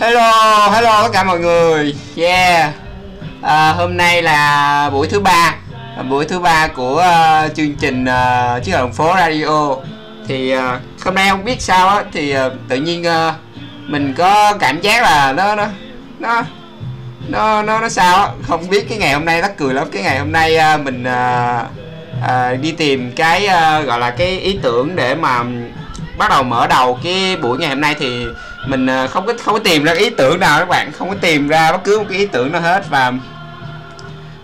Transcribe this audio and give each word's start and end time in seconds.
Hello, 0.00 0.32
hello 0.70 1.02
tất 1.02 1.08
cả 1.12 1.24
mọi 1.24 1.38
người. 1.38 1.94
Yeah. 2.16 2.72
À, 3.42 3.72
hôm 3.72 3.96
nay 3.96 4.22
là 4.22 4.90
buổi 4.92 5.08
thứ 5.08 5.20
ba, 5.20 5.54
buổi 6.08 6.24
thứ 6.24 6.38
ba 6.38 6.68
của 6.68 7.04
uh, 7.46 7.54
chương 7.56 7.74
trình 7.74 8.04
uh, 8.04 8.64
chiếc 8.64 8.72
đồng 8.72 8.92
phố 8.92 9.14
radio. 9.16 9.76
Thì 10.28 10.56
uh, 10.56 10.60
hôm 11.04 11.14
nay 11.14 11.28
không 11.30 11.44
biết 11.44 11.62
sao 11.62 11.88
á, 11.88 12.04
thì 12.12 12.36
uh, 12.46 12.52
tự 12.68 12.76
nhiên 12.76 13.04
uh, 13.06 13.34
mình 13.86 14.14
có 14.18 14.54
cảm 14.60 14.80
giác 14.80 15.02
là 15.02 15.32
nó 15.32 15.54
nó 15.54 15.66
nó 16.18 16.42
nó 17.28 17.62
nó 17.62 17.80
nó 17.80 17.88
sao 17.88 18.16
á, 18.16 18.28
không 18.48 18.68
biết 18.68 18.88
cái 18.88 18.98
ngày 18.98 19.12
hôm 19.12 19.24
nay 19.24 19.42
nó 19.42 19.48
cười 19.56 19.74
lắm. 19.74 19.88
Cái 19.92 20.02
ngày 20.02 20.18
hôm 20.18 20.32
nay 20.32 20.58
uh, 20.74 20.80
mình 20.80 21.04
uh, 21.04 21.66
uh, 22.24 22.60
đi 22.60 22.72
tìm 22.72 23.12
cái 23.16 23.44
uh, 23.46 23.86
gọi 23.86 23.98
là 23.98 24.10
cái 24.10 24.38
ý 24.38 24.58
tưởng 24.62 24.96
để 24.96 25.14
mà 25.14 25.44
bắt 26.18 26.30
đầu 26.30 26.42
mở 26.42 26.66
đầu 26.66 26.98
cái 27.04 27.36
buổi 27.36 27.58
ngày 27.58 27.68
hôm 27.68 27.80
nay 27.80 27.94
thì 27.98 28.24
mình 28.66 28.86
à, 28.86 29.06
không 29.06 29.26
có 29.26 29.32
không 29.44 29.54
có 29.54 29.60
tìm 29.60 29.84
ra 29.84 29.92
ý 29.92 30.10
tưởng 30.10 30.40
nào 30.40 30.58
các 30.58 30.68
bạn. 30.68 30.92
Không 30.92 31.08
có 31.08 31.14
tìm 31.20 31.48
ra 31.48 31.72
bất 31.72 31.84
cứ 31.84 31.98
một 31.98 32.04
cái 32.08 32.18
ý 32.18 32.26
tưởng 32.26 32.52
nào 32.52 32.60
hết. 32.60 32.88
Và 32.90 33.12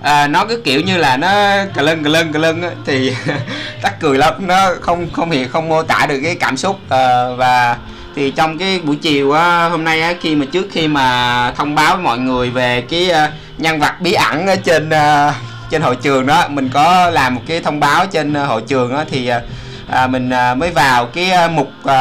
à, 0.03 0.27
nó 0.27 0.45
cứ 0.45 0.61
kiểu 0.65 0.81
như 0.81 0.97
là 0.97 1.17
nó 1.17 1.29
cà 1.75 1.83
lưng 1.83 2.05
cà 2.05 2.11
lưng 2.11 2.33
cà 2.33 2.39
lưng 2.39 2.63
thì 2.87 3.15
tắc 3.83 4.01
cười 4.01 4.19
lắm. 4.19 4.35
Nó 4.39 4.71
không 4.81 5.11
không 5.13 5.31
hiện 5.31 5.49
không 5.49 5.69
mô 5.69 5.83
tả 5.83 6.07
được 6.09 6.21
cái 6.23 6.35
cảm 6.35 6.57
xúc. 6.57 6.81
À, 6.89 7.29
và 7.37 7.77
thì 8.17 8.31
trong 8.31 8.59
cái 8.59 8.81
buổi 8.85 8.97
chiều 8.97 9.33
á, 9.33 9.69
hôm 9.69 9.85
nay 9.85 10.01
á, 10.01 10.15
khi 10.21 10.35
mà 10.35 10.47
trước 10.53 10.67
khi 10.73 10.89
mà 10.89 11.53
thông 11.57 11.75
báo 11.75 11.95
với 11.97 12.05
mọi 12.05 12.19
người 12.19 12.51
về 12.51 12.81
cái 12.81 13.11
uh, 13.11 13.61
nhân 13.61 13.81
vật 13.81 14.01
bí 14.01 14.13
ẩn 14.13 14.47
ở 14.47 14.57
trên 14.57 14.89
uh, 14.89 15.35
trên 15.71 15.83
hội 15.83 15.97
trường 15.97 16.27
đó 16.27 16.49
mình 16.49 16.71
có 16.73 17.11
làm 17.11 17.35
một 17.35 17.41
cái 17.47 17.61
thông 17.61 17.81
báo 17.81 18.07
trên 18.07 18.33
uh, 18.33 18.49
hội 18.49 18.63
trường 18.67 18.93
đó 18.93 19.05
thì 19.11 19.31
uh, 19.33 20.11
mình 20.11 20.31
uh, 20.53 20.59
mới 20.59 20.71
vào 20.71 21.07
cái 21.07 21.31
uh, 21.45 21.51
mục 21.51 21.73
uh, 21.85 21.93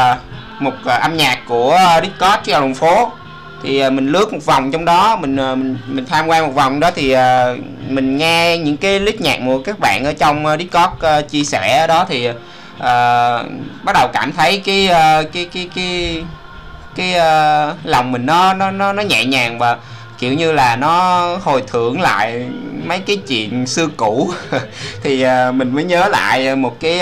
mục 0.64 0.74
ờ, 0.86 0.98
âm 0.98 1.18
nhạc 1.18 1.40
của 1.48 1.72
ờ, 1.72 2.02
Discord 2.02 2.44
trên 2.44 2.62
đường 2.62 2.76
phố. 2.76 3.12
Thì 3.64 3.80
ờ, 3.80 3.90
mình 3.90 4.08
lướt 4.08 4.34
một 4.34 4.46
vòng 4.46 4.72
trong 4.72 4.86
đó 4.86 5.16
mình 5.16 5.36
mình 5.36 5.78
mình 5.88 6.06
tham 6.06 6.28
quan 6.28 6.46
một 6.46 6.54
vòng 6.56 6.80
đó 6.80 6.92
thì 6.96 7.16
mình 7.88 8.18
nghe 8.18 8.58
những 8.58 8.78
cái 8.78 9.00
list 9.00 9.22
nhạc 9.22 9.40
của 9.46 9.62
các 9.66 9.80
bạn 9.80 10.06
ở 10.06 10.14
trong 10.14 10.46
Discord 10.60 10.94
chia 11.30 11.44
sẻ 11.44 11.88
đó 11.88 12.06
thì 12.10 12.30
uh, 12.30 13.46
bắt 13.84 13.94
đầu 13.94 14.08
cảm 14.14 14.32
thấy 14.32 14.62
cái 14.66 14.86
uh, 14.86 15.32
cái 15.34 15.50
cái 15.54 15.70
cái 15.76 16.24
cái 16.96 17.14
uh, 17.16 17.76
lòng 17.84 18.12
mình 18.12 18.26
nó 18.26 18.54
nó 18.54 18.72
nó 18.72 18.94
nó 18.94 19.04
nhẹ 19.04 19.26
nhàng 19.26 19.60
và 19.60 19.78
kiểu 20.20 20.34
như 20.34 20.52
là 20.52 20.76
nó 20.76 21.22
hồi 21.44 21.64
tưởng 21.74 22.02
lại 22.02 22.46
mấy 22.86 23.00
cái 23.00 23.18
chuyện 23.28 23.68
xưa 23.68 23.88
cũ. 23.98 24.32
Thì 25.04 25.26
uh, 25.26 25.56
mình 25.56 25.76
mới 25.76 25.84
nhớ 25.84 26.08
lại 26.08 26.56
một 26.56 26.80
cái 26.80 27.02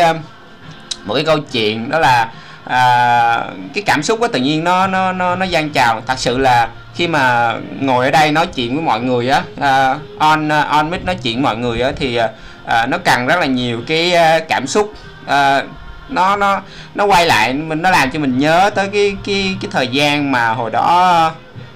một 1.06 1.14
cái 1.14 1.24
câu 1.24 1.38
chuyện 1.52 1.90
đó 1.90 2.00
là 2.00 2.32
à, 2.72 3.44
cái 3.74 3.84
cảm 3.86 4.04
xúc 4.04 4.22
đó 4.22 4.28
tự 4.28 4.40
nhiên 4.40 4.64
nó 4.64 4.88
nó 4.88 5.12
nó 5.12 5.36
nó 5.36 5.46
gian 5.46 5.70
trào. 5.70 6.02
Thật 6.08 6.20
sự 6.20 6.38
là 6.38 6.70
khi 6.96 7.08
mà 7.08 7.54
ngồi 7.80 8.06
ở 8.06 8.12
đây 8.12 8.32
nói 8.32 8.48
chuyện 8.48 8.76
với 8.76 8.84
mọi 8.84 9.00
người 9.02 9.30
á 9.30 9.42
à, 9.62 9.96
on 10.20 10.50
on 10.50 10.90
mic 10.90 11.06
nói 11.06 11.16
chuyện 11.24 11.36
với 11.36 11.44
mọi 11.44 11.58
người 11.58 11.82
á 11.82 11.92
thì 11.96 12.20
à, 12.66 12.86
nó 12.86 12.98
cần 12.98 13.28
rất 13.28 13.40
là 13.40 13.46
nhiều 13.46 13.82
cái 13.88 14.14
à, 14.14 14.40
cảm 14.40 14.68
xúc. 14.68 14.94
À, 15.28 15.64
nó 16.10 16.36
nó 16.36 16.62
nó 16.96 17.06
quay 17.06 17.26
lại 17.26 17.54
mình 17.54 17.82
nó 17.82 17.90
làm 17.90 18.12
cho 18.12 18.20
mình 18.20 18.40
nhớ 18.40 18.70
tới 18.76 18.90
cái 18.94 19.16
cái 19.26 19.56
cái 19.62 19.72
thời 19.72 19.88
gian 19.88 20.32
mà 20.32 20.50
hồi 20.50 20.72
đó 20.72 21.32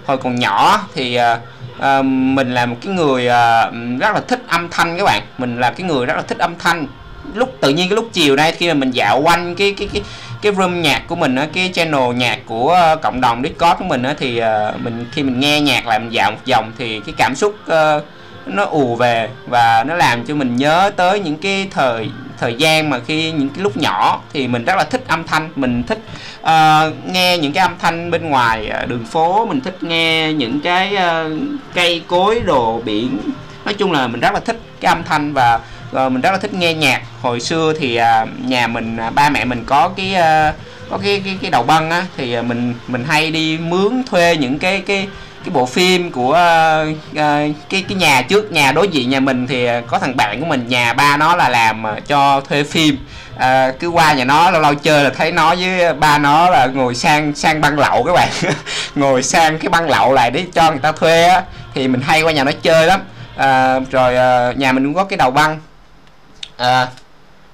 hồi 0.06 0.18
còn 0.18 0.36
nhỏ. 0.36 0.82
Thì 0.96 1.16
à, 1.16 1.40
à, 1.80 2.02
mình 2.02 2.54
là 2.54 2.66
một 2.66 2.76
cái 2.86 2.94
người 2.94 3.28
à, 3.28 3.72
rất 4.00 4.16
là 4.16 4.22
thích 4.28 4.44
âm 4.48 4.70
thanh 4.70 4.98
các 4.98 5.04
bạn. 5.04 5.24
Mình 5.38 5.60
là 5.60 5.72
cái 5.72 5.88
người 5.88 6.06
rất 6.06 6.16
là 6.16 6.22
thích 6.22 6.38
âm 6.38 6.56
thanh. 6.60 6.88
Lúc 7.34 7.58
tự 7.62 7.70
nhiên 7.70 7.90
cái 7.90 7.96
lúc 7.96 8.10
chiều 8.14 8.36
nay 8.36 8.52
khi 8.52 8.68
mà 8.68 8.74
mình 8.74 8.92
dạo 8.92 9.22
quanh 9.22 9.56
cái 9.56 9.76
cái 9.78 9.90
cái 9.94 10.02
cái 10.46 10.54
room 10.54 10.82
nhạc 10.82 11.08
của 11.08 11.16
mình 11.16 11.36
á 11.36 11.48
cái 11.54 11.72
channel 11.74 12.14
nhạc 12.16 12.40
của 12.46 12.70
ờ, 12.70 12.96
cộng 12.96 13.22
đồng 13.22 13.44
Discord 13.44 13.80
của 13.80 13.86
mình 13.86 14.04
á 14.04 14.16
thì 14.18 14.38
ờ, 14.38 14.74
mình 14.84 15.06
khi 15.12 15.24
mình 15.24 15.40
nghe 15.40 15.62
nhạc 15.62 15.88
lại 15.88 16.00
mình 16.00 16.10
dạo 16.10 16.32
một 16.32 16.38
vòng 16.52 16.72
thì 16.78 17.02
cái 17.06 17.16
cảm 17.18 17.36
xúc 17.36 17.56
ờ, 17.66 18.04
nó 18.46 18.66
ù 18.66 18.96
về 18.96 19.30
và 19.48 19.84
nó 19.88 19.96
làm 19.96 20.26
cho 20.26 20.36
mình 20.36 20.56
nhớ 20.56 20.92
tới 20.96 21.20
những 21.20 21.38
cái 21.38 21.68
thời 21.72 22.10
thời 22.40 22.56
gian 22.56 22.90
mà 22.90 23.00
khi 23.00 23.32
những 23.32 23.50
cái 23.50 23.64
lúc 23.64 23.78
nhỏ 23.78 24.22
thì 24.34 24.48
mình 24.48 24.66
rất 24.66 24.78
là 24.78 24.84
thích 24.84 25.04
âm 25.08 25.24
thanh. 25.24 25.50
Mình 25.56 25.84
thích 25.84 26.00
uh, 26.42 27.10
nghe 27.12 27.38
những 27.38 27.54
cái 27.54 27.62
âm 27.62 27.76
thanh 27.80 28.12
bên 28.12 28.30
ngoài 28.30 28.72
uh, 28.84 28.90
đường 28.90 29.06
phố. 29.06 29.46
Mình 29.46 29.62
thích 29.62 29.84
nghe 29.84 30.34
những 30.34 30.62
cái 30.62 30.96
uh, 30.96 31.32
cây 31.74 32.02
cối 32.08 32.40
đồ 32.40 32.82
biển. 32.86 33.18
Nói 33.66 33.74
chung 33.74 33.92
là 33.92 34.08
mình 34.08 34.22
rất 34.22 34.34
là 34.34 34.40
thích 34.40 34.60
cái 34.82 34.90
âm 34.90 35.04
thanh 35.04 35.34
và 35.34 35.60
rồi 35.96 36.10
mình 36.10 36.22
rất 36.22 36.32
là 36.32 36.38
thích 36.38 36.54
nghe 36.54 36.74
nhạc. 36.74 37.02
Hồi 37.22 37.40
xưa 37.40 37.74
thì 37.80 37.96
à, 37.96 38.26
nhà 38.46 38.68
mình 38.68 38.98
à, 38.98 39.10
ba 39.10 39.30
mẹ 39.30 39.46
mình 39.46 39.64
có 39.66 39.90
cái 39.98 40.16
ờ, 40.16 40.54
có 40.90 40.98
cái 41.04 41.22
cái 41.26 41.38
cái 41.42 41.52
đầu 41.52 41.64
băng 41.64 41.92
á 41.92 42.06
thì 42.18 42.34
à, 42.34 42.42
mình 42.42 42.74
mình 42.88 43.06
hay 43.08 43.32
đi 43.32 43.58
mướn 43.58 44.04
thuê 44.10 44.38
những 44.38 44.60
cái 44.60 44.82
cái 44.82 45.08
cái 45.44 45.52
bộ 45.54 45.66
phim 45.66 46.12
của 46.12 46.30
uh, 46.30 46.96
uh, 47.12 47.56
cái 47.70 47.84
cái 47.90 47.96
nhà 47.96 48.22
trước 48.22 48.52
nhà 48.52 48.72
đối 48.72 48.88
diện 48.88 49.10
nhà 49.10 49.20
mình 49.20 49.48
thì 49.48 49.68
có 49.88 50.00
thằng 50.00 50.18
bạn 50.18 50.40
của 50.40 50.46
mình 50.46 50.68
nhà 50.68 50.94
ba 50.94 51.18
nó 51.18 51.36
là 51.36 51.50
làm 51.50 51.84
cho 52.08 52.42
thuê 52.42 52.64
phim. 52.64 52.98
Uh, 53.36 53.80
cứ 53.80 53.88
qua 53.88 54.14
nhà 54.14 54.26
nó 54.26 54.52
lâu 54.52 54.62
lâu 54.62 54.76
chơi 54.76 55.04
là 55.04 55.10
thấy 55.10 55.32
nó 55.32 55.56
với 55.56 55.94
ba 55.94 56.18
nó 56.18 56.50
là 56.50 56.66
ngồi 56.66 56.96
sang 56.96 57.36
sang 57.36 57.62
băng 57.62 57.80
lậu 57.80 58.04
các 58.04 58.14
bạn. 58.14 58.30
Ngồi 58.96 59.24
sang 59.24 59.60
cái 59.60 59.70
băng 59.70 59.90
lậu 59.90 60.14
lại 60.14 60.32
để 60.32 60.46
cho 60.54 60.72
người 60.72 60.80
ta 60.80 60.92
thuê 60.92 61.28
á 61.28 61.44
thì 61.74 61.88
mình 61.88 62.02
hay 62.02 62.22
qua 62.22 62.32
nhà 62.32 62.44
nó 62.44 62.52
chơi 62.62 62.88
lắm. 62.88 63.00
Uh, 63.36 63.92
rồi 63.92 64.14
uh, 64.50 64.58
nhà 64.58 64.72
mình 64.72 64.84
cũng 64.84 64.94
có 64.94 65.04
cái 65.04 65.18
đầu 65.18 65.32
băng 65.32 65.60
à, 66.58 66.88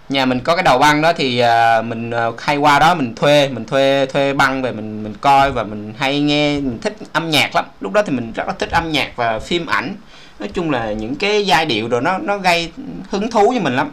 nhà 0.09 0.25
mình 0.25 0.39
có 0.39 0.55
cái 0.55 0.63
đầu 0.63 0.77
băng 0.77 1.01
đó 1.01 1.13
thì 1.13 1.39
à, 1.39 1.81
mình 1.81 2.11
à, 2.11 2.25
hay 2.37 2.57
qua 2.57 2.79
đó 2.79 2.95
mình 2.95 3.15
thuê 3.15 3.49
mình 3.49 3.65
thuê 3.65 4.05
thuê 4.05 4.33
băng 4.33 4.61
về 4.61 4.71
mình 4.71 5.03
mình 5.03 5.13
coi 5.21 5.51
và 5.51 5.63
mình 5.63 5.93
hay 5.97 6.19
nghe 6.19 6.59
mình 6.59 6.79
thích 6.81 6.97
âm 7.13 7.29
nhạc 7.29 7.55
lắm. 7.55 7.65
Lúc 7.81 7.93
đó 7.93 8.01
thì 8.05 8.13
mình 8.13 8.33
rất 8.33 8.47
là 8.47 8.53
thích 8.59 8.69
âm 8.71 8.91
nhạc 8.91 9.11
và 9.15 9.39
phim 9.39 9.65
ảnh. 9.65 9.95
Nói 10.39 10.49
chung 10.53 10.71
là 10.71 10.91
những 10.91 11.15
cái 11.15 11.45
giai 11.45 11.65
điệu 11.65 11.87
rồi 11.87 12.01
nó 12.01 12.17
nó 12.17 12.37
gây 12.37 12.71
hứng 13.09 13.31
thú 13.31 13.53
cho 13.55 13.59
mình 13.59 13.75
lắm. 13.75 13.91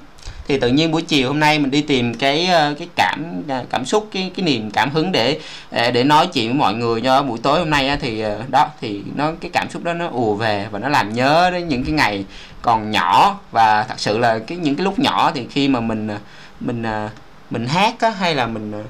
Thì 0.49 0.59
tự 0.59 0.69
nhiên 0.69 0.93
buổi 0.93 1.03
chiều 1.03 1.29
hôm 1.29 1.41
nay 1.41 1.59
mình 1.59 1.71
đi 1.71 1.83
tìm 1.83 2.15
cái 2.15 2.49
cái 2.79 2.89
cảm 2.97 3.43
cảm 3.71 3.85
xúc 3.85 4.09
cái 4.13 4.31
cái 4.37 4.45
niềm 4.45 4.71
cảm 4.71 4.91
hứng 4.91 5.13
để 5.13 5.39
để 5.71 6.05
nói 6.05 6.27
chuyện 6.27 6.49
với 6.49 6.59
mọi 6.59 6.75
người 6.75 7.01
cho 7.01 7.23
buổi 7.23 7.39
tối 7.43 7.59
hôm 7.59 7.71
nay 7.71 7.99
thì 8.01 8.25
đó 8.51 8.69
thì 8.81 9.03
nó 9.17 9.33
cái 9.41 9.51
cảm 9.55 9.71
xúc 9.71 9.85
đó 9.85 9.93
nó 9.93 10.09
ùa 10.09 10.35
về 10.35 10.67
và 10.71 10.79
nó 10.79 10.89
làm 10.89 11.13
nhớ 11.13 11.51
đến 11.53 11.69
những 11.69 11.85
cái 11.85 11.93
ngày 11.93 12.25
còn 12.63 12.91
nhỏ. 12.91 13.39
Và 13.51 13.85
thật 13.89 13.95
sự 14.01 14.19
là 14.19 14.39
cái 14.39 14.59
những 14.59 14.77
cái 14.77 14.85
lúc 14.85 14.99
nhỏ 14.99 15.31
thì 15.35 15.47
khi 15.51 15.69
mà 15.69 15.81
mình 15.81 16.09
à, 16.09 16.19
mình 16.61 16.83
à, 16.83 17.11
mình 17.51 17.67
hát 17.67 17.95
á, 18.01 18.11
hay 18.11 18.35
là 18.35 18.47
mình 18.47 18.73
à, 18.73 18.83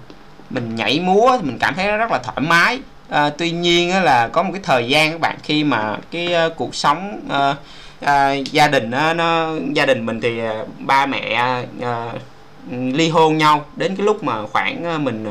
mình 0.50 0.76
nhảy 0.76 1.00
múa 1.00 1.36
thì 1.40 1.46
mình 1.46 1.58
cảm 1.58 1.74
thấy 1.74 1.86
nó 1.86 1.96
rất 1.96 2.10
là 2.10 2.18
thoải 2.18 2.40
mái. 2.40 2.80
À, 3.08 3.30
tuy 3.30 3.50
nhiên 3.50 3.90
á, 3.90 4.00
là 4.00 4.28
có 4.28 4.42
một 4.42 4.50
cái 4.52 4.62
thời 4.64 4.88
gian 4.88 5.12
các 5.12 5.20
bạn 5.20 5.36
khi 5.42 5.64
mà 5.64 5.96
cái 6.10 6.34
uh, 6.46 6.56
cuộc 6.56 6.74
sống 6.74 7.20
uh, 7.26 7.56
uh, 8.04 8.52
gia 8.52 8.68
đình 8.68 8.90
á, 8.90 9.14
nó 9.14 9.48
gia 9.72 9.86
đình 9.86 10.06
mình 10.06 10.20
thì 10.20 10.40
uh, 10.42 10.68
ba 10.78 11.06
mẹ 11.06 11.56
uh, 11.78 12.20
ly 12.70 13.08
hôn 13.08 13.38
nhau. 13.38 13.64
Đến 13.76 13.96
cái 13.96 14.06
lúc 14.06 14.24
mà 14.24 14.46
khoảng 14.46 14.94
uh, 14.94 15.00
mình 15.00 15.26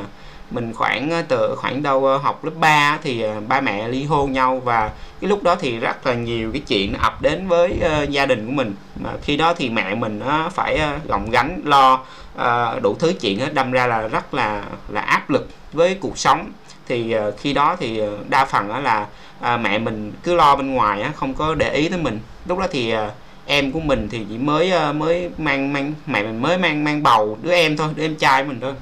mình 0.51 0.73
khoảng 0.73 1.23
từ 1.27 1.55
khoảng 1.55 1.83
đâu 1.83 2.17
học 2.17 2.45
lớp 2.45 2.51
3 2.59 2.97
thì 3.03 3.23
ba 3.47 3.61
mẹ 3.61 3.87
ly 3.87 4.03
hôn 4.03 4.31
nhau. 4.31 4.61
Và 4.63 4.89
cái 5.21 5.29
lúc 5.29 5.43
đó 5.43 5.55
thì 5.55 5.79
rất 5.79 6.07
là 6.07 6.13
nhiều 6.13 6.51
cái 6.51 6.61
chuyện 6.67 6.93
ập 6.93 7.21
đến 7.21 7.47
với 7.47 7.79
uh, 8.03 8.09
gia 8.09 8.25
đình 8.25 8.45
của 8.45 8.51
mình. 8.51 8.75
Mà 8.95 9.09
khi 9.21 9.37
đó 9.37 9.53
thì 9.53 9.69
mẹ 9.69 9.95
mình 9.95 10.21
uh, 10.45 10.53
phải 10.53 10.81
uh, 10.95 11.07
gồng 11.07 11.29
gánh 11.29 11.61
lo 11.65 11.99
uh, 12.35 12.81
đủ 12.83 12.95
thứ 12.99 13.13
chuyện 13.21 13.39
hết 13.39 13.53
đâm 13.53 13.71
ra 13.71 13.87
là 13.87 14.07
rất 14.07 14.33
là 14.33 14.63
là 14.89 15.01
áp 15.01 15.29
lực 15.29 15.49
với 15.73 15.95
cuộc 15.95 16.17
sống. 16.17 16.51
Thì 16.87 17.15
uh, 17.27 17.33
khi 17.39 17.53
đó 17.53 17.75
thì 17.79 18.01
uh, 18.01 18.29
đa 18.29 18.45
phần 18.45 18.69
uh, 18.77 18.83
là 18.83 19.05
uh, 19.39 19.59
mẹ 19.61 19.79
mình 19.79 20.13
cứ 20.23 20.35
lo 20.35 20.55
bên 20.55 20.73
ngoài 20.73 21.03
uh, 21.09 21.15
không 21.15 21.33
có 21.33 21.55
để 21.55 21.73
ý 21.73 21.89
tới 21.89 21.99
mình. 21.99 22.19
Lúc 22.47 22.59
đó 22.59 22.67
thì 22.71 22.95
uh, 22.95 22.99
em 23.45 23.71
của 23.71 23.79
mình 23.79 24.07
thì 24.11 24.25
chỉ 24.29 24.37
mới 24.37 24.73
uh, 24.89 24.95
mới 24.95 25.29
mang 25.37 25.73
mang 25.73 25.93
mẹ 26.05 26.23
mình 26.23 26.41
mới 26.41 26.57
mang 26.57 26.83
mang 26.83 27.03
bầu 27.03 27.37
đứa 27.41 27.51
em 27.51 27.77
thôi 27.77 27.89
đứa 27.95 28.03
em 28.03 28.15
trai 28.15 28.43
mình 28.43 28.59
thôi. 28.61 28.73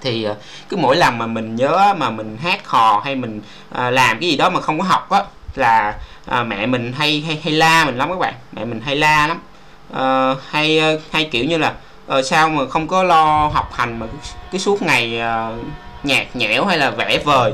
Thì 0.00 0.28
uh, 0.30 0.36
cứ 0.68 0.76
mỗi 0.76 0.96
lần 0.96 1.18
mà 1.18 1.26
mình 1.26 1.56
nhớ 1.56 1.94
mà 1.98 2.10
mình 2.10 2.36
hát 2.42 2.68
hò 2.68 3.00
hay 3.04 3.14
mình 3.14 3.40
uh, 3.70 3.92
làm 3.92 4.20
cái 4.20 4.30
gì 4.30 4.36
đó 4.36 4.50
mà 4.50 4.60
không 4.60 4.78
có 4.78 4.84
học 4.84 5.10
á 5.10 5.24
là 5.54 5.94
à, 6.26 6.44
mẹ 6.44 6.66
mình 6.66 6.92
hay 6.92 7.24
hay 7.26 7.40
hay 7.44 7.52
la 7.52 7.84
mình 7.84 7.98
lắm 7.98 8.08
các 8.08 8.18
bạn. 8.18 8.34
Mẹ 8.52 8.64
mình 8.64 8.80
hay 8.84 8.96
la 8.96 9.26
lắm. 9.26 9.40
À, 9.94 10.34
hay 10.50 10.78
ờ, 10.78 11.00
hay 11.12 11.24
kiểu 11.24 11.44
như 11.44 11.58
là 11.58 11.72
à, 12.08 12.22
sao 12.22 12.48
mà 12.48 12.68
không 12.68 12.88
có 12.88 13.02
lo 13.02 13.50
học 13.54 13.70
hành 13.74 13.98
mà 13.98 14.06
cứ 14.52 14.58
suốt 14.58 14.82
ngày 14.82 15.20
à, 15.20 15.50
nhạt 16.02 16.26
nhẽo 16.34 16.64
hay 16.64 16.78
là 16.78 16.90
vẽ 16.90 17.18
vời. 17.18 17.52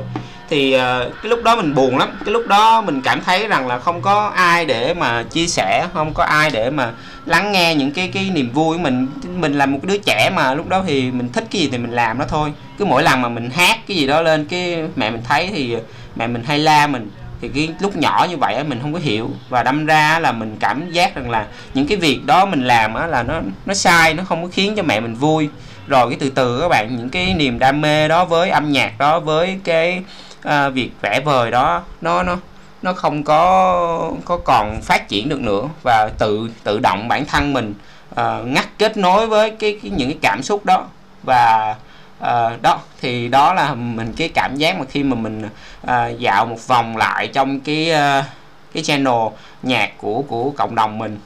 Thì 0.49 0.73
à, 0.73 0.99
cái 1.23 1.29
lúc 1.29 1.43
đó 1.43 1.55
mình 1.55 1.75
buồn 1.75 1.97
lắm. 1.97 2.09
Cái 2.25 2.33
lúc 2.33 2.47
đó 2.47 2.81
mình 2.81 3.01
cảm 3.01 3.21
thấy 3.23 3.47
rằng 3.47 3.67
là 3.67 3.79
không 3.79 4.01
có 4.01 4.31
ai 4.35 4.65
để 4.65 4.93
mà 4.93 5.23
chia 5.23 5.47
sẻ 5.47 5.87
không 5.93 6.13
có 6.13 6.23
ai 6.23 6.49
để 6.49 6.69
mà 6.69 6.91
lắng 7.25 7.51
nghe 7.51 7.75
những 7.75 7.91
cái 7.91 8.07
cái 8.13 8.29
niềm 8.33 8.51
vui 8.51 8.77
của 8.77 8.83
mình. 8.83 9.07
Mình 9.35 9.53
là 9.53 9.65
một 9.65 9.79
đứa 9.83 9.97
trẻ 9.97 10.29
mà 10.35 10.53
lúc 10.53 10.67
đó 10.67 10.83
thì 10.87 11.11
mình 11.11 11.29
thích 11.29 11.47
cái 11.51 11.61
gì 11.61 11.69
thì 11.71 11.77
mình 11.77 11.91
làm 11.91 12.17
nó 12.17 12.25
thôi. 12.29 12.53
Cứ 12.77 12.85
mỗi 12.85 13.03
lần 13.03 13.21
mà 13.21 13.29
mình 13.29 13.49
hát 13.49 13.77
cái 13.87 13.97
gì 13.97 14.07
đó 14.07 14.21
lên 14.21 14.45
cái 14.45 14.83
mẹ 14.95 15.09
mình 15.09 15.21
thấy 15.27 15.49
thì 15.53 15.75
mẹ 16.15 16.27
mình 16.27 16.43
hay 16.43 16.59
la 16.59 16.87
mình 16.87 17.09
thì 17.41 17.49
cái 17.55 17.69
lúc 17.79 17.95
nhỏ 17.95 18.27
như 18.29 18.37
vậy 18.37 18.63
mình 18.63 18.79
không 18.81 18.93
có 18.93 18.99
hiểu. 18.99 19.29
Và 19.49 19.63
đâm 19.63 19.85
ra 19.85 20.19
là 20.19 20.31
mình 20.31 20.57
cảm 20.59 20.91
giác 20.91 21.15
rằng 21.15 21.29
là 21.29 21.47
những 21.73 21.87
cái 21.87 21.97
việc 21.97 22.25
đó 22.25 22.45
mình 22.45 22.67
làm 22.67 22.93
á 22.93 23.07
là 23.07 23.23
nó 23.23 23.39
nó 23.65 23.73
sai 23.73 24.13
nó 24.13 24.23
không 24.23 24.43
có 24.43 24.49
khiến 24.53 24.75
cho 24.75 24.83
mẹ 24.83 24.99
mình 24.99 25.15
vui. 25.15 25.49
Rồi 25.87 26.09
cái 26.09 26.17
từ 26.19 26.29
từ 26.29 26.61
các 26.61 26.67
bạn 26.67 26.95
những 26.97 27.09
cái 27.09 27.33
niềm 27.33 27.59
đam 27.59 27.81
mê 27.81 28.07
đó 28.07 28.25
với 28.25 28.49
âm 28.49 28.71
nhạc 28.71 28.97
đó 28.97 29.19
với 29.19 29.59
cái 29.63 30.03
uh, 30.47 30.73
việc 30.73 30.91
vẽ 31.01 31.19
vời 31.19 31.51
đó 31.51 31.83
nó 32.01 32.23
nó 32.23 32.37
nó 32.81 32.93
không 32.93 33.23
có 33.23 34.11
có 34.25 34.37
còn 34.37 34.81
phát 34.81 35.07
triển 35.07 35.29
được 35.29 35.39
nữa. 35.39 35.63
Và 35.83 36.09
tự 36.17 36.49
tự 36.63 36.79
động 36.79 37.07
bản 37.07 37.25
thân 37.25 37.53
mình 37.53 37.73
uh, 38.11 38.45
ngắt 38.45 38.65
kết 38.77 38.97
nối 38.97 39.27
với 39.27 39.49
cái, 39.49 39.79
cái 39.83 39.91
những 39.95 40.09
cái 40.09 40.17
cảm 40.21 40.43
xúc 40.43 40.65
đó. 40.65 40.85
Và 41.23 41.75
uh, 42.21 42.61
đó 42.61 42.79
thì 43.01 43.27
đó 43.27 43.53
là 43.53 43.73
mình 43.73 44.13
cái 44.17 44.29
cảm 44.29 44.55
giác 44.55 44.79
mà 44.79 44.85
khi 44.89 45.03
mà 45.03 45.15
mình 45.15 45.49
uh, 45.83 46.19
dạo 46.19 46.45
một 46.45 46.67
vòng 46.67 46.97
lại 46.97 47.27
trong 47.27 47.59
cái 47.59 47.91
uh, 47.91 48.25
cái 48.73 48.83
channel 48.83 49.27
nhạc 49.63 49.97
của 49.97 50.21
của 50.27 50.51
cộng 50.51 50.75
đồng 50.75 50.97
mình. 50.97 51.19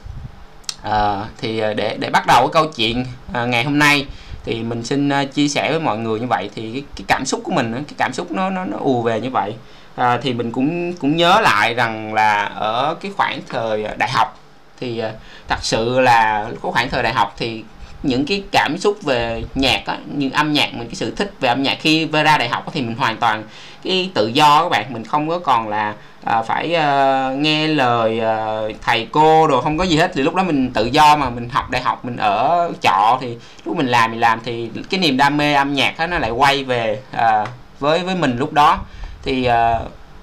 Uh, 0.88 1.26
thì 1.38 1.60
để 1.60 1.96
để 1.98 2.10
bắt 2.10 2.24
đầu 2.26 2.48
cái 2.48 2.52
câu 2.52 2.72
chuyện 2.76 3.06
uh, 3.30 3.48
ngày 3.48 3.64
hôm 3.64 3.78
nay 3.78 4.06
thì 4.44 4.62
mình 4.62 4.84
xin 4.84 5.08
uh, 5.08 5.34
chia 5.34 5.48
sẻ 5.48 5.70
với 5.70 5.80
mọi 5.80 5.98
người 5.98 6.20
như 6.20 6.26
vậy 6.26 6.50
thì 6.54 6.72
cái, 6.72 6.82
cái 6.96 7.04
cảm 7.08 7.26
xúc 7.26 7.40
của 7.44 7.52
mình 7.52 7.72
cái 7.72 7.94
cảm 7.98 8.12
xúc 8.12 8.32
nó 8.32 8.50
nó 8.50 8.64
nó 8.64 8.76
ù 8.80 9.02
về 9.02 9.20
như 9.20 9.30
vậy. 9.30 9.54
À, 9.96 10.18
thì 10.22 10.34
mình 10.34 10.52
cũng 10.52 10.92
cũng 10.92 11.16
nhớ 11.16 11.40
lại 11.40 11.74
rằng 11.74 12.14
là 12.14 12.44
ở 12.44 12.96
cái 13.00 13.12
khoảng 13.16 13.40
thời 13.48 13.84
đại 13.98 14.10
học 14.10 14.38
thì 14.80 15.02
uh, 15.06 15.14
thật 15.48 15.58
sự 15.62 16.00
là 16.00 16.48
có 16.62 16.70
khoảng 16.70 16.90
thời 16.90 17.02
đại 17.02 17.12
học 17.12 17.34
thì 17.38 17.64
những 18.02 18.26
cái 18.26 18.42
cảm 18.52 18.78
xúc 18.78 19.02
về 19.02 19.42
nhạc 19.54 19.82
á, 19.86 19.98
như 20.06 20.30
âm 20.32 20.52
nhạc 20.52 20.74
mình 20.74 20.88
cái 20.88 20.94
sự 20.94 21.10
thích 21.10 21.32
về 21.40 21.48
âm 21.48 21.62
nhạc 21.62 21.78
khi 21.80 22.04
về 22.04 22.22
ra 22.22 22.38
đại 22.38 22.48
học 22.48 22.64
thì 22.72 22.82
mình 22.82 22.96
hoàn 22.96 23.16
toàn 23.16 23.44
cái 23.84 24.10
tự 24.14 24.26
do 24.26 24.62
các 24.62 24.68
bạn. 24.68 24.92
Mình 24.92 25.04
không 25.04 25.28
có 25.28 25.38
còn 25.38 25.68
là 25.68 25.94
à, 26.24 26.42
phải 26.42 26.74
à, 26.74 27.30
nghe 27.38 27.66
lời 27.66 28.20
à, 28.20 28.60
thầy 28.82 29.08
cô 29.12 29.46
rồi 29.46 29.62
không 29.62 29.78
có 29.78 29.84
gì 29.84 29.96
hết. 29.96 30.10
Thì 30.14 30.22
lúc 30.22 30.34
đó 30.34 30.42
mình 30.42 30.72
tự 30.72 30.84
do 30.84 31.16
mà 31.16 31.30
mình 31.30 31.48
học 31.48 31.70
đại 31.70 31.82
học 31.82 32.04
mình 32.04 32.16
ở 32.16 32.70
trọ 32.80 33.18
thì 33.20 33.36
lúc 33.64 33.76
mình 33.76 33.86
làm 33.86 34.10
mình 34.10 34.20
làm 34.20 34.40
thì 34.44 34.70
cái 34.90 35.00
niềm 35.00 35.16
đam 35.16 35.36
mê 35.36 35.54
âm 35.54 35.74
nhạc 35.74 35.98
đó 35.98 36.06
nó 36.06 36.18
lại 36.18 36.30
quay 36.30 36.64
về 36.64 37.00
à, 37.12 37.46
với 37.78 37.98
với 37.98 38.14
mình 38.14 38.36
lúc 38.38 38.52
đó. 38.52 38.78
Thì 39.22 39.44
à, 39.44 39.80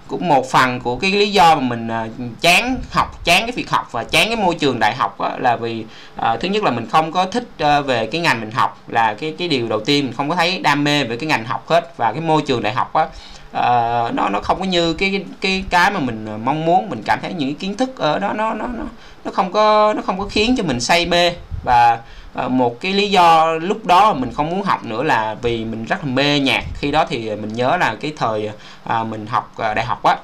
cũng 0.09 0.27
một 0.27 0.51
phần 0.51 0.79
của 0.79 0.95
cái 0.95 1.11
lý 1.11 1.31
do 1.31 1.55
mà 1.55 1.61
mình 1.61 1.87
à, 1.87 2.07
chán 2.41 2.75
học 2.91 3.23
chán 3.23 3.41
cái 3.41 3.51
việc 3.51 3.69
học 3.69 3.87
và 3.91 4.03
chán 4.03 4.27
cái 4.27 4.35
môi 4.35 4.55
trường 4.55 4.79
đại 4.79 4.95
học 4.95 5.19
đó, 5.19 5.31
là 5.37 5.55
vì 5.55 5.85
uh, 6.21 6.39
thứ 6.39 6.47
nhất 6.47 6.63
là 6.63 6.71
mình 6.71 6.87
không 6.89 7.11
có 7.11 7.25
thích 7.25 7.47
uh, 7.63 7.85
về 7.85 8.05
cái 8.05 8.21
ngành 8.21 8.41
mình 8.41 8.51
học 8.51 8.77
là 8.87 9.13
cái 9.13 9.35
cái 9.37 9.47
điều 9.47 9.67
đầu 9.67 9.79
tiên 9.79 10.05
mình 10.05 10.13
không 10.13 10.29
có 10.29 10.35
thấy 10.35 10.59
đam 10.59 10.83
mê 10.83 11.03
về 11.03 11.17
cái 11.17 11.27
ngành 11.27 11.45
học 11.45 11.67
hết 11.67 11.97
và 11.97 12.11
cái 12.11 12.21
môi 12.21 12.41
trường 12.41 12.63
đại 12.63 12.73
học 12.73 12.93
á 12.93 13.03
uh, 13.03 14.15
nó 14.15 14.29
nó 14.29 14.39
không 14.43 14.59
có 14.59 14.65
như 14.65 14.93
cái 14.93 15.23
cái 15.41 15.63
cái 15.69 15.91
mà 15.91 15.99
mình 15.99 16.27
mong 16.45 16.65
muốn 16.65 16.89
mình 16.89 17.01
cảm 17.05 17.19
thấy 17.21 17.33
những 17.33 17.49
cái 17.49 17.57
kiến 17.59 17.77
thức 17.77 17.97
ở 17.97 18.19
đó 18.19 18.33
nó 18.33 18.53
nó 18.53 18.67
nó 18.67 18.83
nó 19.25 19.31
không 19.31 19.51
có 19.51 19.93
nó 19.93 20.01
không 20.01 20.19
có 20.19 20.25
khiến 20.25 20.55
cho 20.57 20.63
mình 20.63 20.79
say 20.79 21.05
mê 21.05 21.33
và 21.63 21.99
Ờ, 22.33 22.49
một 22.49 22.81
cái 22.81 22.93
lý 22.93 23.09
do 23.09 23.53
lúc 23.53 23.85
đó 23.85 24.13
mình 24.13 24.31
không 24.33 24.49
muốn 24.49 24.61
học 24.61 24.85
nữa 24.85 25.03
là 25.03 25.35
vì 25.41 25.65
mình 25.65 25.85
rất 25.85 26.05
là 26.05 26.11
mê 26.13 26.39
nhạc. 26.39 26.63
Khi 26.73 26.91
đó 26.91 27.05
thì 27.09 27.29
mình 27.35 27.53
nhớ 27.53 27.77
là 27.77 27.95
cái 28.01 28.13
thời 28.17 28.49
ờ, 28.83 29.03
mình 29.03 29.27
học 29.27 29.51
ờ, 29.57 29.73
đại 29.73 29.85
học 29.85 30.03
á 30.03 30.15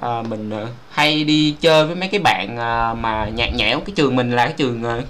à, 0.00 0.22
mình 0.28 0.50
hay 0.90 1.24
đi 1.24 1.56
chơi 1.60 1.86
với 1.86 1.96
mấy 1.96 2.08
cái 2.08 2.20
bạn 2.20 2.56
mà 3.02 3.26
nhạc 3.34 3.54
nhẽo. 3.54 3.80
Cái 3.80 3.92
trường 3.96 4.16
mình 4.16 4.30
là 4.30 4.44
cái 4.46 4.54
trường 4.56 5.02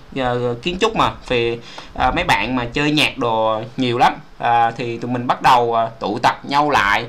kiến 0.62 0.76
trúc 0.80 0.96
mà. 0.96 1.12
Thì 1.26 1.58
mấy 2.14 2.24
bạn 2.24 2.56
mà 2.56 2.64
chơi 2.72 2.90
nhạc 2.90 3.18
đồ 3.18 3.62
nhiều 3.76 3.98
lắm. 3.98 4.14
Thì 4.76 4.98
tụi 4.98 5.10
mình 5.10 5.26
bắt 5.26 5.42
đầu 5.42 5.76
tụ 6.00 6.18
tập 6.18 6.40
nhau 6.44 6.70
lại 6.70 7.04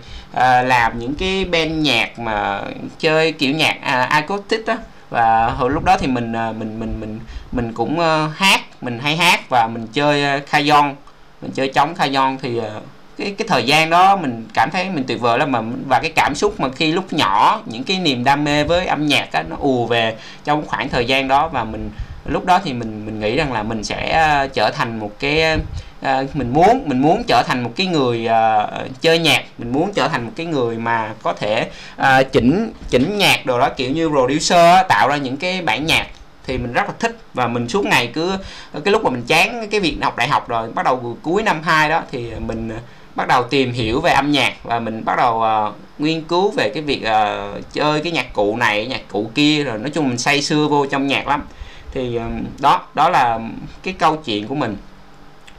làm 0.64 1.00
những 1.00 1.16
cái 1.16 1.46
band 1.46 1.72
nhạc 1.72 2.20
mà 2.20 2.62
chơi 3.00 3.32
kiểu 3.32 3.56
nhạc 3.56 3.78
à, 3.82 4.04
acoustic 4.04 4.68
á. 4.68 4.78
Và 5.10 5.50
hồi 5.58 5.70
lúc 5.70 5.84
đó 5.84 5.98
thì 5.98 6.08
mình 6.08 6.32
mình 6.32 6.80
mình 6.80 7.00
mình 7.00 7.20
mình 7.52 7.74
cũng 7.74 8.00
uh, 8.00 8.36
hát 8.36 8.62
mình 8.82 9.00
hay 9.00 9.16
hát 9.18 9.50
và 9.50 9.68
mình 9.68 9.88
chơi 9.94 10.24
ờ, 10.24 10.40
khayon 10.48 10.96
mình 11.42 11.52
chơi 11.52 11.68
trống 11.68 11.96
khayon 11.96 12.38
thì 12.42 12.58
ờ, 12.58 12.82
cái 13.18 13.36
cái 13.38 13.48
thời 13.48 13.64
gian 13.64 13.90
đó 13.90 14.16
mình 14.16 14.48
cảm 14.54 14.70
thấy 14.72 14.90
mình 14.90 15.04
tuyệt 15.08 15.22
vời 15.22 15.40
lắm 15.40 15.52
mà 15.52 15.62
và 15.88 16.00
cái 16.00 16.12
cảm 16.16 16.36
xúc 16.36 16.60
mà 16.60 16.70
khi 16.76 16.92
lúc 16.92 17.14
nhỏ 17.14 17.62
những 17.66 17.84
cái 17.84 18.00
niềm 18.00 18.24
đam 18.24 18.44
mê 18.44 18.64
với 18.64 18.86
âm 18.86 19.08
nhạc 19.08 19.32
á 19.32 19.44
nó 19.50 19.56
ùa 19.60 19.86
về 19.86 20.16
trong 20.44 20.66
khoảng 20.68 20.90
thời 20.90 21.06
gian 21.06 21.28
đó 21.28 21.48
và 21.48 21.64
mình 21.64 21.90
lúc 22.26 22.46
đó 22.46 22.60
thì 22.64 22.74
mình 22.74 23.06
mình 23.06 23.20
nghĩ 23.20 23.36
rằng 23.36 23.54
là 23.54 23.64
mình 23.64 23.84
sẽ 23.84 24.28
uh, 24.46 24.54
trở 24.54 24.72
thành 24.72 25.00
một 25.00 25.12
cái 25.20 25.58
uh, 26.02 26.36
mình 26.36 26.54
muốn 26.54 26.84
mình 26.86 27.02
muốn 27.02 27.24
trở 27.28 27.44
thành 27.48 27.64
một 27.64 27.72
cái 27.76 27.88
người 27.88 28.28
uh, 28.28 29.02
chơi 29.02 29.20
nhạc 29.20 29.44
mình 29.58 29.72
muốn 29.72 29.94
trở 29.94 30.08
thành 30.08 30.26
một 30.26 30.32
cái 30.36 30.46
người 30.46 30.78
mà 30.78 31.14
có 31.24 31.34
thể 31.34 31.70
uh, 32.02 32.32
chỉnh 32.32 32.72
chỉnh 32.90 33.18
nhạc 33.18 33.46
đồ 33.46 33.60
đó 33.60 33.70
kiểu 33.70 33.92
như 33.92 34.10
producer 34.10 34.86
tạo 34.90 35.08
ra 35.08 35.18
những 35.18 35.38
cái 35.38 35.62
bản 35.62 35.86
nhạc 35.86 36.08
thì 36.46 36.58
mình 36.58 36.74
rất 36.74 36.84
là 36.88 36.94
thích. 37.00 37.18
Và 37.34 37.48
mình 37.48 37.70
suốt 37.70 37.86
ngày 37.86 38.12
cứ 38.14 38.38
cái 38.84 38.92
lúc 38.92 39.04
mà 39.04 39.10
mình 39.10 39.24
chán 39.28 39.68
cái 39.72 39.80
việc 39.80 39.98
học 40.02 40.18
đại 40.18 40.28
học 40.28 40.50
rồi 40.50 40.72
bắt 40.72 40.86
đầu 40.86 41.18
cuối 41.22 41.44
năm 41.44 41.62
2 41.64 41.90
đó 41.90 42.04
thì 42.12 42.32
mình 42.40 42.72
bắt 43.16 43.28
đầu 43.28 43.44
tìm 43.44 43.72
hiểu 43.72 44.02
về 44.02 44.12
âm 44.12 44.32
nhạc. 44.32 44.54
Và 44.64 44.80
mình 44.80 45.06
bắt 45.06 45.18
đầu 45.18 45.44
uh, 45.68 45.76
nghiên 46.02 46.22
cứu 46.22 46.52
về 46.52 46.72
cái 46.74 46.84
việc 46.84 47.02
uh, 47.02 47.74
chơi 47.74 48.02
cái 48.02 48.12
nhạc 48.12 48.34
cụ 48.34 48.58
này 48.58 48.88
nhạc 48.88 49.02
cụ 49.12 49.32
kia 49.36 49.64
rồi 49.64 49.78
nói 49.78 49.90
chung 49.90 50.08
mình 50.08 50.18
say 50.18 50.42
sưa 50.42 50.68
vô 50.68 50.86
trong 50.86 51.08
nhạc 51.08 51.28
lắm. 51.28 51.48
Thì 51.94 52.18
uh, 52.18 52.62
đó 52.62 52.88
đó 52.94 53.10
là 53.10 53.40
cái 53.84 53.94
câu 54.00 54.16
chuyện 54.16 54.48
của 54.48 54.56
mình. 54.56 54.78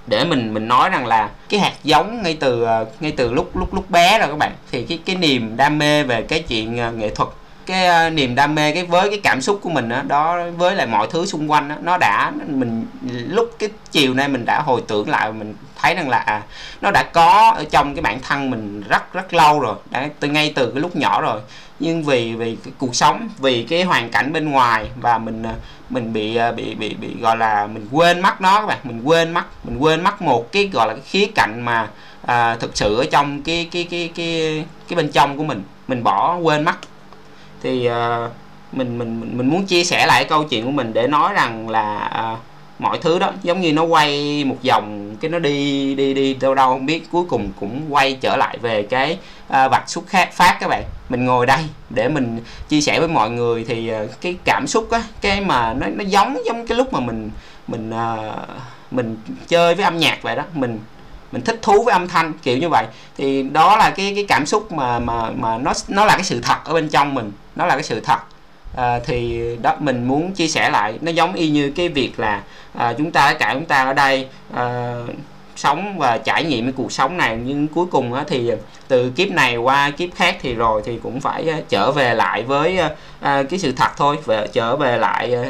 Để 0.06 0.24
mình 0.24 0.54
mình 0.54 0.68
nói 0.68 0.90
rằng 0.90 1.06
là 1.06 1.30
cái 1.48 1.60
hạt 1.60 1.72
giống 1.84 2.22
ngay 2.22 2.36
từ 2.40 2.64
uh, 2.64 2.68
ngay 3.00 3.12
từ 3.16 3.32
lúc 3.32 3.56
lúc 3.56 3.74
lúc 3.74 3.90
bé 3.90 4.18
rồi 4.18 4.28
các 4.28 4.38
bạn. 4.38 4.52
Thì 4.72 4.82
cái 4.82 4.98
cái 5.04 5.16
niềm 5.16 5.56
đam 5.56 5.78
mê 5.78 6.02
về 6.02 6.22
cái 6.22 6.42
chuyện 6.48 6.88
uh, 6.88 6.94
nghệ 6.94 7.10
thuật 7.10 7.28
cái 7.66 7.86
ờ, 7.86 8.10
niềm 8.10 8.34
đam 8.34 8.54
mê 8.54 8.72
cái 8.72 8.84
với 8.84 9.10
cái 9.10 9.20
cảm 9.22 9.40
xúc 9.40 9.60
của 9.62 9.70
mình 9.70 9.88
đó, 9.88 10.02
đó 10.08 10.38
với 10.56 10.74
lại 10.74 10.86
mọi 10.86 11.06
thứ 11.10 11.26
xung 11.26 11.50
quanh 11.50 11.68
đó, 11.68 11.74
nó 11.82 11.96
đã 11.98 12.32
mình 12.46 12.86
lúc 13.28 13.50
cái 13.58 13.70
chiều 13.90 14.14
nay 14.14 14.28
mình 14.28 14.44
đã 14.44 14.60
hồi 14.60 14.82
tưởng 14.88 15.08
lại 15.08 15.32
mình 15.32 15.54
thấy 15.76 15.94
rằng 15.94 16.08
là 16.08 16.18
à, 16.18 16.42
nó 16.80 16.90
đã 16.90 17.02
có 17.02 17.52
ở 17.56 17.64
trong 17.70 17.94
cái 17.94 18.02
bản 18.02 18.20
thân 18.20 18.50
mình 18.50 18.82
rất 18.88 19.12
rất 19.12 19.34
lâu 19.34 19.60
rồi 19.60 19.74
đã 19.90 20.08
từ 20.20 20.28
ngay 20.28 20.52
từ 20.56 20.70
cái 20.70 20.80
lúc 20.80 20.96
nhỏ 20.96 21.20
rồi. 21.20 21.40
Nhưng 21.78 22.04
vì 22.04 22.34
vì 22.34 22.56
cái 22.64 22.72
cuộc 22.78 22.94
sống 22.94 23.28
vì 23.38 23.62
cái 23.62 23.82
hoàn 23.82 24.10
cảnh 24.10 24.32
bên 24.32 24.50
ngoài 24.50 24.86
và 24.96 25.18
mình 25.18 25.42
ờ, 25.42 25.54
mình 25.90 26.12
bị 26.12 26.36
ờ, 26.36 26.52
bị 26.52 26.74
bị 26.74 26.94
bị 26.94 27.08
gọi 27.20 27.36
là 27.36 27.66
mình 27.66 27.88
quên 27.92 28.20
mất 28.20 28.40
nó 28.40 28.60
các 28.60 28.66
bạn 28.66 28.78
mình 28.84 29.02
quên 29.04 29.32
mất 29.32 29.44
mình 29.64 29.78
quên 29.78 30.04
mất 30.04 30.22
một 30.22 30.52
cái 30.52 30.70
gọi 30.72 30.88
là 30.88 30.94
cái 30.94 31.02
khía 31.06 31.26
cạnh 31.34 31.64
mà 31.64 31.88
à, 32.26 32.56
thực 32.60 32.76
sự 32.76 32.96
ở 32.98 33.04
trong 33.10 33.42
cái 33.42 33.68
cái 33.72 33.86
cái 33.90 34.10
cái 34.14 34.64
cái 34.88 34.96
bên 34.96 35.12
trong 35.12 35.38
của 35.38 35.44
mình 35.44 35.62
mình 35.88 36.04
bỏ 36.04 36.36
quên 36.36 36.64
mất 36.64 36.74
thì 37.66 37.88
uh, 37.88 38.30
mình 38.72 38.98
mình 38.98 39.38
mình 39.38 39.50
muốn 39.50 39.66
chia 39.66 39.84
sẻ 39.84 40.06
lại 40.06 40.24
câu 40.24 40.44
chuyện 40.44 40.64
của 40.64 40.70
mình 40.70 40.92
để 40.92 41.06
nói 41.06 41.32
rằng 41.34 41.68
là 41.68 42.10
uh, 42.32 42.38
mọi 42.78 42.98
thứ 42.98 43.18
đó 43.18 43.32
giống 43.42 43.60
như 43.60 43.72
nó 43.72 43.82
quay 43.82 44.44
một 44.44 44.56
vòng 44.68 45.16
cái 45.20 45.30
nó 45.30 45.38
đi 45.38 45.94
đi 45.94 46.14
đi 46.14 46.34
đâu 46.34 46.54
đâu 46.54 46.68
không 46.68 46.86
biết 46.86 47.10
cuối 47.12 47.24
cùng 47.28 47.50
cũng 47.60 47.86
quay 47.88 48.18
trở 48.20 48.36
lại 48.36 48.58
về 48.62 48.82
cái 48.82 49.18
uh, 49.46 49.70
vạch 49.70 49.90
xuất 49.90 50.06
khác 50.06 50.32
phát 50.32 50.56
các 50.60 50.68
bạn. 50.68 50.82
Mình 51.08 51.24
ngồi 51.24 51.46
đây 51.46 51.62
để 51.90 52.08
mình 52.08 52.40
chia 52.68 52.80
sẻ 52.80 53.00
với 53.00 53.08
mọi 53.08 53.30
người 53.30 53.64
thì 53.68 53.92
uh, 54.04 54.10
cái 54.20 54.36
cảm 54.44 54.66
xúc 54.66 54.90
á 54.90 55.02
cái 55.20 55.40
mà 55.40 55.74
nó 55.74 55.86
nó 55.86 56.04
giống 56.04 56.38
giống 56.46 56.66
cái 56.66 56.78
lúc 56.78 56.92
mà 56.92 57.00
mình 57.00 57.30
mình 57.66 57.90
uh, 57.90 58.48
mình 58.90 59.16
chơi 59.48 59.74
với 59.74 59.84
âm 59.84 59.98
nhạc 59.98 60.22
vậy 60.22 60.36
đó. 60.36 60.42
Mình 60.54 60.78
mình 61.32 61.42
thích 61.42 61.58
thú 61.62 61.82
với 61.84 61.92
âm 61.92 62.08
thanh 62.08 62.32
kiểu 62.42 62.58
như 62.58 62.68
vậy. 62.68 62.86
Thì 63.16 63.42
đó 63.42 63.76
là 63.76 63.90
cái 63.90 64.12
cái 64.14 64.24
cảm 64.28 64.46
xúc 64.46 64.72
mà 64.72 64.98
mà 64.98 65.30
mà 65.30 65.58
nó 65.58 65.72
nó 65.88 66.04
là 66.04 66.14
cái 66.14 66.24
sự 66.24 66.40
thật 66.40 66.56
ở 66.64 66.74
bên 66.74 66.88
trong 66.88 67.14
mình. 67.14 67.32
Nó 67.56 67.66
là 67.66 67.74
cái 67.74 67.82
sự 67.82 68.00
thật. 68.00 68.18
À, 68.76 68.98
thì 69.04 69.42
đó 69.62 69.76
mình 69.78 70.08
muốn 70.08 70.32
chia 70.32 70.48
sẻ 70.48 70.70
lại 70.70 70.98
nó 71.00 71.10
giống 71.10 71.34
y 71.34 71.50
như 71.50 71.72
cái 71.76 71.88
việc 71.88 72.20
là 72.20 72.42
à, 72.74 72.92
chúng 72.98 73.12
ta 73.12 73.34
cả 73.34 73.50
chúng 73.54 73.64
ta 73.64 73.84
ở 73.84 73.92
đây 73.92 74.28
à, 74.54 74.94
sống 75.56 75.98
và 75.98 76.18
trải 76.18 76.44
nghiệm 76.44 76.64
cái 76.64 76.72
cuộc 76.76 76.92
sống 76.92 77.16
này. 77.16 77.38
Nhưng 77.44 77.68
cuối 77.68 77.86
cùng 77.86 78.14
á, 78.14 78.24
thì 78.28 78.50
từ 78.88 79.10
kiếp 79.10 79.30
này 79.30 79.56
qua 79.56 79.90
kiếp 79.90 80.08
khác 80.14 80.36
thì 80.40 80.54
rồi 80.54 80.82
thì 80.84 80.98
cũng 81.02 81.20
phải 81.20 81.50
à, 81.50 81.58
trở 81.68 81.92
về 81.92 82.14
lại 82.14 82.42
với 82.42 82.78
à, 82.78 82.90
à, 83.20 83.42
cái 83.42 83.58
sự 83.58 83.72
thật 83.72 83.90
thôi. 83.96 84.16
Và 84.24 84.46
trở 84.52 84.76
về 84.76 84.98
lại 84.98 85.34
à, 85.34 85.44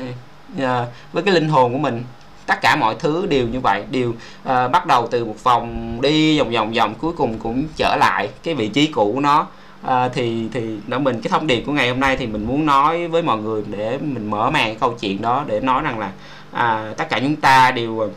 à 0.67 0.87
với 1.13 1.23
cái 1.23 1.35
linh 1.35 1.49
hồn 1.49 1.73
của 1.73 1.79
mình 1.79 2.05
tất 2.47 2.61
cả 2.61 2.77
mọi 2.77 2.95
thứ 2.99 3.27
đều 3.27 3.47
như 3.49 3.61
vậy 3.61 3.85
đều 3.91 4.11
uh, 4.11 4.15
bắt 4.45 4.87
đầu 4.87 5.09
từ 5.11 5.25
một 5.25 5.37
vòng 5.43 5.99
đi 6.01 6.39
vòng 6.39 6.51
vòng 6.51 6.73
vòng 6.73 6.95
cuối 6.95 7.13
cùng 7.13 7.39
cũng 7.39 7.65
trở 7.77 7.97
lại 8.01 8.29
cái 8.43 8.55
vị 8.55 8.69
trí 8.69 8.87
cũ 8.87 9.13
của 9.15 9.21
nó. 9.21 9.47
À, 9.83 10.09
thì 10.09 10.49
thì 10.53 10.79
nó 10.87 10.99
mình 10.99 11.21
cái 11.23 11.31
thông 11.31 11.47
điệp 11.47 11.63
của 11.67 11.73
ngày 11.73 11.89
hôm 11.89 12.01
nay 12.01 12.17
thì 12.17 12.27
mình 12.27 12.47
muốn 12.47 12.67
nói 12.67 13.09
với 13.09 13.23
mọi 13.23 13.39
người 13.39 13.63
để 13.67 13.99
mình 13.99 14.31
mở 14.31 14.51
màn 14.51 14.65
cái 14.65 14.77
câu 14.81 14.97
chuyện 15.01 15.23
đó 15.23 15.45
để 15.47 15.61
nói 15.61 15.83
rằng 15.83 15.99
là 15.99 16.11
à, 16.53 16.93
tất 16.97 17.09
cả 17.09 17.19
chúng 17.21 17.37
ta 17.37 17.71
đều 17.71 18.11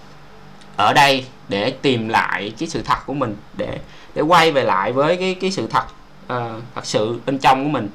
ở 0.75 0.93
đây 0.93 1.25
để 1.49 1.71
tìm 1.71 2.09
lại 2.09 2.53
cái 2.59 2.69
sự 2.69 2.81
thật 2.81 2.97
của 3.05 3.13
mình 3.13 3.35
để 3.57 3.79
để 4.15 4.21
quay 4.21 4.51
về 4.51 4.63
lại 4.63 4.91
với 4.91 5.17
cái 5.17 5.35
cái 5.41 5.51
sự 5.51 5.67
thật 5.67 5.83
à, 6.27 6.49
thật 6.75 6.85
sự 6.85 7.19
bên 7.25 7.37
trong 7.37 7.63
của 7.63 7.69
mình. 7.69 7.89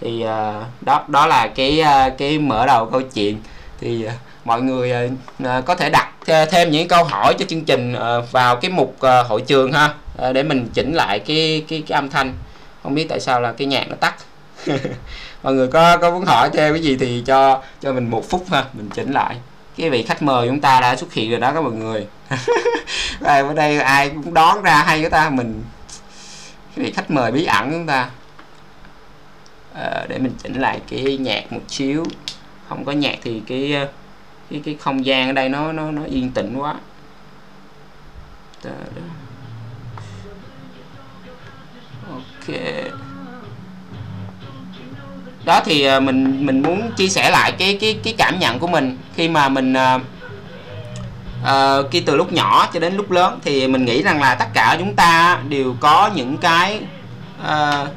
Thì 0.00 0.22
à, 0.22 0.64
đó 0.80 1.04
đó 1.08 1.26
là 1.26 1.46
cái 1.46 1.84
cái 2.18 2.38
mở 2.38 2.66
đầu 2.66 2.86
câu 2.86 3.02
chuyện. 3.02 3.40
Thì 3.80 4.06
mọi 4.46 4.62
người 4.62 4.90
ờ, 4.90 5.08
ờ, 5.44 5.62
có 5.62 5.74
thể 5.74 5.90
đặt 5.90 6.08
thêm 6.50 6.70
những 6.70 6.88
câu 6.88 7.04
hỏi 7.04 7.34
cho 7.38 7.44
chương 7.48 7.64
trình 7.64 7.92
ờ, 7.92 8.20
vào 8.20 8.56
cái 8.56 8.70
mục 8.70 8.96
hội 9.28 9.40
trường 9.46 9.72
ha. 9.72 9.94
Để 10.32 10.42
mình 10.42 10.68
chỉnh 10.74 10.92
lại 10.92 11.18
cái 11.18 11.64
cái 11.68 11.82
cái 11.86 11.96
âm 11.96 12.10
thanh. 12.10 12.34
Không 12.82 12.94
biết 12.94 13.06
tại 13.08 13.20
sao 13.20 13.40
là 13.40 13.52
cái 13.52 13.66
nhạc 13.66 13.88
nó 13.88 13.96
tắt. 14.00 14.14
Mọi 15.42 15.54
người 15.54 15.68
có 15.68 15.96
có 15.96 16.10
muốn 16.10 16.24
hỏi 16.26 16.50
thêm 16.52 16.74
cái 16.74 16.82
gì 16.82 16.96
thì 17.00 17.22
cho 17.26 17.62
cho 17.80 17.92
mình 17.92 18.10
một 18.10 18.30
phút 18.30 18.46
ha 18.50 18.64
mình 18.72 18.90
chỉnh 18.90 19.12
lại. 19.12 19.36
Cái 19.76 19.90
vị 19.90 20.02
khách 20.02 20.22
mời 20.22 20.48
chúng 20.48 20.60
ta 20.60 20.80
đã 20.80 20.96
xuất 20.96 21.12
hiện 21.12 21.30
rồi 21.30 21.40
đó 21.40 21.52
các 21.54 21.60
mọi 21.60 21.72
người. 21.72 22.06
Ở 23.20 23.54
đây 23.54 23.78
ai 23.78 24.10
cũng 24.10 24.34
đón 24.34 24.62
ra 24.62 24.82
hay 24.86 25.02
của 25.02 25.08
ta. 25.08 25.30
Mình 25.30 25.62
cái 26.76 26.86
vị 26.86 26.92
khách 26.92 27.10
mời 27.10 27.32
bí 27.32 27.44
ẩn 27.44 27.72
chúng 27.72 27.86
ta. 27.86 28.10
À, 29.74 30.04
để 30.08 30.18
mình 30.18 30.32
chỉnh 30.42 30.60
lại 30.60 30.80
cái 30.90 31.16
nhạc 31.20 31.52
một 31.52 31.60
xíu. 31.68 32.04
Không 32.68 32.84
có 32.84 32.92
nhạc 32.92 33.16
thì 33.22 33.42
cái 33.48 33.86
cái 34.50 34.62
cái 34.64 34.76
không 34.80 35.06
gian 35.06 35.26
ở 35.26 35.32
đây 35.32 35.48
nó 35.48 35.72
nó 35.72 35.90
nó 35.90 36.02
yên 36.04 36.30
tĩnh 36.30 36.56
quá. 36.56 36.74
Ok. 42.10 42.56
Đó 45.44 45.60
thì 45.64 45.84
à, 45.84 46.00
mình 46.00 46.46
mình 46.46 46.62
muốn 46.62 46.90
chia 46.96 47.08
sẻ 47.08 47.30
lại 47.30 47.52
cái 47.52 47.78
cái 47.80 47.98
cái 48.04 48.14
cảm 48.18 48.38
nhận 48.38 48.58
của 48.58 48.66
mình. 48.66 48.98
Khi 49.14 49.28
mà 49.28 49.48
mình 49.48 49.74
uh, 51.42 51.90
khi 51.90 52.00
từ 52.00 52.16
lúc 52.16 52.32
nhỏ 52.32 52.68
cho 52.72 52.80
đến 52.80 52.96
lúc 52.96 53.10
lớn 53.10 53.38
thì 53.44 53.68
mình 53.68 53.84
nghĩ 53.84 54.02
rằng 54.02 54.20
là 54.20 54.34
tất 54.34 54.46
cả 54.54 54.76
chúng 54.78 54.94
ta 54.94 55.40
đều 55.48 55.76
có 55.80 56.10
những 56.14 56.36
cái 56.36 56.80
uh, 57.42 57.88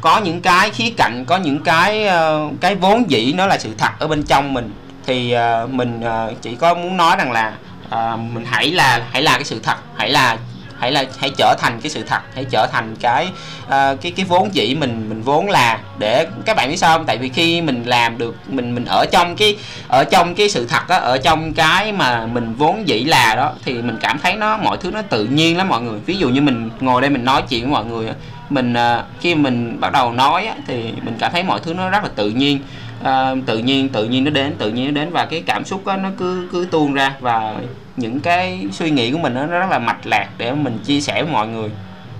có 0.00 0.18
những 0.18 0.40
cái 0.40 0.70
khía 0.70 0.90
cạnh 0.96 1.24
có 1.26 1.36
những 1.36 1.60
cái 1.60 2.06
uh, 2.08 2.52
cái 2.60 2.74
vốn 2.74 3.10
dĩ 3.10 3.32
nó 3.32 3.46
là 3.46 3.58
sự 3.58 3.74
thật 3.78 3.90
ở 3.98 4.08
bên 4.08 4.22
trong 4.22 4.54
mình 4.54 4.72
thì 5.06 5.34
uh, 5.64 5.70
mình 5.70 6.00
uh, 6.00 6.42
chỉ 6.42 6.54
có 6.54 6.74
muốn 6.74 6.96
nói 6.96 7.16
rằng 7.16 7.32
là 7.32 7.52
uh, 7.86 8.20
mình 8.20 8.44
hãy 8.44 8.70
là 8.70 9.02
hãy 9.12 9.22
là 9.22 9.32
cái 9.32 9.44
sự 9.44 9.60
thật 9.62 9.76
hãy 9.96 10.10
là 10.10 10.36
hãy 10.78 10.92
là 10.92 11.04
hãy 11.18 11.30
trở 11.38 11.54
thành 11.58 11.80
cái 11.80 11.90
sự 11.90 12.02
thật 12.02 12.20
hãy 12.34 12.44
trở 12.50 12.66
thành 12.72 12.96
cái 13.00 13.28
uh, 13.64 13.70
cái 13.70 14.12
cái 14.16 14.24
vốn 14.28 14.54
dĩ 14.54 14.74
mình 14.74 15.08
mình 15.08 15.22
vốn 15.22 15.50
là 15.50 15.78
để 15.98 16.26
các 16.44 16.56
bạn 16.56 16.68
biết 16.68 16.76
sao 16.76 16.98
không? 16.98 17.06
Tại 17.06 17.18
vì 17.18 17.28
khi 17.28 17.62
mình 17.62 17.82
làm 17.86 18.18
được 18.18 18.36
mình 18.48 18.74
mình 18.74 18.84
ở 18.84 19.06
trong 19.12 19.36
cái 19.36 19.56
ở 19.88 20.04
trong 20.04 20.34
cái 20.34 20.48
sự 20.48 20.66
thật 20.66 20.88
đó 20.88 20.96
ở 20.96 21.18
trong 21.18 21.52
cái 21.54 21.92
mà 21.92 22.26
mình 22.26 22.54
vốn 22.54 22.88
dĩ 22.88 23.04
là 23.04 23.34
đó 23.36 23.52
thì 23.64 23.72
mình 23.72 23.98
cảm 24.00 24.18
thấy 24.18 24.36
nó 24.36 24.56
mọi 24.56 24.76
thứ 24.76 24.90
nó 24.90 25.02
tự 25.02 25.24
nhiên 25.24 25.56
lắm 25.56 25.68
mọi 25.68 25.82
người. 25.82 25.98
Ví 26.06 26.16
dụ 26.16 26.28
như 26.28 26.40
mình 26.40 26.70
ngồi 26.80 27.00
đây 27.00 27.10
mình 27.10 27.24
nói 27.24 27.42
chuyện 27.48 27.62
với 27.62 27.70
mọi 27.70 27.84
người 27.84 28.08
mình 28.50 28.72
uh, 28.72 29.04
khi 29.20 29.34
mình 29.34 29.80
bắt 29.80 29.92
đầu 29.92 30.12
nói 30.12 30.46
á, 30.46 30.54
thì 30.66 30.92
mình 31.02 31.16
cảm 31.18 31.32
thấy 31.32 31.42
mọi 31.42 31.60
thứ 31.64 31.74
nó 31.74 31.90
rất 31.90 32.02
là 32.02 32.10
tự 32.16 32.30
nhiên 32.30 32.58
uh, 33.02 33.46
tự 33.46 33.58
nhiên 33.58 33.88
tự 33.88 34.04
nhiên 34.04 34.24
nó 34.24 34.30
đến 34.30 34.54
tự 34.58 34.70
nhiên 34.70 34.86
nó 34.86 35.00
đến 35.00 35.10
và 35.10 35.26
cái 35.26 35.42
cảm 35.46 35.64
xúc 35.64 35.86
đó, 35.86 35.96
nó 35.96 36.08
cứ 36.18 36.48
cứ 36.52 36.68
tuôn 36.70 36.94
ra 36.94 37.16
và 37.20 37.54
những 37.96 38.20
cái 38.20 38.66
suy 38.72 38.90
nghĩ 38.90 39.12
của 39.12 39.18
mình 39.18 39.34
nó 39.34 39.46
rất 39.46 39.70
là 39.70 39.78
mạch 39.78 40.06
lạc 40.06 40.28
để 40.38 40.52
mình 40.52 40.78
chia 40.84 41.00
sẻ 41.00 41.22
với 41.22 41.32
mọi 41.32 41.48
người. 41.48 41.70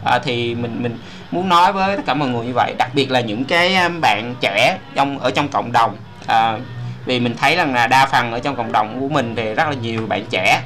À, 0.05 0.19
thì 0.19 0.55
mình 0.55 0.83
mình 0.83 0.99
muốn 1.31 1.49
nói 1.49 1.73
với 1.73 1.97
tất 1.97 2.03
cả 2.07 2.15
mọi 2.15 2.29
người 2.29 2.47
như 2.47 2.53
vậy 2.55 2.75
đặc 2.79 2.91
biệt 2.95 3.11
là 3.11 3.21
những 3.21 3.45
cái 3.45 3.75
à, 3.75 3.89
bạn 3.89 4.35
trẻ 4.41 4.79
trong 4.95 5.19
ở 5.19 5.31
trong 5.31 5.49
cộng 5.49 5.73
đồng. 5.73 5.97
À, 6.27 6.59
vì 7.05 7.21
mình 7.21 7.35
thấy 7.37 7.57
rằng 7.57 7.75
là 7.75 7.87
đa 7.87 8.07
phần 8.07 8.33
ở 8.33 8.39
trong 8.39 8.57
cộng 8.57 8.73
đồng 8.73 9.01
của 9.01 9.09
mình 9.09 9.35
thì 9.37 9.55
rất 9.55 9.69
là 9.69 9.75
nhiều 9.75 10.07
bạn 10.07 10.25
trẻ. 10.31 10.63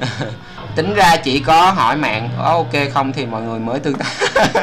Tính 0.76 0.94
ra 0.94 1.16
chỉ 1.16 1.40
có 1.40 1.70
hỏi 1.70 1.96
mạng 1.96 2.28
có 2.38 2.44
ok 2.44 2.92
không 2.92 3.12
thì 3.12 3.26
mọi 3.26 3.42
người 3.42 3.60
mới 3.60 3.78
tương 3.78 3.94
tác. 3.94 4.12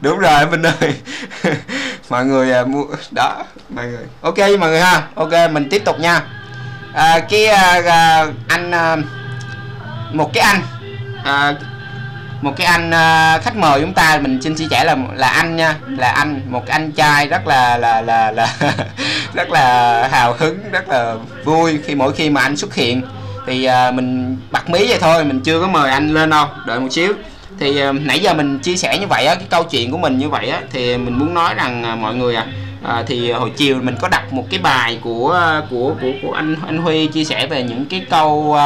Đúng 0.00 0.18
rồi 0.18 0.46
mình 0.50 0.62
ơi. 0.62 0.94
mọi 2.12 2.24
người 2.24 2.52
à, 2.52 2.64
mua 2.64 2.84
đó 3.10 3.44
mọi 3.68 3.86
người. 3.86 4.06
Ok 4.20 4.38
mọi 4.38 4.70
người 4.70 4.80
ha. 4.80 5.02
Ok 5.14 5.32
mình 5.52 5.68
tiếp 5.70 5.82
tục 5.84 6.00
nha. 6.00 6.22
À, 6.94 7.18
cái 7.18 7.46
à, 7.46 7.82
à, 7.86 8.26
anh 8.48 8.70
à, 8.70 8.96
một 10.12 10.30
cái 10.34 10.42
anh. 10.42 10.60
À, 11.24 11.54
một 12.40 12.52
cái 12.56 12.66
anh 12.66 12.90
à, 12.90 13.38
khách 13.38 13.56
mời 13.56 13.80
chúng 13.80 13.94
ta 13.94 14.18
mình 14.22 14.42
xin 14.42 14.54
chia 14.54 14.66
sẻ 14.70 14.84
là 14.84 14.96
là 15.14 15.28
anh 15.28 15.56
nha. 15.56 15.76
Là 15.86 16.08
anh 16.08 16.40
một 16.46 16.66
cái 16.66 16.72
anh 16.72 16.92
trai 16.92 17.28
rất 17.28 17.46
là 17.46 17.78
là 17.78 18.00
là 18.00 18.30
là 18.30 18.54
rất 19.34 19.50
là 19.50 20.08
hào 20.08 20.34
hứng 20.38 20.58
rất 20.72 20.88
là 20.88 21.14
vui 21.44 21.78
khi 21.84 21.94
mỗi 21.94 22.12
khi 22.12 22.30
mà 22.30 22.40
anh 22.40 22.56
xuất 22.56 22.74
hiện. 22.74 23.02
Thì 23.46 23.64
à, 23.64 23.90
mình 23.90 24.36
bật 24.50 24.70
mí 24.70 24.86
vậy 24.88 24.98
thôi 25.00 25.24
mình 25.24 25.40
chưa 25.40 25.60
có 25.60 25.66
mời 25.68 25.90
anh 25.90 26.08
lên 26.14 26.30
đâu. 26.30 26.46
Đợi 26.66 26.80
một 26.80 26.88
xíu 26.90 27.12
thì 27.62 27.80
ờ, 27.80 27.92
nãy 27.92 28.20
giờ 28.20 28.34
mình 28.34 28.58
chia 28.58 28.76
sẻ 28.76 28.98
như 28.98 29.06
vậy 29.06 29.26
á 29.26 29.34
cái 29.34 29.44
câu 29.50 29.62
chuyện 29.64 29.90
của 29.90 29.98
mình 29.98 30.18
như 30.18 30.28
vậy 30.28 30.48
á 30.48 30.60
thì 30.72 30.96
mình 30.96 31.18
muốn 31.18 31.34
nói 31.34 31.54
rằng 31.54 31.82
ờ, 31.82 31.96
mọi 31.96 32.14
người 32.14 32.34
à 32.34 32.46
à, 32.82 33.04
thì 33.06 33.32
hồi 33.32 33.50
chiều 33.56 33.76
mình 33.82 33.96
có 34.00 34.08
đặt 34.08 34.32
một 34.32 34.44
cái 34.50 34.60
bài 34.60 34.98
của 35.02 35.60
của 35.70 35.94
của 36.00 36.12
của 36.22 36.32
anh 36.32 36.56
anh 36.66 36.78
Huy 36.78 37.06
chia 37.06 37.24
sẻ 37.24 37.46
về 37.46 37.62
những 37.62 37.84
cái 37.84 38.02
câu 38.10 38.56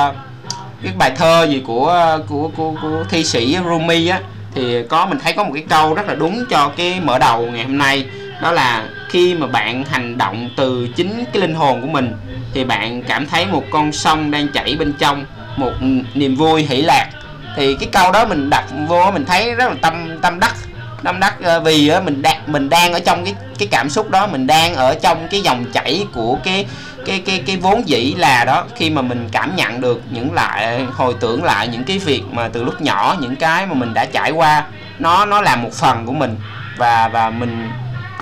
cái 0.83 0.93
bài 0.99 1.12
thơ 1.17 1.47
gì 1.50 1.62
của 1.67 2.19
của 2.29 2.50
của, 2.57 2.75
của 2.83 3.05
thi 3.11 3.25
sĩ 3.25 3.59
Rumi 3.65 4.09
á. 4.09 4.21
Thì 4.55 4.83
có 4.88 5.07
mình 5.07 5.19
thấy 5.19 5.33
có 5.33 5.45
một 5.45 5.50
cái 5.55 5.65
câu 5.69 5.95
rất 5.95 6.09
là 6.09 6.15
đúng 6.15 6.45
cho 6.50 6.73
cái 6.76 7.00
mở 7.00 7.19
đầu 7.19 7.47
ngày 7.53 7.65
hôm 7.65 7.79
nay 7.79 8.07
đó 8.43 8.53
là 8.53 8.88
khi 9.09 9.35
mà 9.35 9.47
bạn 9.47 9.85
hành 9.85 10.19
động 10.19 10.50
từ 10.57 10.88
chính 10.97 11.25
cái 11.33 11.41
linh 11.41 11.55
hồn 11.55 11.81
của 11.81 11.87
mình 11.87 12.12
thì 12.55 12.65
bạn 12.65 13.03
cảm 13.03 13.26
thấy 13.26 13.47
một 13.47 13.65
con 13.71 13.93
sông 13.93 14.31
đang 14.31 14.49
chảy 14.49 14.76
bên 14.79 14.93
trong 14.99 15.25
một 15.57 15.73
niềm 16.15 16.37
vui 16.37 16.62
hỷ 16.62 16.83
lạc 16.83 17.11
thì 17.57 17.77
cái 17.81 17.89
câu 17.93 18.13
đó 18.13 18.25
mình 18.25 18.51
đặt 18.51 18.65
vô 18.89 19.11
mình 19.11 19.25
thấy 19.25 19.55
rất 19.55 19.69
là 19.69 19.75
tâm 19.83 20.21
tâm 20.23 20.41
đắc. 20.41 20.55
Tâm 21.03 21.21
đắc 21.21 21.35
ờ, 21.43 21.61
vì 21.61 21.91
mình 22.05 22.23
đặt 22.23 22.49
mình 22.49 22.69
đang 22.69 22.93
ở 22.93 23.01
trong 23.01 23.25
cái 23.25 23.35
cái 23.59 23.69
cảm 23.71 23.91
xúc 23.91 24.11
đó, 24.11 24.27
mình 24.27 24.47
đang 24.47 24.75
ở 24.75 24.95
trong 25.03 25.29
cái 25.31 25.41
dòng 25.41 25.65
chảy 25.73 26.07
của 26.13 26.39
cái 26.45 26.67
cái 27.07 27.23
cái 27.27 27.43
cái 27.47 27.57
vốn 27.57 27.89
dĩ 27.89 28.15
là 28.19 28.45
đó. 28.45 28.65
Khi 28.77 28.91
mà 28.91 29.03
mình 29.03 29.29
cảm 29.33 29.57
nhận 29.57 29.81
được 29.81 30.03
những 30.11 30.35
lại 30.35 30.87
hồi 30.93 31.15
tưởng 31.21 31.45
lại 31.45 31.69
những 31.69 31.85
cái 31.85 31.99
việc 31.99 32.23
mà 32.33 32.49
từ 32.49 32.65
lúc 32.65 32.81
nhỏ, 32.81 33.17
những 33.21 33.37
cái 33.37 33.67
mà 33.67 33.75
mình 33.75 33.95
đã 33.95 34.05
trải 34.05 34.31
qua, 34.31 34.65
nó 34.99 35.25
nó 35.25 35.41
là 35.41 35.57
một 35.57 35.73
phần 35.73 36.07
của 36.07 36.13
mình. 36.13 36.37
Và 36.77 37.09
và 37.09 37.31
mình, 37.31 37.71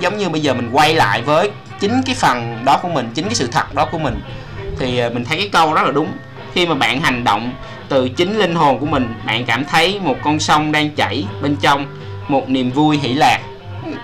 giống 0.00 0.18
như 0.18 0.28
bây 0.28 0.40
giờ 0.40 0.54
mình 0.54 0.70
quay 0.72 0.94
lại 0.94 1.22
với 1.22 1.50
chính 1.80 2.02
cái 2.06 2.14
phần 2.14 2.58
đó 2.64 2.78
của 2.82 2.88
mình, 2.88 3.10
chính 3.14 3.24
cái 3.24 3.34
sự 3.34 3.48
thật 3.52 3.74
đó 3.74 3.84
của 3.84 3.98
mình. 3.98 4.20
Thì 4.78 4.98
ờ, 4.98 5.10
mình 5.10 5.24
thấy 5.24 5.38
cái 5.38 5.48
câu 5.52 5.74
rất 5.74 5.82
là 5.82 5.90
đúng. 5.92 6.08
Khi 6.54 6.66
mà 6.66 6.74
bạn 6.74 7.00
hành 7.00 7.24
động 7.24 7.52
từ 7.88 8.08
chính 8.08 8.38
linh 8.38 8.54
hồn 8.54 8.78
của 8.78 8.86
mình 8.86 9.14
bạn 9.26 9.44
cảm 9.44 9.64
thấy 9.64 10.00
một 10.00 10.16
con 10.24 10.40
sông 10.40 10.72
đang 10.72 10.90
chảy 10.90 11.24
bên 11.42 11.56
trong 11.56 11.86
một 12.28 12.50
niềm 12.50 12.70
vui 12.70 12.98
hỷ 12.98 13.14
lạc. 13.14 13.38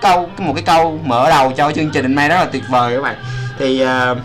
Câu 0.01 0.29
một 0.37 0.53
cái 0.53 0.63
câu 0.63 0.99
mở 1.05 1.29
đầu 1.29 1.51
cho 1.51 1.71
chương 1.71 1.89
trình 1.89 2.05
hôm 2.05 2.15
nay 2.15 2.29
rất 2.29 2.35
là 2.35 2.45
tuyệt 2.45 2.63
vời 2.69 2.95
các 2.95 3.01
bạn. 3.01 3.15
Thì 3.59 3.83
uh, 3.83 4.17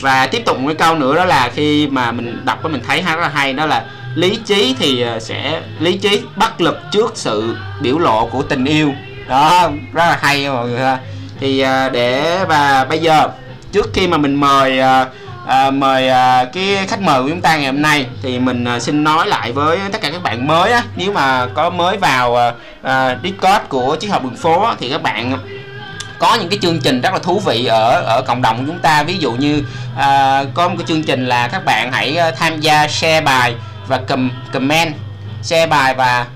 và 0.00 0.26
tiếp 0.26 0.42
tục 0.46 0.58
một 0.58 0.68
cái 0.68 0.74
câu 0.74 0.94
nữa 0.94 1.14
đó 1.14 1.24
là 1.24 1.50
khi 1.54 1.86
mà 1.86 2.12
mình 2.12 2.44
đọc 2.44 2.64
mình 2.64 2.82
thấy 2.86 3.02
rất 3.02 3.18
là 3.20 3.28
hay 3.28 3.52
đó 3.52 3.66
là 3.66 3.84
lý 4.14 4.38
trí 4.44 4.76
thì 4.78 5.00
ờ, 5.00 5.20
sẽ 5.20 5.60
lý 5.80 5.96
trí 5.96 6.22
bất 6.36 6.60
lực 6.60 6.80
trước 6.92 7.12
sự 7.14 7.56
biểu 7.80 7.98
lộ 7.98 8.26
của 8.26 8.42
tình 8.42 8.64
yêu. 8.64 8.92
Đó 9.28 9.70
rất 9.92 10.04
là 10.06 10.18
hay 10.20 10.48
mọi 10.48 10.68
người 10.68 10.80
ha. 10.80 10.98
Thì 11.40 11.60
ờ, 11.60 11.88
để 11.88 12.38
và 12.48 12.84
bây 12.84 12.98
giờ 12.98 13.28
trước 13.72 13.90
khi 13.94 14.06
mà 14.06 14.16
mình 14.16 14.34
mời 14.34 14.80
uh, 14.80 15.08
à, 15.48 15.70
mời 15.70 16.08
à, 16.08 16.44
cái 16.44 16.86
khách 16.88 17.00
mời 17.00 17.22
của 17.22 17.28
chúng 17.28 17.40
ta 17.40 17.56
ngày 17.56 17.66
hôm 17.66 17.82
nay 17.82 18.06
thì 18.22 18.38
mình 18.38 18.64
à, 18.64 18.78
xin 18.78 19.04
nói 19.04 19.26
lại 19.26 19.52
với 19.52 19.78
tất 19.92 20.00
cả 20.00 20.10
các 20.10 20.22
bạn 20.22 20.46
mới 20.46 20.72
á. 20.72 20.82
Nếu 20.96 21.12
mà 21.12 21.46
có 21.54 21.70
mới 21.70 21.96
vào 21.96 22.36
à, 22.36 22.52
à, 22.82 23.18
Discord 23.22 23.64
của 23.68 23.96
chiếc 23.96 24.08
hộp 24.08 24.22
đường 24.22 24.36
phố 24.36 24.62
á, 24.62 24.74
thì 24.80 24.90
các 24.90 25.02
bạn 25.02 25.38
có 26.18 26.34
những 26.34 26.48
cái 26.48 26.58
chương 26.62 26.80
trình 26.80 27.00
rất 27.00 27.12
là 27.12 27.18
thú 27.18 27.42
vị 27.44 27.66
ở 27.66 28.02
ở 28.06 28.22
cộng 28.26 28.42
đồng 28.42 28.58
của 28.58 28.64
chúng 28.66 28.78
ta. 28.78 29.02
Ví 29.02 29.18
dụ 29.18 29.32
như 29.32 29.64
à, 29.96 30.44
có 30.54 30.68
một 30.68 30.74
cái 30.78 30.86
chương 30.86 31.02
trình 31.02 31.26
là 31.26 31.48
các 31.48 31.64
bạn 31.64 31.92
hãy 31.92 32.16
à, 32.16 32.30
tham 32.30 32.60
gia 32.60 32.88
share 32.88 33.20
bài 33.20 33.54
và 33.86 34.00
com 34.08 34.30
comment. 34.52 34.94
Share 35.42 35.66
bài 35.66 35.94
và 35.94 36.26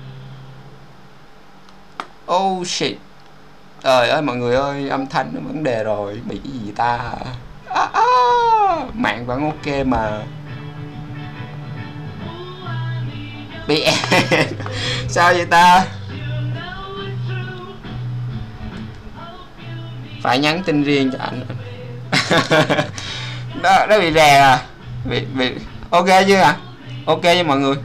oh 2.31 2.67
shit. 2.67 2.97
Trời 3.83 4.09
ơi 4.09 4.21
mọi 4.21 4.35
người 4.35 4.55
ơi 4.55 4.89
âm 4.89 5.07
thanh 5.07 5.29
nó 5.33 5.41
vấn 5.47 5.63
đề 5.63 5.83
rồi. 5.83 6.19
Bị 6.25 6.39
cái 6.43 6.51
gì 6.51 6.71
ta? 6.75 6.99
À, 7.73 7.89
à, 7.93 8.03
mạng 8.93 9.25
vẫn 9.25 9.43
ok 9.43 9.85
mà. 9.85 10.21
Bị 13.67 13.85
sao 15.07 15.33
vậy 15.33 15.45
ta? 15.45 15.85
Phải 20.21 20.39
nhắn 20.39 20.63
tin 20.65 20.83
riêng 20.83 21.11
cho 21.11 21.17
anh. 21.19 21.45
Đó 23.61 23.85
nó 23.89 23.99
bị 23.99 24.13
rè 24.13 24.37
à. 24.37 24.61
Bị 25.05 25.25
bị 25.25 25.51
ok 25.89 26.07
chưa 26.27 26.39
à? 26.39 26.57
ok 27.05 27.21
với 27.21 27.43
mọi 27.43 27.59
người. 27.59 27.75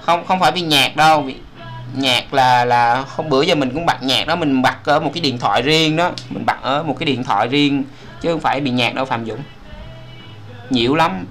Không 0.00 0.26
không 0.26 0.40
phải 0.40 0.52
bị 0.52 0.60
nhạc 0.60 0.96
đâu 0.96 1.22
bị 1.22 1.34
nhạc 1.96 2.34
là 2.34 2.64
là 2.64 3.04
hôm 3.08 3.28
bữa 3.28 3.42
giờ 3.42 3.54
mình 3.54 3.70
cũng 3.74 3.86
bật 3.86 4.02
nhạc 4.02 4.26
đó 4.26 4.36
mình 4.36 4.62
bật 4.62 4.84
ở 4.84 5.00
một 5.00 5.10
cái 5.14 5.20
điện 5.20 5.38
thoại 5.38 5.62
riêng 5.62 5.96
đó 5.96 6.10
mình 6.28 6.46
bật 6.46 6.62
ở 6.62 6.82
một 6.82 6.96
cái 6.98 7.06
điện 7.06 7.24
thoại 7.24 7.48
riêng 7.48 7.84
chứ 8.20 8.32
không 8.32 8.40
phải 8.40 8.60
bị 8.60 8.70
nhạc 8.70 8.94
đâu 8.94 9.04
phạm 9.04 9.26
dũng. 9.26 9.40
Nhiễu 10.70 10.94
lắm. 10.94 11.24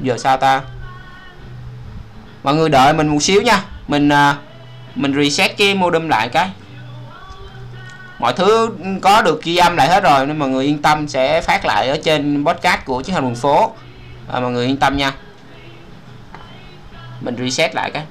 Giờ 0.00 0.18
sao 0.18 0.36
ta? 0.36 0.60
Mọi 2.42 2.54
người 2.54 2.68
đợi 2.68 2.92
mình 2.92 3.08
một 3.08 3.22
xíu 3.22 3.42
nha. 3.42 3.62
Mình 3.88 4.08
à, 4.08 4.36
mình 4.94 5.14
reset 5.14 5.56
cái 5.56 5.74
modem 5.74 6.08
lại 6.08 6.28
cái. 6.28 6.50
Mọi 8.18 8.32
thứ 8.32 8.70
có 9.02 9.22
được 9.22 9.42
ghi 9.42 9.56
âm 9.56 9.76
lại 9.76 9.88
hết 9.88 10.02
rồi 10.02 10.26
nên 10.26 10.38
mọi 10.38 10.48
người 10.48 10.64
yên 10.64 10.82
tâm 10.82 11.08
sẽ 11.08 11.40
phát 11.40 11.64
lại 11.64 11.88
ở 11.88 11.98
trên 12.04 12.44
podcast 12.44 12.84
của 12.84 13.02
chiến 13.02 13.14
hành 13.14 13.24
đường 13.24 13.34
phố. 13.34 13.72
À, 14.32 14.40
mọi 14.40 14.50
người 14.50 14.66
yên 14.66 14.76
tâm 14.76 14.96
nha. 14.96 15.12
Mình 17.20 17.36
reset 17.38 17.74
lại 17.74 17.90
cái 17.90 18.04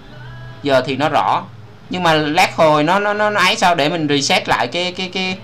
giờ 0.63 0.81
thì 0.85 0.97
nó 0.97 1.09
rõ. 1.09 1.43
Nhưng 1.89 2.03
mà 2.03 2.13
lát 2.13 2.55
hồi 2.55 2.83
nó 2.83 2.99
nó 2.99 3.13
nó, 3.13 3.29
nó 3.29 3.39
ấy 3.39 3.55
sao 3.55 3.75
để 3.75 3.89
mình 3.89 4.07
reset 4.07 4.49
lại 4.49 4.67
cái 4.67 4.91
cái 4.91 5.09
cái 5.13 5.37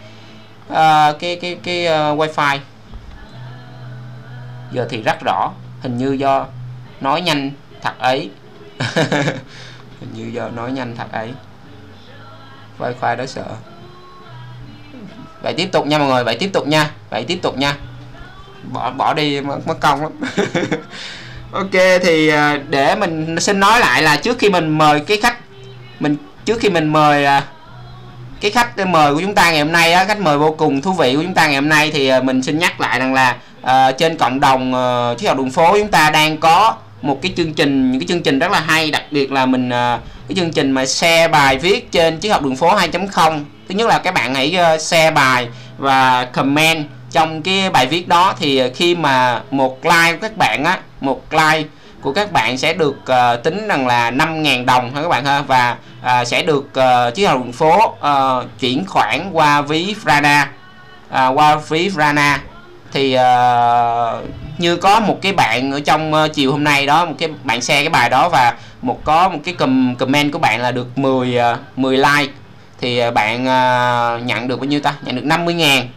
uh, 0.70 1.20
cái 1.20 1.36
cái 1.42 1.58
cái 1.64 1.86
uh, 1.86 2.20
wifi? 2.20 2.60
Giờ 4.72 4.88
thì 4.90 5.02
rất 5.02 5.18
rõ. 5.26 5.52
Hình 5.82 5.98
như 5.98 6.12
do 6.12 6.46
nói 7.02 7.22
nhanh 7.22 7.52
thật 7.82 8.00
ấy. 8.00 8.30
Hình 10.00 10.14
như 10.14 10.32
do 10.34 10.50
nói 10.50 10.72
nhanh 10.72 10.96
thật 10.96 11.12
ấy. 11.12 11.34
Wifi 12.80 12.94
khoai 13.00 13.16
đó 13.16 13.26
sợ. 13.26 13.46
Vậy 15.42 15.54
tiếp 15.58 15.70
tục 15.72 15.86
nha 15.86 15.98
mọi 15.98 16.08
người 16.08 16.24
vậy 16.24 16.38
tiếp 16.40 16.50
tục 16.54 16.68
nha 16.68 16.92
vậy 17.10 17.26
tiếp 17.28 17.40
tục 17.42 17.58
nha. 17.58 17.78
Bỏ 18.74 18.92
bỏ 18.92 19.14
đi 19.14 19.42
mất 19.42 19.80
công 19.80 20.02
lắm. 20.02 20.12
ok 21.56 21.72
thì 22.02 22.28
à, 22.28 22.60
để 22.70 22.96
mình 22.96 23.40
xin 23.40 23.60
nói 23.60 23.80
lại 23.80 24.02
là 24.02 24.18
trước 24.18 24.40
khi 24.40 24.50
mình 24.50 24.78
mời 24.78 25.00
cái 25.00 25.18
khách 25.18 25.38
mình 26.00 26.18
trước 26.46 26.60
khi 26.60 26.70
mình 26.70 26.88
mời 26.88 27.26
à, 27.26 27.44
cái 28.42 28.52
khách 28.52 28.88
mời 28.88 29.14
của 29.14 29.22
chúng 29.22 29.36
ta 29.36 29.52
ngày 29.52 29.60
hôm 29.60 29.72
nay 29.72 29.94
á, 29.94 30.06
khách 30.06 30.20
mời 30.20 30.38
vô 30.38 30.56
cùng 30.58 30.82
thú 30.82 30.94
vị 30.94 31.16
của 31.16 31.24
chúng 31.24 31.34
ta 31.34 31.46
ngày 31.48 31.56
hôm 31.56 31.70
nay 31.70 31.92
thì 31.94 32.08
à, 32.08 32.22
mình 32.22 32.44
xin 32.44 32.60
nhắc 32.60 32.82
lại 32.82 33.00
rằng 33.00 33.14
là 33.14 33.36
uh, 33.62 33.98
trên 33.98 34.18
cộng 34.18 34.40
đồng 34.40 34.74
uh, 34.74 35.18
chiếc 35.18 35.28
học 35.28 35.38
đường 35.38 35.52
phố 35.52 35.78
chúng 35.80 35.92
ta 35.92 36.10
đang 36.10 36.38
có 36.38 36.76
một 37.02 37.20
cái 37.22 37.34
chương 37.38 37.54
trình 37.54 37.92
những 37.92 38.02
cái 38.02 38.08
chương 38.08 38.24
trình 38.24 38.40
rất 38.40 38.52
là 38.52 38.60
hay 38.60 38.92
đặc 38.92 39.04
biệt 39.12 39.32
là 39.32 39.46
mình 39.46 39.70
uh, 39.70 40.02
cái 40.28 40.36
chương 40.36 40.52
trình 40.52 40.72
mà 40.72 40.86
share 40.86 41.28
bài 41.28 41.58
viết 41.58 41.92
trên 41.92 42.20
chiếc 42.20 42.30
học 42.30 42.44
đường 42.44 42.56
phố 42.56 42.76
2.0 42.76 43.40
thứ 43.70 43.76
nhất 43.76 43.88
là 43.88 44.00
các 44.00 44.14
bạn 44.14 44.36
hãy 44.36 44.58
uh, 44.76 44.82
share 44.82 45.12
bài 45.12 45.48
và 45.78 46.26
comment 46.26 46.86
trong 47.12 47.42
cái 47.42 47.70
bài 47.70 47.88
viết 47.88 48.08
đó 48.08 48.36
thì 48.40 48.62
khi 48.76 48.96
mà 48.96 49.42
một 49.52 49.86
like 49.86 50.12
của 50.12 50.18
các 50.22 50.38
bạn 50.38 50.64
á 50.64 50.80
một 51.06 51.22
like 51.32 51.70
của 52.02 52.14
các 52.14 52.32
bạn 52.32 52.58
sẽ 52.58 52.74
được 52.74 52.96
uh, 52.96 53.44
tính 53.44 53.68
rằng 53.68 53.88
là 53.88 54.12
5.000 54.12 54.66
đồng 54.66 54.96
ha 54.96 55.02
các 55.02 55.10
bạn 55.10 55.26
ha. 55.26 55.42
Và 55.42 55.78
uh, 56.02 56.28
sẽ 56.28 56.44
được 56.44 56.66
uh, 56.80 57.16
chiếc 57.16 57.26
học 57.26 57.42
phố 57.54 57.84
uh, 57.86 58.60
chuyển 58.60 58.86
khoản 58.86 59.30
qua 59.32 59.62
ví 59.62 59.96
Frana. 60.04 60.46
Uh, 61.10 61.38
qua 61.38 61.56
ví 61.56 61.90
Frana. 61.90 62.38
Thì 62.92 63.18
uh, 63.18 64.26
như 64.58 64.78
có 64.78 65.00
một 65.00 65.18
cái 65.22 65.34
bạn 65.34 65.72
ở 65.72 65.80
trong 65.80 66.14
uh, 66.14 66.34
chiều 66.34 66.52
hôm 66.52 66.64
nay 66.64 66.86
đó 66.86 67.06
một 67.06 67.16
cái 67.20 67.30
bạn 67.44 67.62
share 67.62 67.82
cái 67.82 67.90
bài 67.90 68.10
đó 68.10 68.30
và 68.30 68.54
một 68.82 69.00
có 69.04 69.30
một 69.30 69.40
cái 69.44 69.54
com 69.54 69.96
comment 69.96 70.32
của 70.32 70.40
bạn 70.40 70.62
là 70.62 70.72
được 70.72 70.98
10 70.98 71.38
uh, 71.54 71.78
10 71.78 71.98
like. 71.98 72.34
Thì 72.82 73.08
uh, 73.08 73.14
bạn 73.14 73.42
uh, 73.42 74.26
nhận 74.26 74.48
được 74.48 74.60
bao 74.60 74.66
nhiêu 74.66 74.80
ta? 74.80 74.94
Nhận 75.02 75.16
được 75.16 75.26
50 75.26 75.54
ngàn. 75.54 75.88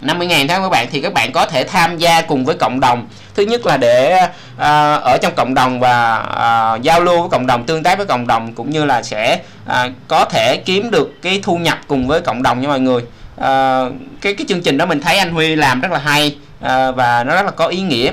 50 0.00 0.26
ngàn 0.26 0.48
tháng 0.48 0.62
các 0.62 0.68
bạn. 0.68 0.86
Thì 0.90 1.00
các 1.00 1.12
bạn 1.12 1.32
có 1.32 1.46
thể 1.46 1.64
tham 1.64 1.98
gia 1.98 2.20
cùng 2.20 2.44
với 2.44 2.56
cộng 2.56 2.80
đồng 2.80 3.08
thứ 3.34 3.42
nhất 3.42 3.66
là 3.66 3.76
để 3.76 4.28
à, 4.58 4.94
ở 4.94 5.18
trong 5.22 5.34
cộng 5.36 5.54
đồng 5.54 5.80
và 5.80 6.16
à, 6.16 6.76
giao 6.76 7.00
lưu 7.00 7.20
với 7.20 7.30
cộng 7.30 7.46
đồng 7.46 7.66
tương 7.66 7.82
tác 7.82 7.98
với 7.98 8.06
cộng 8.06 8.26
đồng 8.26 8.52
cũng 8.52 8.70
như 8.70 8.84
là 8.84 9.02
sẽ 9.02 9.40
à, 9.66 9.90
có 10.08 10.24
thể 10.24 10.56
kiếm 10.56 10.90
được 10.90 11.22
cái 11.22 11.40
thu 11.42 11.56
nhập 11.56 11.78
cùng 11.86 12.06
với 12.06 12.20
cộng 12.20 12.42
đồng 12.42 12.60
nha 12.60 12.68
mọi 12.68 12.80
người. 12.80 13.02
À, 13.36 13.84
cái 14.20 14.34
cái 14.34 14.46
chương 14.48 14.62
trình 14.62 14.78
đó 14.78 14.86
mình 14.86 15.00
thấy 15.00 15.18
anh 15.18 15.32
Huy 15.32 15.56
làm 15.56 15.80
rất 15.80 15.92
là 15.92 15.98
hay 15.98 16.36
à, 16.60 16.90
và 16.90 17.24
nó 17.24 17.34
rất 17.34 17.42
là 17.42 17.50
có 17.50 17.66
ý 17.66 17.80
nghĩa. 17.80 18.12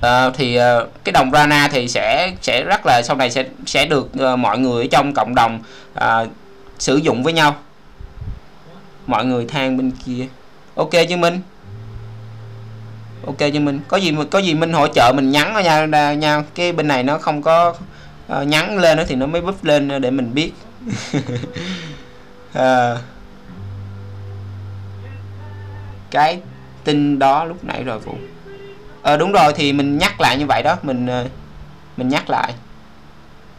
À, 0.00 0.30
thì 0.30 0.56
à, 0.56 0.78
cái 1.04 1.12
đồng 1.12 1.30
Rana 1.30 1.68
thì 1.72 1.88
sẽ 1.88 2.32
sẽ 2.42 2.62
rất 2.62 2.86
là 2.86 3.02
sau 3.04 3.16
này 3.16 3.30
sẽ 3.30 3.44
sẽ 3.66 3.86
được 3.86 4.20
à, 4.20 4.36
mọi 4.36 4.58
người 4.58 4.84
ở 4.84 4.88
trong 4.90 5.14
cộng 5.14 5.34
đồng 5.34 5.60
à, 5.94 6.24
sử 6.78 6.96
dụng 6.96 7.22
với 7.22 7.32
nhau. 7.32 7.56
Mọi 9.06 9.24
người 9.24 9.46
than 9.46 9.76
bên 9.76 9.92
kia. 10.06 10.26
Ok 10.74 10.90
chứ 11.08 11.16
minh? 11.16 11.40
Ok 13.26 13.38
cho 13.38 13.60
mình 13.60 13.80
có 13.88 13.96
gì 13.96 14.14
có 14.30 14.38
gì 14.38 14.54
mình 14.54 14.72
hỗ 14.72 14.86
trợ 14.88 15.12
mình 15.16 15.30
nhắn 15.30 15.54
nha 15.64 16.14
nha. 16.14 16.42
Cái 16.54 16.72
bên 16.72 16.88
này 16.88 17.02
nó 17.02 17.18
không 17.18 17.42
có 17.42 17.74
uh, 18.40 18.46
nhắn 18.46 18.78
lên 18.78 18.98
thì 19.08 19.14
nó 19.14 19.26
mới 19.26 19.40
búp 19.40 19.64
lên 19.64 20.00
để 20.00 20.10
mình 20.10 20.34
biết. 20.34 20.52
À, 22.52 22.96
cái 26.10 26.40
tin 26.84 27.18
đó 27.18 27.44
lúc 27.44 27.64
nãy 27.64 27.82
rồi 27.84 27.98
vụ 27.98 28.14
ờ 29.04 29.16
đúng 29.16 29.32
rồi 29.32 29.52
thì 29.56 29.72
mình 29.72 29.98
nhắc 29.98 30.20
lại 30.20 30.38
như 30.38 30.46
vậy 30.46 30.62
đó. 30.62 30.76
Mình 30.82 31.06
ờ, 31.06 31.24
mình 31.96 32.08
nhắc 32.08 32.30
lại. 32.30 32.52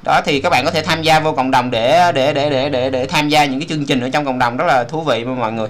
Đó 0.03 0.22
thì 0.25 0.41
các 0.41 0.50
bạn 0.50 0.65
có 0.65 0.72
thể 0.72 0.81
tham 0.81 1.01
gia 1.01 1.19
vô 1.19 1.31
cộng 1.31 1.51
đồng 1.51 1.71
để 1.71 2.12
để 2.12 2.34
để 2.34 2.49
để 2.49 2.69
để 2.69 2.89
để 2.89 3.06
tham 3.06 3.30
gia 3.30 3.45
những 3.45 3.60
cái 3.60 3.67
chương 3.69 3.86
trình 3.86 4.01
ở 4.01 4.10
trong 4.10 4.25
cộng 4.25 4.39
đồng. 4.39 4.58
Rất 4.58 4.65
là 4.67 4.84
thú 4.84 5.01
vị 5.01 5.25
mọi 5.25 5.51
người. 5.51 5.67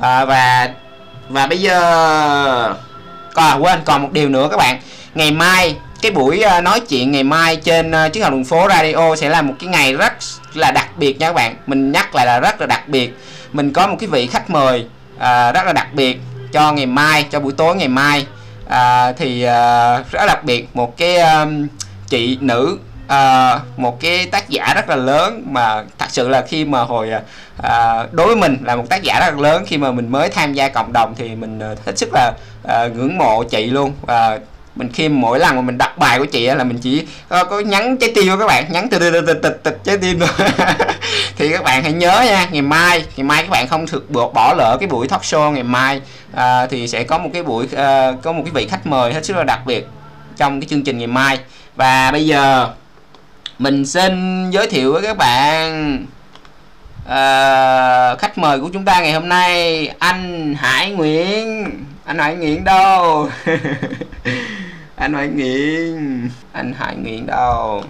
À, 0.00 0.24
và 0.24 0.70
và 1.28 1.46
bây 1.46 1.58
giờ 1.58 2.74
còn 3.34 3.64
quên 3.64 3.80
còn 3.84 4.02
một 4.02 4.08
điều 4.12 4.28
nữa 4.28 4.48
các 4.50 4.56
bạn. 4.56 4.80
Ngày 5.14 5.30
mai 5.30 5.76
cái 6.02 6.12
buổi 6.12 6.42
ờ, 6.42 6.60
nói 6.60 6.80
chuyện 6.80 7.12
ngày 7.12 7.24
mai 7.24 7.56
trên 7.56 7.90
ờ, 7.90 8.08
chiếc 8.08 8.20
hào 8.20 8.30
đường 8.30 8.44
phố 8.44 8.68
radio 8.68 9.16
sẽ 9.16 9.28
là 9.28 9.42
một 9.42 9.54
cái 9.60 9.68
ngày 9.68 9.94
rất 9.94 10.12
là 10.54 10.70
đặc 10.70 10.88
biệt 10.96 11.18
nha 11.18 11.26
các 11.26 11.32
bạn. 11.32 11.56
Mình 11.66 11.92
nhắc 11.92 12.14
lại 12.14 12.26
là 12.26 12.40
rất 12.40 12.60
là 12.60 12.66
đặc 12.66 12.88
biệt. 12.88 13.18
Mình 13.52 13.72
có 13.72 13.86
một 13.86 13.96
cái 14.00 14.08
vị 14.08 14.26
khách 14.26 14.50
mời 14.50 14.86
uh, 15.16 15.54
rất 15.54 15.66
là 15.66 15.72
đặc 15.72 15.86
biệt 15.94 16.20
cho 16.52 16.72
ngày 16.72 16.86
mai 16.86 17.26
cho 17.30 17.40
buổi 17.40 17.52
tối 17.52 17.76
ngày 17.76 17.88
mai. 17.88 18.26
Uh, 18.66 19.16
thì 19.16 19.44
uh, 19.44 20.10
rất 20.12 20.26
đặc 20.26 20.44
biệt. 20.44 20.76
Một 20.76 20.96
cái 20.96 21.16
um, 21.16 21.66
chị 22.08 22.38
nữ 22.40 22.78
à, 23.10 23.58
một 23.76 24.00
cái 24.00 24.26
tác 24.26 24.48
giả 24.48 24.74
rất 24.74 24.88
là 24.88 24.96
lớn 24.96 25.42
mà 25.46 25.84
thật 25.98 26.06
sự 26.08 26.28
là 26.28 26.42
khi 26.42 26.64
mà 26.64 26.82
hồi 26.82 27.10
à, 27.62 28.06
đối 28.12 28.26
với 28.26 28.36
mình 28.36 28.56
là 28.64 28.76
một 28.76 28.84
tác 28.88 29.02
giả 29.02 29.20
rất 29.20 29.34
là 29.34 29.40
lớn 29.40 29.64
khi 29.66 29.78
mà 29.78 29.92
mình 29.92 30.12
mới 30.12 30.28
tham 30.28 30.52
gia 30.52 30.68
cộng 30.68 30.92
đồng 30.92 31.14
thì 31.16 31.34
mình 31.34 31.60
hết 31.60 31.98
sức 31.98 32.08
là 32.12 32.32
à, 32.68 32.86
ngưỡng 32.86 33.18
mộ 33.18 33.44
chị 33.44 33.66
luôn. 33.66 33.92
Và 34.02 34.38
mình 34.76 34.88
khi 34.92 35.08
mỗi 35.08 35.38
lần 35.38 35.56
mà 35.56 35.62
mình 35.62 35.78
đặt 35.78 35.98
bài 35.98 36.18
của 36.18 36.24
chị 36.24 36.46
là 36.46 36.64
mình 36.64 36.78
chỉ 36.78 37.06
có, 37.28 37.44
có 37.44 37.60
nhắn 37.60 37.96
trái 37.96 38.12
tim 38.14 38.38
các 38.38 38.46
bạn 38.46 38.72
nhắn 38.72 38.88
từ 38.90 38.98
từ 38.98 39.20
từ 39.26 39.34
từ 39.34 39.50
từ 39.62 39.72
trái 39.84 39.96
tim 39.98 40.18
rồi 40.18 40.28
thì 41.36 41.52
các 41.52 41.64
bạn 41.64 41.82
hãy 41.82 41.92
nhớ 41.92 42.22
nha 42.26 42.48
ngày 42.50 42.62
mai 42.62 43.04
ngày 43.16 43.24
mai 43.24 43.42
các 43.42 43.50
bạn 43.50 43.68
không 43.68 43.86
thực 43.86 44.10
bỏ, 44.10 44.28
bỏ 44.34 44.54
lỡ 44.58 44.76
cái 44.80 44.88
buổi 44.88 45.08
talk 45.08 45.22
show 45.22 45.50
ngày 45.50 45.62
mai 45.62 46.00
à, 46.34 46.66
thì 46.66 46.88
sẽ 46.88 47.04
có 47.04 47.18
một 47.18 47.30
cái 47.32 47.42
buổi 47.42 47.66
à, 47.76 48.12
có 48.22 48.32
một 48.32 48.42
cái 48.44 48.52
vị 48.54 48.68
khách 48.70 48.86
mời 48.86 49.12
hết 49.12 49.24
sức 49.24 49.36
là 49.36 49.44
đặc 49.44 49.60
biệt 49.66 49.86
trong 50.36 50.60
cái 50.60 50.68
chương 50.68 50.84
trình 50.84 50.98
ngày 50.98 51.06
mai. 51.06 51.38
Và 51.76 52.10
bây 52.12 52.26
giờ 52.26 52.68
mình 53.60 53.86
xin 53.86 54.50
giới 54.50 54.66
thiệu 54.66 54.92
với 54.92 55.02
các 55.02 55.16
bạn 55.16 55.96
uh, 57.04 58.18
khách 58.18 58.38
mời 58.38 58.60
của 58.60 58.70
chúng 58.72 58.84
ta 58.84 59.00
ngày 59.00 59.12
hôm 59.12 59.28
nay 59.28 59.86
anh 59.98 60.54
Hải 60.54 60.90
Nguyễn. 60.90 61.70
Anh 62.04 62.18
Hải 62.18 62.34
Nguyễn 62.34 62.64
đâu? 62.64 63.28
Anh 64.96 65.14
Hải 65.14 65.28
Nguyễn. 65.28 66.30
Anh 66.52 66.72
Hải 66.78 66.96
Nguyễn 66.96 67.26
đâu? 67.26 67.84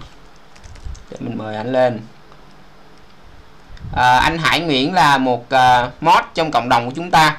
Để 1.11 1.16
mình 1.20 1.38
mời 1.38 1.56
anh 1.56 1.72
lên. 1.72 2.00
À, 3.96 4.18
anh 4.18 4.38
Hải 4.38 4.61
Nguyễn 4.61 4.94
là 4.94 5.18
một 5.18 5.46
uh, 5.54 6.02
mod 6.02 6.24
trong 6.35 6.50
cộng 6.50 6.68
đồng 6.68 6.87
của 6.87 6.92
chúng 6.96 7.11
ta. 7.11 7.37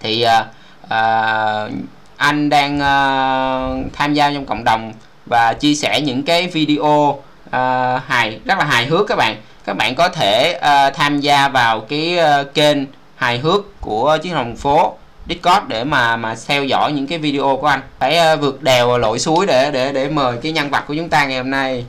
Thì 0.00 0.24
uh, 0.24 0.46
uh, 0.84 1.72
anh 2.16 2.48
đang 2.48 2.76
uh, 2.76 3.92
tham 3.92 4.14
gia 4.14 4.32
trong 4.32 4.46
cộng 4.46 4.64
đồng 4.64 4.92
và 5.26 5.52
chia 5.52 5.74
sẻ 5.74 6.00
những 6.00 6.22
cái 6.22 6.46
video 6.46 7.18
uh, 7.56 8.02
hài 8.06 8.40
rất 8.44 8.58
là 8.58 8.64
hài 8.64 8.86
hước 8.86 9.06
các 9.08 9.16
bạn. 9.16 9.36
Các 9.64 9.76
bạn 9.76 9.94
có 9.94 10.08
thể 10.08 10.58
uh, 10.58 10.94
tham 10.94 11.20
gia 11.20 11.48
vào 11.48 11.80
cái 11.80 12.18
uh, 12.18 12.54
kênh 12.54 12.78
hài 13.16 13.38
hước 13.38 13.80
của 13.80 14.18
chiến 14.22 14.32
hồng 14.32 14.56
phố 14.56 14.96
Discord 15.28 15.66
để 15.68 15.84
mà 15.84 16.16
mà 16.16 16.34
theo 16.46 16.64
dõi 16.64 16.92
những 16.92 17.06
cái 17.06 17.18
video 17.18 17.58
của 17.60 17.66
anh. 17.66 17.80
Phải 17.98 18.34
uh, 18.34 18.40
vượt 18.40 18.62
đèo 18.62 18.98
lội 18.98 19.18
suối 19.18 19.46
để 19.46 19.70
để 19.70 19.92
để 19.92 20.08
mời 20.08 20.36
cái 20.42 20.52
nhân 20.52 20.70
vật 20.70 20.84
của 20.86 20.94
chúng 20.94 21.08
ta 21.08 21.24
ngày 21.24 21.38
hôm 21.38 21.50
nay. 21.50 21.84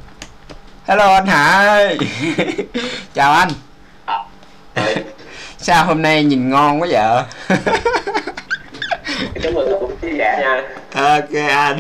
Hello 0.86 1.13
anh 1.13 1.28
Hải. 1.28 1.97
Chào 3.13 3.34
anh. 3.34 3.49
Sao 5.58 5.86
hôm 5.86 6.02
nay 6.02 6.23
nhìn 6.23 6.49
ngon 6.49 6.82
quá 6.82 6.88
vậy? 6.91 7.23
Chúc 9.43 9.54
mừng 9.54 10.17
nha. 10.17 10.62
Ok 10.95 11.34
anh 11.49 11.80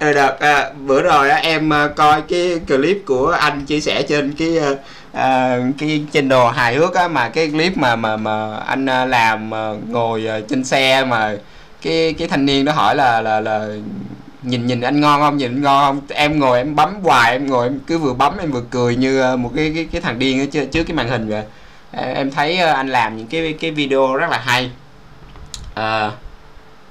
Ờ, 0.00 0.12
đợt 0.12 0.40
à, 0.40 0.54
ờ, 0.54 0.72
bữa 0.86 1.02
rồi 1.02 1.30
á 1.30 1.36
em 1.36 1.70
ờ, 1.70 1.88
coi 1.96 2.22
cái 2.22 2.60
clip 2.68 3.02
của 3.06 3.30
anh 3.40 3.64
chia 3.66 3.80
sẻ 3.80 4.02
trên 4.02 4.32
cái 4.32 4.58
à, 5.12 5.58
cái 5.78 6.04
channel 6.12 6.52
hài 6.54 6.74
hước 6.74 6.94
á 6.94 7.08
mà 7.08 7.28
cái 7.28 7.50
clip 7.50 7.76
mà 7.76 7.96
mà 7.96 8.16
mà 8.16 8.56
anh 8.56 8.86
làm 8.86 9.50
mà 9.50 9.72
ngồi 9.88 10.24
trên 10.48 10.64
xe 10.64 11.04
mà 11.04 11.36
cái 11.82 12.14
cái 12.18 12.28
thanh 12.28 12.46
niên 12.46 12.64
đó 12.64 12.72
hỏi 12.72 12.96
là 12.96 13.20
là 13.20 13.40
là 13.40 13.66
nhìn 14.42 14.66
nhìn 14.66 14.80
anh 14.80 15.00
ngon 15.00 15.20
không? 15.20 15.36
Nhìn 15.36 15.50
anh 15.50 15.62
ngon 15.62 15.84
không? 15.86 16.00
Em 16.08 16.38
ngồi 16.40 16.58
em 16.58 16.76
bấm 16.76 16.94
hoài 17.02 17.32
em 17.32 17.46
ngồi 17.46 17.66
em 17.66 17.78
cứ 17.86 17.98
vừa 17.98 18.14
bấm 18.14 18.38
em 18.38 18.50
vừa 18.50 18.62
cười 18.70 18.96
như 18.96 19.36
một 19.36 19.52
cái 19.56 19.72
cái 19.74 19.88
cái 19.92 20.00
thằng 20.00 20.18
điên 20.18 20.40
ở 20.40 20.46
trước, 20.52 20.64
trước 20.72 20.84
cái 20.84 20.94
màn 20.96 21.08
hình 21.08 21.28
vậy. 21.28 21.42
Em 21.92 22.30
thấy 22.30 22.58
anh 22.58 22.88
làm 22.88 23.16
những 23.16 23.26
cái 23.26 23.54
cái 23.60 23.70
video 23.70 24.14
rất 24.16 24.30
là 24.30 24.38
hay. 24.38 24.70
À, 25.74 26.10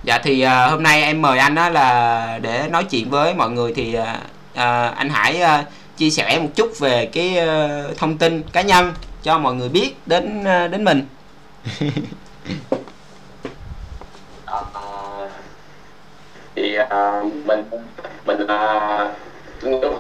dạ 0.03 0.19
thì 0.23 0.45
uh, 0.45 0.71
hôm 0.71 0.83
nay 0.83 1.03
em 1.03 1.21
mời 1.21 1.39
anh 1.39 1.55
đó 1.55 1.69
là 1.69 2.39
để 2.41 2.67
nói 2.71 2.83
chuyện 2.83 3.09
với 3.09 3.33
mọi 3.33 3.49
người 3.49 3.73
thì 3.75 3.97
uh, 3.97 4.03
uh, 4.51 4.97
anh 4.97 5.09
Hải 5.09 5.41
uh, 5.41 5.65
chia 5.97 6.09
sẻ 6.09 6.39
một 6.39 6.49
chút 6.55 6.79
về 6.79 7.05
cái 7.05 7.37
uh, 7.37 7.97
thông 7.97 8.17
tin 8.17 8.43
cá 8.43 8.61
nhân 8.61 8.93
cho 9.23 9.37
mọi 9.37 9.55
người 9.55 9.69
biết 9.69 9.95
đến 10.05 10.39
uh, 10.39 10.71
đến 10.71 10.83
mình. 10.83 11.07
À, 14.45 14.61
thì 16.55 16.77
uh, 16.79 17.33
mình 17.45 17.63
mình 18.25 18.39
là 18.39 19.13
uh, 19.67 19.91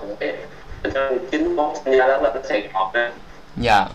chín 1.31 1.55
mốt 1.55 1.77
sinh 1.85 1.97
ra 1.97 2.07
lớn 2.07 2.23
lên 2.23 2.43
Sài 2.49 2.69
Gòn 2.73 2.91
dạ. 3.57 3.87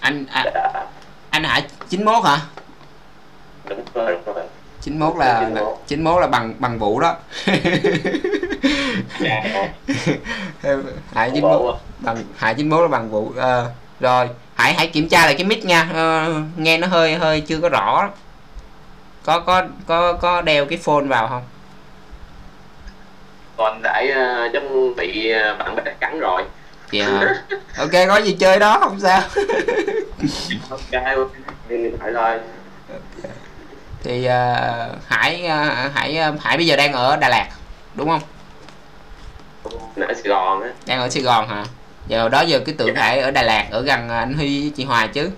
Anh 0.00 0.26
à, 0.30 0.44
dạ. 0.54 0.86
anh 1.30 1.44
Hải 1.44 1.62
chín 1.88 2.04
mốt 2.04 2.24
hả? 2.24 2.38
Đúng 3.68 3.84
rồi, 3.94 4.16
đúng 4.26 4.34
rồi 4.34 4.44
91 4.88 5.16
là, 5.16 5.48
là 5.54 5.62
91 5.86 6.20
là 6.20 6.26
bằng 6.26 6.54
bằng 6.58 6.78
vũ 6.78 7.00
đó. 7.00 7.16
Dạ. 9.20 9.68
hải 11.14 11.30
91 11.30 11.76
bằng 11.98 12.16
hải 12.36 12.54
91 12.54 12.82
là 12.82 12.88
bằng 12.88 13.10
vũ 13.10 13.32
Ờ, 13.36 13.70
rồi. 14.00 14.28
Hãy 14.54 14.74
hãy 14.74 14.86
kiểm 14.86 15.08
tra 15.08 15.24
lại 15.24 15.34
cái 15.34 15.44
mic 15.44 15.64
nha 15.64 15.88
Ờ, 15.94 16.34
nghe 16.56 16.78
nó 16.78 16.86
hơi 16.86 17.14
hơi 17.14 17.40
chưa 17.40 17.58
có 17.60 17.68
rõ. 17.68 18.10
Có 19.24 19.40
có 19.40 19.62
có 19.86 20.12
có 20.12 20.42
đeo 20.42 20.66
cái 20.66 20.78
phone 20.78 21.04
vào 21.04 21.28
không? 21.28 21.42
Còn 23.56 23.82
đã 23.82 24.02
uh, 24.02 24.52
giống 24.52 24.96
bị 24.96 25.30
ờ, 25.30 25.56
bạn 25.58 25.76
bè 25.76 25.82
cắn 26.00 26.20
rồi. 26.20 26.42
Dạ. 26.90 27.34
Ok 27.78 27.92
có 28.08 28.16
gì 28.16 28.36
chơi 28.40 28.58
đó 28.58 28.78
không 28.80 29.00
sao. 29.00 29.22
Ok 30.70 31.02
điện 31.68 31.98
thoại 31.98 32.12
thôi 32.14 32.38
thì 34.04 34.24
ờ, 34.24 34.88
hải 35.08 35.46
ờ, 35.46 35.64
hải 35.94 36.16
ờ, 36.18 36.32
hải 36.40 36.56
bây 36.56 36.66
giờ 36.66 36.76
đang 36.76 36.92
ở 36.92 37.16
đà 37.16 37.28
lạt 37.28 37.48
đúng 37.94 38.08
không? 38.08 38.20
Ở 40.06 40.14
sài 40.14 40.22
gòn 40.24 40.62
á. 40.62 40.68
Đang 40.86 41.00
ở 41.00 41.08
sài 41.08 41.22
gòn 41.22 41.48
hả? 41.48 41.64
Giờ 42.08 42.28
đó 42.28 42.40
giờ 42.40 42.58
cái 42.66 42.74
tưởng 42.78 42.94
Dạ. 42.96 43.02
hải 43.02 43.20
ở 43.20 43.30
đà 43.30 43.42
lạt 43.42 43.66
ở 43.70 43.82
gần 43.82 44.08
anh 44.08 44.34
huy 44.34 44.60
với 44.60 44.72
chị 44.76 44.84
hòa 44.84 45.06
chứ. 45.06 45.30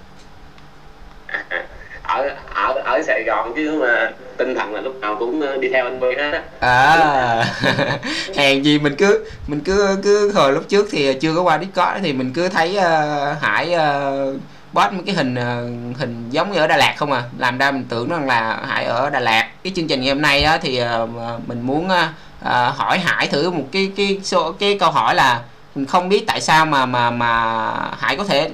Ở 2.03 2.31
ở 2.55 2.75
ở 2.85 3.03
sài 3.07 3.23
gòn 3.27 3.53
chứ 3.57 3.79
mà 3.81 4.11
tinh 4.37 4.55
thần 4.55 4.75
là 4.75 4.81
lúc 4.81 5.01
nào 5.01 5.17
cũng 5.19 5.41
ờ, 5.41 5.57
đi 5.57 5.69
theo 5.69 5.85
anh 5.85 6.01
Huy 6.01 6.15
hết 6.17 6.31
á. 6.33 6.43
À 6.61 7.45
hèn 8.37 8.63
gì 8.63 8.79
mình 8.79 8.97
cứ 8.99 9.25
mình 9.47 9.61
cứ 9.61 9.99
cứ 10.03 10.33
hồi 10.33 10.53
lúc 10.53 10.65
trước 10.69 10.89
thì 10.91 11.15
chưa 11.15 11.35
có 11.35 11.43
qua 11.43 11.59
discord 11.59 12.03
thì 12.03 12.13
mình 12.13 12.33
cứ 12.33 12.49
thấy 12.49 12.77
ờ, 12.77 13.33
hải 13.41 13.75
uh, 13.75 14.41
post 14.75 14.93
mấy 14.93 15.03
cái 15.07 15.15
hình 15.15 15.35
ờ, 15.35 15.65
hình 15.99 16.31
giống 16.31 16.53
như 16.53 16.59
ở 16.59 16.67
đà 16.67 16.77
lạt 16.77 16.95
không 16.97 17.13
à? 17.13 17.23
Làm 17.39 17.59
ra 17.59 17.71
mình 17.71 17.85
tưởng 17.89 18.09
rằng 18.09 18.27
là 18.27 18.61
hải 18.69 18.85
ở 18.85 19.11
đà 19.11 19.21
lạt. 19.21 19.49
Cái 19.65 19.73
chương 19.77 19.87
trình 19.87 20.01
ngày 20.01 20.09
hôm 20.09 20.23
nay 20.23 20.43
á, 20.43 20.59
thì 20.63 20.77
ờ, 20.77 21.07
mình 21.47 21.61
muốn 21.61 21.89
ờ, 22.41 22.71
hỏi 22.71 22.99
hải 22.99 23.27
thử 23.27 23.51
một 23.51 23.65
cái 23.73 23.93
cái 23.97 24.21
số 24.23 24.53
cái 24.53 24.79
câu 24.79 24.91
hỏi 24.91 25.15
là 25.15 25.41
mình 25.75 25.87
không 25.87 26.09
biết 26.09 26.27
tại 26.27 26.41
sao 26.41 26.67
mà 26.67 26.87
mà 26.87 27.11
mà 27.11 27.73
hải 27.99 28.17
có 28.17 28.25
thể 28.25 28.51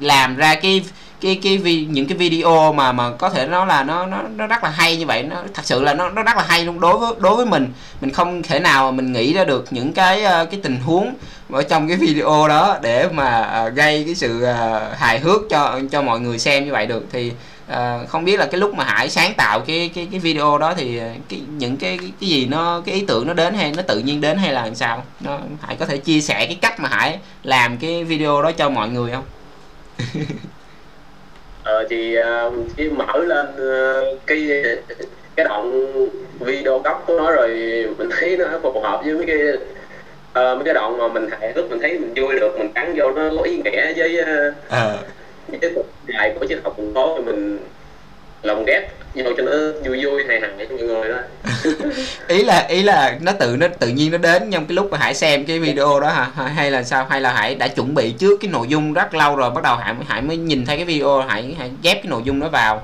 làm 0.00 0.36
ra 0.36 0.54
cái 0.54 0.84
cái 1.20 1.40
cái 1.42 1.58
vi, 1.58 1.86
những 1.90 2.06
cái 2.06 2.18
video 2.18 2.72
mà 2.72 2.92
mà 2.92 3.10
có 3.10 3.30
thể 3.30 3.46
nói 3.46 3.66
là 3.66 3.82
nó 3.82 4.06
nó 4.06 4.22
nó 4.36 4.46
rất 4.46 4.64
là 4.64 4.70
hay 4.70 4.96
như 4.96 5.06
vậy. 5.06 5.22
Nó 5.22 5.36
thật 5.54 5.62
sự 5.64 5.82
là 5.82 5.94
nó 5.94 6.08
nó 6.10 6.22
rất 6.22 6.36
là 6.36 6.44
hay 6.48 6.64
luôn. 6.64 6.80
Đối 6.80 6.98
với 6.98 7.12
đối 7.18 7.36
với 7.36 7.46
mình 7.46 7.72
mình 8.00 8.12
không 8.12 8.42
thể 8.42 8.58
nào 8.58 8.92
mà 8.92 8.96
mình 8.96 9.12
nghĩ 9.12 9.32
ra 9.32 9.44
được 9.44 9.64
những 9.70 9.92
cái 9.92 10.22
ờ, 10.24 10.44
cái 10.44 10.60
tình 10.62 10.80
huống 10.80 11.14
ở 11.52 11.62
trong 11.62 11.88
cái 11.88 11.96
video 11.96 12.48
đó 12.48 12.78
để 12.82 13.08
mà 13.12 13.42
ờ, 13.42 13.68
gây 13.68 14.04
cái 14.04 14.14
sự 14.14 14.42
ờ, 14.42 14.92
hài 14.98 15.18
hước 15.20 15.40
cho 15.50 15.80
cho 15.90 16.02
mọi 16.02 16.20
người 16.20 16.38
xem 16.38 16.64
như 16.64 16.72
vậy 16.72 16.86
được. 16.86 17.06
Thì 17.12 17.32
không 18.08 18.24
biết 18.24 18.38
là 18.38 18.46
cái 18.46 18.60
lúc 18.60 18.74
mà 18.74 18.84
Hải 18.84 19.10
sáng 19.10 19.34
tạo 19.36 19.60
cái 19.60 19.90
cái 19.94 20.08
cái 20.10 20.20
video 20.20 20.58
đó 20.58 20.74
thì 20.74 21.00
cái 21.28 21.40
những 21.58 21.76
cái 21.76 21.98
cái 22.20 22.28
gì 22.28 22.46
nó 22.46 22.82
cái 22.86 22.94
ý 22.94 23.04
tưởng 23.08 23.26
nó 23.26 23.34
đến 23.34 23.54
hay 23.54 23.72
nó 23.76 23.82
tự 23.82 23.98
nhiên 23.98 24.20
đến 24.20 24.38
hay 24.38 24.52
là 24.52 24.64
làm 24.64 24.74
sao? 24.74 25.02
Nó 25.20 25.38
Hải 25.60 25.76
có 25.76 25.86
thể 25.86 25.96
chia 25.96 26.20
sẻ 26.20 26.46
cái 26.46 26.58
cách 26.60 26.80
mà 26.80 26.88
Hải 26.88 27.18
làm 27.42 27.76
cái 27.78 28.04
video 28.04 28.42
đó 28.42 28.52
cho 28.52 28.70
mọi 28.70 28.88
người 28.88 29.12
không? 29.12 29.24
ờ 31.68 31.84
thì 31.88 32.14
ờ, 32.14 32.50
chỉ 32.76 32.88
mở 32.88 33.24
lên 33.24 33.46
ờ, 33.56 34.04
cái 34.26 34.64
cái 35.36 35.44
đoạn 35.44 35.92
video 36.40 36.78
gốc 36.78 37.04
của 37.06 37.16
nó 37.18 37.30
rồi 37.30 37.48
mình 37.98 38.08
thấy 38.10 38.36
nó 38.36 38.58
phù 38.62 38.80
hợp 38.80 39.00
với 39.04 39.14
mấy 39.14 39.26
cái 39.26 39.38
ờ, 40.32 40.54
mấy 40.54 40.64
cái 40.64 40.74
đoạn 40.74 40.98
mà 40.98 41.08
mình 41.08 41.28
hài 41.30 41.52
hước 41.52 41.70
mình 41.70 41.78
thấy 41.80 41.98
mình 41.98 42.12
vui 42.16 42.34
được 42.40 42.58
mình 42.58 42.68
cắn 42.74 42.94
vô 42.96 43.10
nó 43.10 43.30
có 43.36 43.42
ý 43.42 43.56
nghĩa 43.64 43.92
với 43.96 44.24
ờ 44.68 44.98
với 45.48 45.72
dài 46.08 46.32
của 46.40 46.46
triết 46.46 46.58
học 46.64 46.74
thì 46.78 47.22
mình 47.26 47.58
lồng 48.42 48.64
ghép 48.64 48.92
vô 49.14 49.30
cho 49.36 49.42
nó 49.42 49.52
vui 49.84 50.04
vui 50.04 50.24
hài 50.28 50.40
hài 50.40 50.50
cho 50.58 50.76
mọi 50.76 50.84
người 50.86 51.08
đó 51.08 51.18
ý 52.28 52.44
là 52.44 52.66
ý 52.68 52.82
là 52.82 53.18
nó 53.20 53.32
tự 53.32 53.56
nó 53.60 53.66
tự 53.78 53.88
nhiên 53.88 54.12
nó 54.12 54.18
đến 54.18 54.50
trong 54.52 54.66
cái 54.66 54.74
lúc 54.74 54.90
mà 54.90 54.98
hải 54.98 55.14
xem 55.14 55.44
cái 55.44 55.58
video 55.58 56.00
đó 56.00 56.08
hả? 56.08 56.44
Hay- 56.44 56.70
là 56.70 56.82
sao? 56.82 57.06
Hay 57.10 57.20
là 57.20 57.32
hải 57.32 57.54
đã 57.54 57.68
chuẩn 57.68 57.94
bị 57.94 58.12
trước 58.12 58.40
cái 58.40 58.50
nội 58.50 58.66
dung 58.68 58.92
rất 58.92 59.14
lâu 59.14 59.36
rồi 59.36 59.50
bắt 59.50 59.64
đầu 59.64 59.76
hải 59.76 59.94
hải 60.08 60.22
mới 60.22 60.36
nhìn 60.36 60.66
thấy 60.66 60.76
cái 60.76 60.84
video 60.84 61.20
hải 61.20 61.56
hải 61.58 61.70
ghép 61.82 61.96
cái 61.96 62.10
nội 62.10 62.22
dung 62.24 62.40
đó 62.40 62.48
vào? 62.48 62.82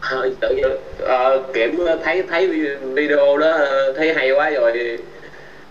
Ờ, 0.00 0.30
tự 0.40 0.54
nhiên 0.56 0.66
ờ, 0.98 1.42
kiểm 1.54 1.86
thấy 2.04 2.22
thấy 2.30 2.46
video 2.94 3.38
đó 3.38 3.50
ờ, 3.50 3.92
thấy 3.96 4.14
hay 4.14 4.30
quá 4.30 4.50
rồi 4.50 4.98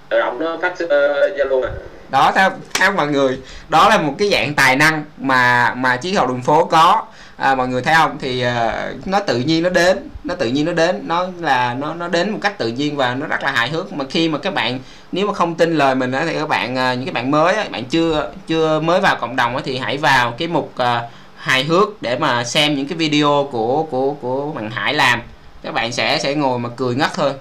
tự 0.10 0.19
động 0.19 0.39
nó 0.39 0.58
phát 0.62 0.79
ra 0.79 1.45
luôn 1.45 1.63
à. 1.63 1.69
Đó 2.10 2.32
theo 2.36 2.49
theo 2.73 2.91
mọi 2.91 3.08
người 3.08 3.39
đó 3.69 3.89
là 3.89 3.97
một 3.97 4.13
cái 4.19 4.29
dạng 4.32 4.53
tài 4.53 4.75
năng 4.75 5.03
mà 5.17 5.73
mà 5.73 5.97
triết 5.97 6.15
học 6.15 6.27
đường 6.27 6.41
phố 6.41 6.65
có 6.65 7.03
à, 7.39 7.56
mọi 7.56 7.67
người 7.67 7.82
thấy 7.82 7.93
không? 7.93 8.17
Thì 8.19 8.43
uh, 8.45 9.08
nó 9.08 9.19
tự 9.19 9.39
nhiên 9.39 9.63
nó 9.63 9.69
đến. 9.69 10.10
Nó 10.23 10.36
tự 10.36 10.47
nhiên 10.47 10.65
nó 10.65 10.71
đến. 10.71 11.02
Nó 11.08 11.28
là 11.39 11.73
nó 11.73 11.93
nó 11.93 12.08
đến 12.08 12.30
một 12.30 12.39
cách 12.41 12.58
tự 12.58 12.67
nhiên 12.67 12.95
và 12.95 13.15
nó 13.15 13.25
rất 13.25 13.43
là 13.43 13.52
hài 13.52 13.69
hước. 13.69 13.93
Mà 13.93 14.06
khi 14.10 14.30
mà 14.30 14.38
các 14.38 14.54
bạn 14.54 14.80
nếu 15.12 15.28
mà 15.28 15.34
không 15.34 15.56
tin 15.56 15.78
lời 15.78 15.95
mình 15.95 16.12
á, 16.12 16.23
thì 16.25 16.34
các 16.34 16.49
bạn 16.49 16.75
ờ, 16.75 16.93
những 16.93 17.06
cái 17.06 17.13
bạn 17.13 17.32
mới 17.32 17.56
á, 17.56 17.65
bạn 17.71 17.86
chưa 17.86 18.32
chưa 18.47 18.80
mới 18.80 19.02
vào 19.02 19.15
cộng 19.15 19.36
đồng 19.36 19.56
á, 19.56 19.62
thì 19.65 19.78
hãy 19.78 19.97
vào 19.97 20.32
cái 20.32 20.47
mục 20.47 20.73
uh, 20.82 21.10
hài 21.36 21.63
hước 21.63 22.02
để 22.02 22.17
mà 22.17 22.43
xem 22.43 22.75
những 22.75 22.88
cái 22.88 22.97
video 22.97 23.49
của 23.52 23.84
của 23.84 24.13
của 24.13 24.52
bạn 24.52 24.71
Hải 24.71 24.93
làm. 24.93 25.21
Các 25.63 25.73
bạn 25.73 25.91
sẽ 25.91 26.19
sẽ 26.19 26.36
ngồi 26.36 26.60
mà 26.60 26.69
cười 26.75 26.95
ngất 26.95 27.13
thôi. 27.13 27.34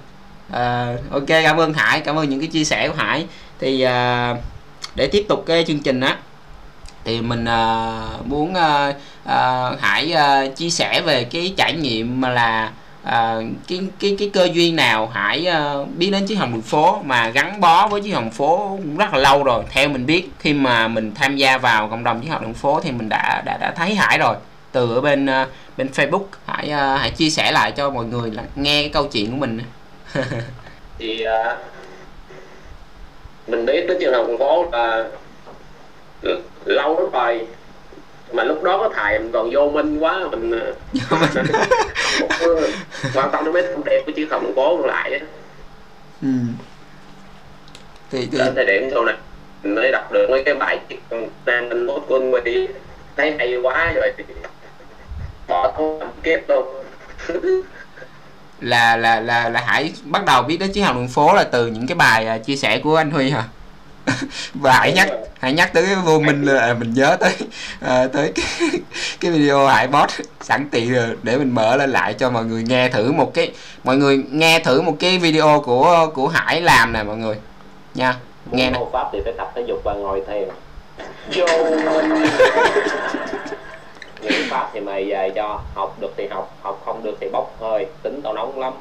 Uh, 0.49 1.11
ok 1.11 1.27
cảm 1.27 1.61
ơn 1.61 1.73
Hải. 1.73 2.01
Cảm 2.01 2.19
ơn 2.19 2.29
những 2.29 2.41
cái 2.41 2.49
chia 2.49 2.65
sẻ 2.65 2.89
của 2.89 2.95
Hải. 2.95 3.27
Thì 3.61 3.85
uh, 3.85 4.39
để 4.95 5.07
tiếp 5.13 5.27
tục 5.29 5.45
cái 5.47 5.65
chương 5.69 5.79
trình 5.79 6.01
á 6.01 6.17
thì 7.05 7.21
mình 7.21 7.45
uh, 7.45 8.27
muốn 8.27 8.51
uh, 8.51 8.97
uh, 9.25 9.81
Hải 9.81 10.15
uh, 10.15 10.57
chia 10.57 10.71
sẻ 10.71 11.01
về 11.01 11.25
cái 11.25 11.55
trải 11.57 11.73
nghiệm 11.73 12.21
mà 12.21 12.31
là 12.31 12.71
uh, 13.03 13.45
cái 13.69 13.81
cái 14.01 14.17
cái 14.19 14.31
cơ 14.33 14.49
duyên 14.53 14.77
nào 14.77 15.07
Hải 15.07 15.49
uh, 15.49 15.89
biết 15.97 16.11
đến 16.11 16.27
chiếc 16.27 16.35
hồng 16.35 16.53
đường 16.53 16.63
phố 16.63 17.03
mà 17.05 17.29
gắn 17.29 17.61
bó 17.61 17.89
với 17.89 18.01
chiếc 18.01 18.11
hồng 18.11 18.31
phố 18.31 18.79
cũng 18.83 18.97
rất 18.97 19.13
là 19.13 19.19
lâu 19.19 19.45
rồi. 19.45 19.65
Theo 19.71 19.89
mình 19.89 20.07
biết 20.07 20.29
khi 20.39 20.55
mà 20.55 20.89
mình 20.89 21.15
tham 21.15 21.37
gia 21.37 21.59
vào 21.59 21.89
cộng 21.89 22.05
đồng 22.05 22.21
chiếc 22.21 22.31
hồng 22.31 22.43
đường 22.43 22.55
phố 22.55 22.81
thì 22.81 22.91
mình 22.93 23.09
đã 23.09 23.43
đã 23.45 23.57
đã 23.61 23.73
thấy 23.77 23.95
Hải 23.95 24.19
rồi. 24.19 24.37
Từ 24.73 24.95
ở 24.95 25.01
bên 25.01 25.27
uh, 25.27 25.49
bên 25.77 25.89
Facebook 25.95 26.25
hãy 26.47 26.67
uh, 26.67 27.01
hãy 27.01 27.11
chia 27.11 27.31
sẻ 27.31 27.53
lại 27.53 27.73
cho 27.73 27.91
mọi 27.91 28.05
người 28.05 28.31
là 28.31 28.43
nghe 28.57 28.83
cái 28.83 28.91
câu 28.93 29.07
chuyện 29.07 29.31
của 29.31 29.37
mình 29.37 29.61
thì 30.99 31.25
uh, 31.25 31.59
mình 33.47 33.67
biết 33.67 33.85
tới 33.89 33.97
trường 34.01 34.15
học 34.15 34.25
đường 34.29 34.39
phố 34.39 34.65
là 34.73 35.05
lâu 36.65 37.01
lắm 37.01 37.11
rồi. 37.13 37.47
Mà 38.33 38.45
lúc 38.45 38.63
đó 38.63 38.79
có 38.79 38.91
thầy 38.95 39.19
mình 39.19 39.33
còn 39.33 39.51
vô 39.53 39.71
minh 39.71 39.99
quá 39.99 40.19
mình 40.31 40.51
ờ, 40.51 40.75
không 41.09 41.21
quan 43.15 43.29
tâm 43.33 43.45
đến 43.45 43.55
mấy 43.55 43.63
thông 43.63 43.85
điệp 43.85 44.13
trường 44.17 44.29
học 44.31 44.43
thành 44.45 44.55
phố 44.55 44.87
lại 44.87 45.13
á. 45.13 45.27
Ừ. 46.23 46.29
thì, 48.11 48.29
thì 48.33 48.39
đến 48.39 48.55
thời 48.55 48.67
điểm 48.67 48.91
sau 48.93 49.05
này 49.05 49.17
mình 49.63 49.75
mới 49.75 49.93
đọc 49.93 50.13
được 50.13 50.27
mấy 50.31 50.45
cái 50.45 50.55
bài 50.55 50.81
chiếc 50.89 50.99
nam 51.47 51.69
anh 51.71 51.87
mốt 51.87 52.03
của 52.09 52.17
anh 52.17 52.33
Huy 52.33 52.69
thấy 53.17 53.35
hay 53.39 53.57
quá 53.63 53.93
rồi. 53.95 54.13
Bỏ 55.49 55.73
thuốc 55.77 56.01
làm 56.01 56.11
kép 56.23 56.49
luôn. 56.49 56.67
Là 58.61 58.97
là 58.97 59.21
là 59.21 59.49
là 59.49 59.61
Hải 59.61 59.93
bắt 60.05 60.25
đầu 60.25 60.43
biết 60.43 60.57
đến 60.61 60.73
chiếc 60.73 60.81
hồng 60.81 60.97
đường 60.97 61.09
phố 61.09 61.35
là 61.35 61.45
từ 61.45 61.67
những 61.67 61.87
cái 61.87 61.95
bài 61.95 62.27
à, 62.27 62.39
chia 62.39 62.57
sẻ 62.57 62.81
của 62.85 62.97
anh 62.97 63.11
Huy 63.11 63.31
hả? 63.31 63.45
và 64.55 64.73
Hải 64.73 64.92
nhắc 64.92 65.09
Hải 65.40 65.53
nhắc 65.53 65.73
tới 65.73 65.87
cái 65.87 65.94
vô 65.94 66.21
minh 66.21 66.44
là 66.44 66.75
mình 66.75 66.94
nhớ 66.94 67.16
tới 67.21 67.33
à, 67.81 68.07
tới 68.12 68.33
cái, 68.35 68.44
cái 69.21 69.31
video 69.31 69.66
Hải 69.66 69.88
post 69.88 70.21
sẵn 70.40 70.68
tiện 70.71 70.92
rồi 70.92 71.07
để 71.23 71.38
mình 71.38 71.55
mở 71.55 71.77
lên 71.77 71.90
lại 71.90 72.14
cho 72.14 72.31
mọi 72.31 72.44
người 72.44 72.62
nghe 72.62 72.88
thử 72.88 73.12
một 73.12 73.35
cái 73.35 73.53
mọi 73.85 73.97
người 73.97 74.25
nghe 74.31 74.59
thử 74.59 74.81
một 74.81 74.97
cái 75.01 75.18
video 75.18 75.62
của 75.64 76.11
của 76.14 76.29
Hải 76.29 76.61
làm 76.61 76.92
nè 76.92 77.03
mọi 77.03 77.16
người 77.16 77.37
nha 77.94 78.14
nghe 78.51 78.71
nè. 78.71 78.79
pháp 78.92 79.09
thì 79.12 79.21
phải 79.25 79.33
tập 79.37 79.53
thể 79.55 79.62
dục 79.66 79.81
và 79.85 79.94
ngồi 79.94 80.23
thiền 80.27 80.49
vô 81.35 81.47
những 84.21 84.49
pháp 84.51 84.71
thì 84.73 84.81
mày 84.81 85.05
về 85.05 85.33
cho 85.35 85.61
học 85.75 85.97
được 86.01 86.14
thì 86.16 86.27
học 86.27 86.57
học 86.62 86.83
không 86.85 87.03
được 87.05 87.16
thì 87.21 87.29
bốc 87.33 87.57
hơi 87.61 87.87
tính 88.03 88.21
tao 88.23 88.35
nóng 88.35 88.59
lắm. 88.59 88.73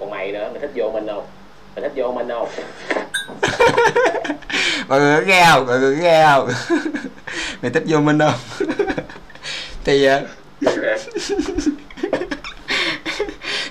Còn 0.00 0.10
mày 0.10 0.32
nữa 0.32 0.48
mày 0.52 0.60
thích 0.60 0.70
vô 0.74 0.90
mình 0.94 1.06
không? 1.06 1.24
Mày 1.76 1.82
thích 1.82 1.92
vô 1.96 2.12
mình 2.12 2.28
không 2.28 2.48
mọi 4.88 5.00
người 5.00 5.20
có 5.20 5.26
nghe 5.26 5.46
không? 5.50 5.66
Mọi 5.66 5.78
người 5.78 5.96
có 5.96 6.02
nghe 6.02 6.26
không? 6.26 6.48
Mày 7.62 7.70
thích 7.70 7.84
vô 7.86 8.00
minh 8.00 8.18
không? 8.18 8.68
Thì 9.84 10.04
ờ, 10.04 10.26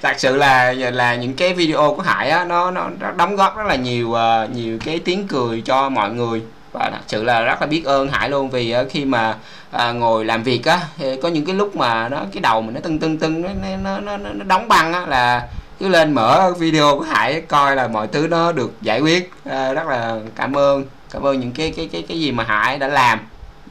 thật 0.02 0.14
sự 0.18 0.36
là 0.36 0.74
là 0.74 1.16
những 1.16 1.34
cái 1.34 1.54
video 1.54 1.94
của 1.96 2.02
Hải 2.02 2.30
á 2.30 2.46
nó 2.46 2.72
nó 2.72 2.90
nó 3.00 3.12
đóng 3.12 3.36
góp 3.36 3.58
rất 3.58 3.68
là 3.68 3.76
nhiều 3.76 4.10
uh, 4.10 4.56
nhiều 4.56 4.78
cái 4.86 5.00
tiếng 5.00 5.28
cười 5.28 5.62
cho 5.62 5.90
mọi 5.90 6.12
người. 6.12 6.42
Và 6.72 6.90
thật 6.92 7.02
sự 7.08 7.24
là 7.24 7.42
rất 7.42 7.62
là 7.62 7.68
biết 7.68 7.86
ơn 7.86 8.10
Hải 8.10 8.30
luôn 8.30 8.50
vì 8.50 8.76
uh, 8.82 8.92
khi 8.92 9.06
mà 9.06 9.36
à, 9.72 9.92
ngồi 9.92 10.26
làm 10.26 10.44
việc 10.44 10.66
á 10.66 10.80
thì 10.98 11.16
có 11.22 11.30
những 11.30 11.46
cái 11.46 11.56
lúc 11.56 11.76
mà 11.76 12.10
nó 12.10 12.18
cái 12.32 12.42
đầu 12.42 12.62
mình 12.62 12.74
nó 12.74 12.82
tưng 12.82 13.00
tưng 13.00 13.18
tưng 13.18 13.42
nó 13.42 13.50
nó 13.84 14.00
nó, 14.00 14.18
nó, 14.18 14.30
nó 14.34 14.44
đóng 14.44 14.68
băng 14.68 14.94
á 14.94 15.06
là 15.06 15.48
cứ 15.82 15.88
lên 15.88 16.14
mở 16.14 16.54
video 16.58 16.98
của 16.98 17.04
Hải 17.04 17.42
coi 17.42 17.76
là 17.76 17.88
mọi 17.88 18.08
thứ 18.08 18.28
nó 18.28 18.52
được 18.52 18.72
giải 18.82 19.00
quyết. 19.00 19.32
À, 19.46 19.74
rất 19.74 19.88
là 19.88 20.20
cảm 20.36 20.58
ơn. 20.58 20.86
Cảm 21.12 21.26
ơn 21.26 21.40
những 21.40 21.52
cái 21.52 21.74
cái 21.78 21.90
cái 21.92 22.06
cái 22.08 22.20
gì 22.20 22.32
mà 22.32 22.44
Hải 22.44 22.78
đã 22.78 22.88
làm 22.88 23.20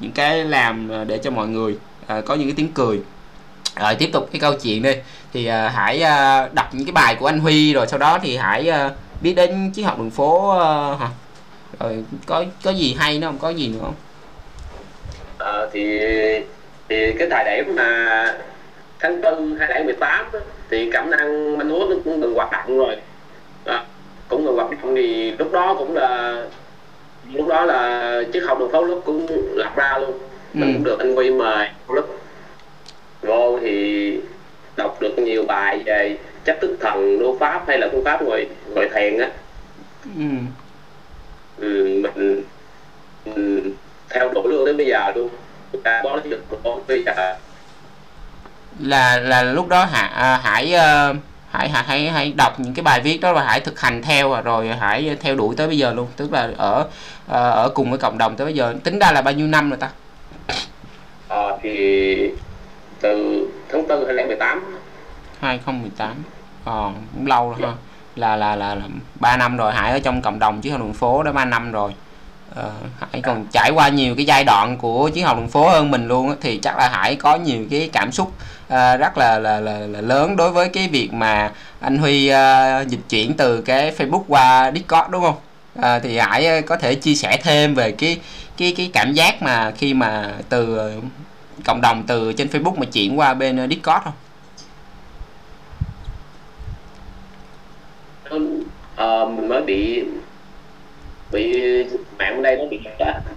những 0.00 0.12
cái 0.12 0.44
làm 0.44 0.90
để 1.06 1.18
cho 1.18 1.30
mọi 1.30 1.48
người 1.48 1.76
à, 2.06 2.20
có 2.20 2.34
những 2.34 2.48
cái 2.48 2.54
tiếng 2.56 2.72
cười. 2.72 3.00
Rồi 3.80 3.94
tiếp 3.94 4.10
tục 4.12 4.28
cái 4.32 4.40
câu 4.40 4.54
chuyện 4.62 4.82
đi. 4.82 4.94
Thì 5.32 5.46
à, 5.46 5.68
hải 5.68 6.02
à, 6.02 6.48
đọc 6.52 6.74
những 6.74 6.86
cái 6.86 6.92
bài 6.92 7.14
của 7.14 7.26
anh 7.26 7.40
huy 7.40 7.72
rồi 7.72 7.86
sau 7.86 7.98
đó 7.98 8.18
thì 8.22 8.36
hải 8.36 8.68
à, 8.68 8.90
biết 9.20 9.34
đến 9.34 9.72
triết 9.74 9.84
học 9.84 9.98
đường 9.98 10.10
phố 10.10 10.58
à, 10.58 10.96
hả? 11.00 11.08
Rồi 11.80 12.04
có 12.26 12.44
có 12.64 12.70
gì 12.70 12.96
hay 12.98 13.18
nữa 13.18 13.26
không? 13.26 13.38
Có 13.38 13.48
gì 13.48 13.68
nữa 13.68 13.78
không? 13.82 13.94
À, 15.38 15.52
thì 15.72 15.98
thì 16.88 17.12
cái 17.18 17.28
thời 17.30 17.44
điểm 17.44 17.76
mà 17.76 18.24
tháng 19.00 19.20
tư 19.22 19.56
2018 19.58 20.26
thì 20.70 20.90
cảm 20.92 21.10
năng 21.10 21.58
manh 21.58 21.68
mối 21.68 21.86
nó 21.90 21.96
cũng 22.04 22.20
ngừng 22.20 22.34
hoạt 22.34 22.52
động 22.52 22.78
rồi. 22.78 22.96
À, 23.64 23.84
cũng 24.28 24.44
ngừng 24.44 24.56
hoạt 24.56 24.70
động 24.70 24.94
thì 24.96 25.32
lúc 25.38 25.52
đó 25.52 25.74
cũng 25.78 25.96
là 25.96 26.42
lúc 27.32 27.48
đó 27.48 27.64
là 27.64 28.22
chiếc 28.32 28.40
học 28.40 28.58
đường 28.58 28.72
phố 28.72 28.84
lúc 28.84 29.02
cũng 29.04 29.26
lập 29.54 29.72
ra 29.76 29.98
luôn. 29.98 30.18
Mình 30.52 30.68
ừ. 30.68 30.74
cũng 30.74 30.84
được 30.84 30.98
anh 30.98 31.14
Quy 31.14 31.30
mời 31.30 31.68
lúc 31.88 32.18
vô 33.22 33.58
thì 33.62 34.16
đọc 34.76 35.00
được 35.00 35.18
nhiều 35.18 35.42
bài 35.42 35.82
về 35.86 36.16
chấp 36.44 36.56
tức 36.60 36.76
thần 36.80 37.18
đô 37.18 37.36
pháp 37.40 37.64
hay 37.68 37.78
là 37.78 37.88
phương 37.92 38.04
pháp 38.04 38.22
ngồi 38.22 38.46
ngồi 38.74 38.88
thiền 38.94 39.18
á. 39.18 39.30
Ừ. 40.16 40.22
ừ, 41.60 41.84
mình, 41.84 42.42
mình 43.24 43.72
theo 44.08 44.28
đuổi 44.28 44.48
luôn 44.48 44.64
đến 44.64 44.76
bây 44.76 44.86
giờ 44.86 45.12
luôn. 45.14 45.28
Ra 45.84 46.02
đó 46.04 46.18
được 46.24 46.42
bây 46.88 47.02
giờ 47.02 47.36
là 48.82 49.18
là 49.18 49.42
lúc 49.42 49.68
đó 49.68 49.84
hạ 49.84 50.02
à, 50.02 50.40
hải 50.42 50.74
uh, 50.74 51.16
hải 51.50 51.68
hải 51.68 51.84
hãy 51.84 52.10
hãy 52.10 52.32
đọc 52.36 52.60
những 52.60 52.74
cái 52.74 52.82
bài 52.82 53.00
viết 53.00 53.20
đó 53.20 53.32
và 53.32 53.44
hãy 53.44 53.60
thực 53.60 53.80
hành 53.80 54.02
theo 54.02 54.42
rồi 54.42 54.68
hãy 54.68 55.16
theo 55.20 55.34
đuổi 55.34 55.54
tới 55.56 55.66
bây 55.66 55.78
giờ 55.78 55.92
luôn. 55.92 56.08
Tức 56.16 56.32
là 56.32 56.50
ở 56.56 56.86
ờ, 57.26 57.50
ở 57.50 57.68
cùng 57.74 57.90
với 57.90 57.98
cộng 57.98 58.18
đồng 58.18 58.36
tới 58.36 58.44
bây 58.44 58.54
giờ. 58.54 58.74
Tính 58.84 58.98
ra 58.98 59.12
là 59.12 59.22
bao 59.22 59.34
nhiêu 59.34 59.46
năm 59.46 59.70
rồi 59.70 59.76
ta? 59.76 59.90
À, 61.28 61.42
thì 61.62 62.30
từ 63.00 63.46
tháng 63.72 63.88
4 63.88 64.06
2018 64.06 64.78
2018 65.40 66.14
còn 66.64 66.94
ờ, 66.94 67.00
cũng 67.14 67.26
lâu 67.26 67.50
rồi 67.50 67.70
ha. 67.70 67.76
Là 68.16 68.36
là 68.36 68.56
là, 68.56 68.74
là 68.74 68.82
3 69.14 69.36
năm 69.36 69.56
rồi. 69.56 69.72
Hải 69.72 69.92
ở 69.92 69.98
trong 69.98 70.22
cộng 70.22 70.38
đồng 70.38 70.60
chiến 70.60 70.72
học 70.72 70.80
đường 70.80 70.94
phố 70.94 71.22
đã 71.22 71.32
3 71.32 71.44
năm 71.44 71.72
rồi. 71.72 71.94
Ờ, 72.54 72.70
Hải 73.00 73.22
còn 73.22 73.46
trải 73.52 73.70
qua 73.74 73.88
nhiều 73.88 74.14
cái 74.16 74.26
giai 74.26 74.44
đoạn 74.44 74.76
của 74.76 75.10
chiến 75.14 75.24
học 75.24 75.36
đường 75.36 75.48
phố 75.48 75.68
hơn 75.68 75.90
mình 75.90 76.08
luôn 76.08 76.36
thì 76.40 76.58
chắc 76.58 76.76
là 76.78 76.88
Hải 76.88 77.16
có 77.16 77.36
nhiều 77.36 77.66
cái 77.70 77.90
cảm 77.92 78.12
xúc 78.12 78.32
À, 78.70 78.96
rất 78.96 79.18
là, 79.18 79.38
là 79.38 79.60
là 79.60 79.78
là 79.78 80.00
lớn 80.00 80.36
đối 80.36 80.50
với 80.50 80.68
cái 80.68 80.88
việc 80.88 81.12
mà 81.12 81.52
anh 81.80 81.98
Huy 81.98 82.30
uh, 82.30 82.88
dịch 82.88 83.00
chuyển 83.08 83.34
từ 83.36 83.62
cái 83.62 83.92
Facebook 83.98 84.22
qua 84.28 84.72
Discord 84.74 85.10
đúng 85.10 85.22
không? 85.22 85.36
À, 85.80 85.98
thì 85.98 86.18
Hải 86.18 86.46
à, 86.46 86.60
có 86.60 86.76
thể 86.76 86.94
chia 86.94 87.14
sẻ 87.14 87.38
thêm 87.42 87.74
về 87.74 87.92
cái 87.92 88.20
cái 88.56 88.74
cái 88.76 88.90
cảm 88.92 89.12
giác 89.12 89.42
mà 89.42 89.70
khi 89.70 89.94
mà 89.94 90.32
từ 90.48 90.78
cộng 91.64 91.80
đồng 91.80 92.04
từ 92.06 92.32
trên 92.32 92.48
Facebook 92.48 92.76
mà 92.76 92.86
chuyển 92.92 93.18
qua 93.18 93.34
bên 93.34 93.68
Discord 93.70 94.04
không? 94.04 94.12
uh, 99.00 99.30
mình 99.36 99.48
mới 99.48 99.62
bị 99.62 100.04
bị 101.32 101.62
mạng 102.18 102.36
ở 102.36 102.42
đây 102.42 102.56
nó 102.56 102.64
bị 102.70 102.80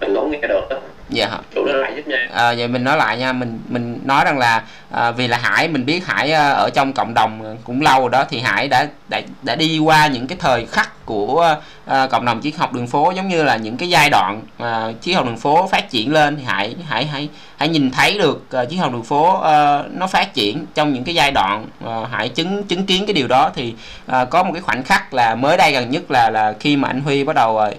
mình 0.00 0.14
không 0.14 0.30
nghe 0.30 0.38
được 0.48 0.66
đó 0.70 0.76
dạ. 1.14 1.38
Chủ 1.54 1.64
nói 1.64 1.74
lại 1.74 1.92
giúp 1.96 2.06
nha. 2.06 2.28
À, 2.34 2.54
vậy 2.58 2.68
mình 2.68 2.84
nói 2.84 2.96
lại 2.96 3.18
nha. 3.18 3.32
Mình 3.32 3.60
mình 3.68 4.00
nói 4.04 4.24
rằng 4.24 4.38
là 4.38 4.62
à, 4.90 5.10
vì 5.10 5.28
là 5.28 5.38
hải 5.38 5.68
mình 5.68 5.86
biết 5.86 6.06
hải 6.06 6.32
à, 6.32 6.50
ở 6.50 6.70
trong 6.74 6.92
cộng 6.92 7.14
đồng 7.14 7.56
cũng 7.64 7.82
lâu 7.82 8.00
rồi 8.00 8.10
đó 8.10 8.24
thì 8.30 8.40
hải 8.40 8.68
đã 8.68 8.86
đã, 9.08 9.20
đã 9.42 9.54
đi 9.54 9.78
qua 9.78 10.06
những 10.06 10.26
cái 10.26 10.38
thời 10.40 10.66
khắc 10.66 11.06
của 11.06 11.56
à, 11.86 12.06
cộng 12.06 12.24
đồng 12.24 12.40
triết 12.42 12.56
học 12.56 12.72
đường 12.72 12.86
phố 12.86 13.12
giống 13.16 13.28
như 13.28 13.42
là 13.42 13.56
những 13.56 13.76
cái 13.76 13.88
giai 13.88 14.10
đoạn 14.10 14.42
à, 14.58 14.88
triết 15.00 15.16
học 15.16 15.26
đường 15.26 15.36
phố 15.36 15.68
phát 15.72 15.90
triển 15.90 16.12
lên. 16.12 16.36
Thì 16.36 16.42
hải 16.44 16.74
hải 16.88 17.04
hãy 17.06 17.28
hãy 17.56 17.68
nhìn 17.68 17.90
thấy 17.90 18.18
được 18.18 18.42
uh, 18.62 18.70
triết 18.70 18.78
học 18.78 18.92
đường 18.92 19.04
phố 19.04 19.38
uh, 19.38 19.92
nó 19.92 20.06
phát 20.06 20.34
triển 20.34 20.66
trong 20.74 20.92
những 20.92 21.04
cái 21.04 21.14
giai 21.14 21.30
đoạn 21.30 21.66
uh, 21.84 22.08
hãy 22.10 22.28
chứng 22.28 22.64
chứng 22.64 22.86
kiến 22.86 23.06
cái 23.06 23.14
điều 23.14 23.28
đó. 23.28 23.50
Thì 23.54 23.74
uh, 24.06 24.30
có 24.30 24.42
một 24.42 24.50
cái 24.52 24.62
khoảnh 24.62 24.82
khắc 24.82 25.14
là 25.14 25.34
mới 25.34 25.56
đây 25.56 25.72
gần 25.72 25.90
nhất 25.90 26.10
là 26.10 26.30
là 26.30 26.54
khi 26.60 26.76
mà 26.76 26.88
anh 26.88 27.00
Huy 27.00 27.24
bắt 27.24 27.36
đầu 27.36 27.54
uh, 27.56 27.74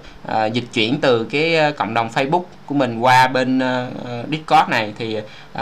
dịch 0.53 0.63
chuyển 0.73 0.97
từ 1.01 1.27
cái 1.31 1.73
cộng 1.77 1.93
đồng 1.93 2.09
Facebook 2.13 2.43
của 2.65 2.75
mình 2.75 2.99
qua 2.99 3.27
bên 3.27 3.59
uh, 3.59 4.29
Discord 4.31 4.69
này 4.69 4.93
thì 4.97 5.17
uh, 5.17 5.61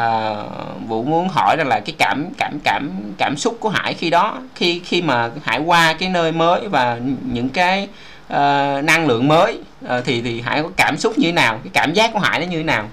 Vũ 0.87 1.03
muốn 1.03 1.27
hỏi 1.29 1.55
rằng 1.57 1.67
là 1.67 1.79
cái 1.79 1.95
cảm 1.97 2.25
cảm 2.37 2.59
cảm 2.63 2.89
cảm 3.17 3.37
xúc 3.37 3.57
của 3.59 3.69
Hải 3.69 3.93
khi 3.93 4.09
đó 4.09 4.37
khi 4.55 4.81
khi 4.85 5.01
mà 5.01 5.29
Hải 5.43 5.59
qua 5.59 5.95
cái 5.99 6.09
nơi 6.09 6.31
mới 6.31 6.67
và 6.67 6.99
những 7.31 7.49
cái 7.49 7.87
uh, 8.27 8.83
năng 8.83 9.07
lượng 9.07 9.27
mới 9.27 9.59
uh, 9.85 9.91
thì 10.05 10.21
thì 10.21 10.41
Hải 10.41 10.63
có 10.63 10.69
cảm 10.77 10.97
xúc 10.97 11.13
như 11.17 11.27
thế 11.27 11.31
nào? 11.31 11.59
Cái 11.63 11.71
cảm 11.73 11.93
giác 11.93 12.09
của 12.13 12.19
Hải 12.19 12.39
nó 12.39 12.45
như 12.45 12.57
thế 12.57 12.63
nào? 12.63 12.89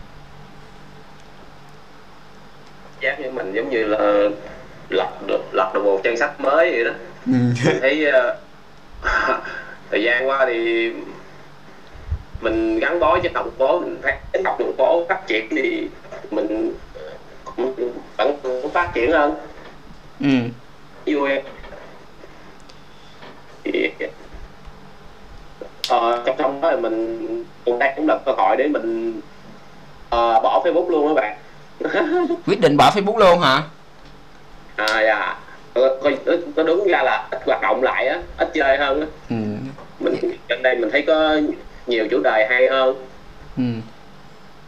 Giác 3.01 3.21
như 3.21 3.31
mình 3.31 3.53
giống 3.53 3.71
như 3.71 3.85
là 3.85 3.99
lật 4.89 5.27
được 5.27 5.43
lật 5.53 5.71
được 5.75 5.85
một 5.85 6.01
trang 6.05 6.17
sách 6.17 6.41
mới 6.41 6.71
vậy 6.71 6.85
đó. 6.85 6.91
Ừ. 7.27 7.33
thấy 7.81 8.07
uh, 8.09 8.37
thời 9.91 10.03
gian 10.03 10.29
qua 10.29 10.47
thì 10.47 10.91
mình 12.41 12.79
gắn 12.79 13.01
bó 13.01 13.19
với 13.23 13.31
tổng 13.35 13.51
phố 13.59 13.81
mình 13.81 13.99
thấy 14.03 14.13
cái 14.33 14.43
tổng 14.45 14.73
phố 14.79 15.07
phát 15.09 15.27
triển 15.27 15.49
thì 15.51 15.89
mình 16.31 16.75
cũng 17.57 17.75
vẫn 18.17 18.37
phát 18.73 18.91
triển 18.95 19.13
hơn. 19.13 19.35
Ừ. 20.21 20.29
vui 21.07 21.31
thì 23.65 23.91
uh, 25.95 26.19
trong 26.27 26.37
trong 26.39 26.61
đó 26.61 26.71
thì 26.71 26.77
mình 26.77 27.45
cũng 27.65 27.79
đây 27.79 27.93
cũng 27.97 28.09
là 28.09 28.19
cơ 28.27 28.33
hội 28.33 28.57
để 28.57 28.69
mình 28.69 29.19
uh, 30.07 30.43
bỏ 30.43 30.63
facebook 30.65 30.91
luôn 30.91 31.09
các 31.09 31.15
bạn. 31.15 31.37
Quyết 32.47 32.61
định 32.61 32.77
bỏ 32.77 32.91
facebook 32.95 33.19
luôn 33.19 33.41
hả? 33.41 33.63
À 34.77 35.03
dạ. 35.07 35.39
Có 36.57 36.63
đúng 36.63 36.87
ra 36.89 37.03
là 37.03 37.29
ít 37.31 37.41
hoạt 37.47 37.63
động 37.63 37.83
lại 37.83 38.07
á 38.07 38.19
ít 38.37 38.51
chơi 38.55 38.79
hơn 38.79 39.01
á. 39.01 39.07
Ừ. 39.31 39.37
mình 40.01 40.15
gần 40.49 40.63
đây 40.63 40.77
mình 40.77 40.91
thấy 40.91 41.03
có 41.07 41.37
nhiều 41.91 42.07
chủ 42.11 42.21
đề 42.25 42.47
hay 42.51 42.69
hơn. 42.71 43.07
Ừ. 43.57 43.65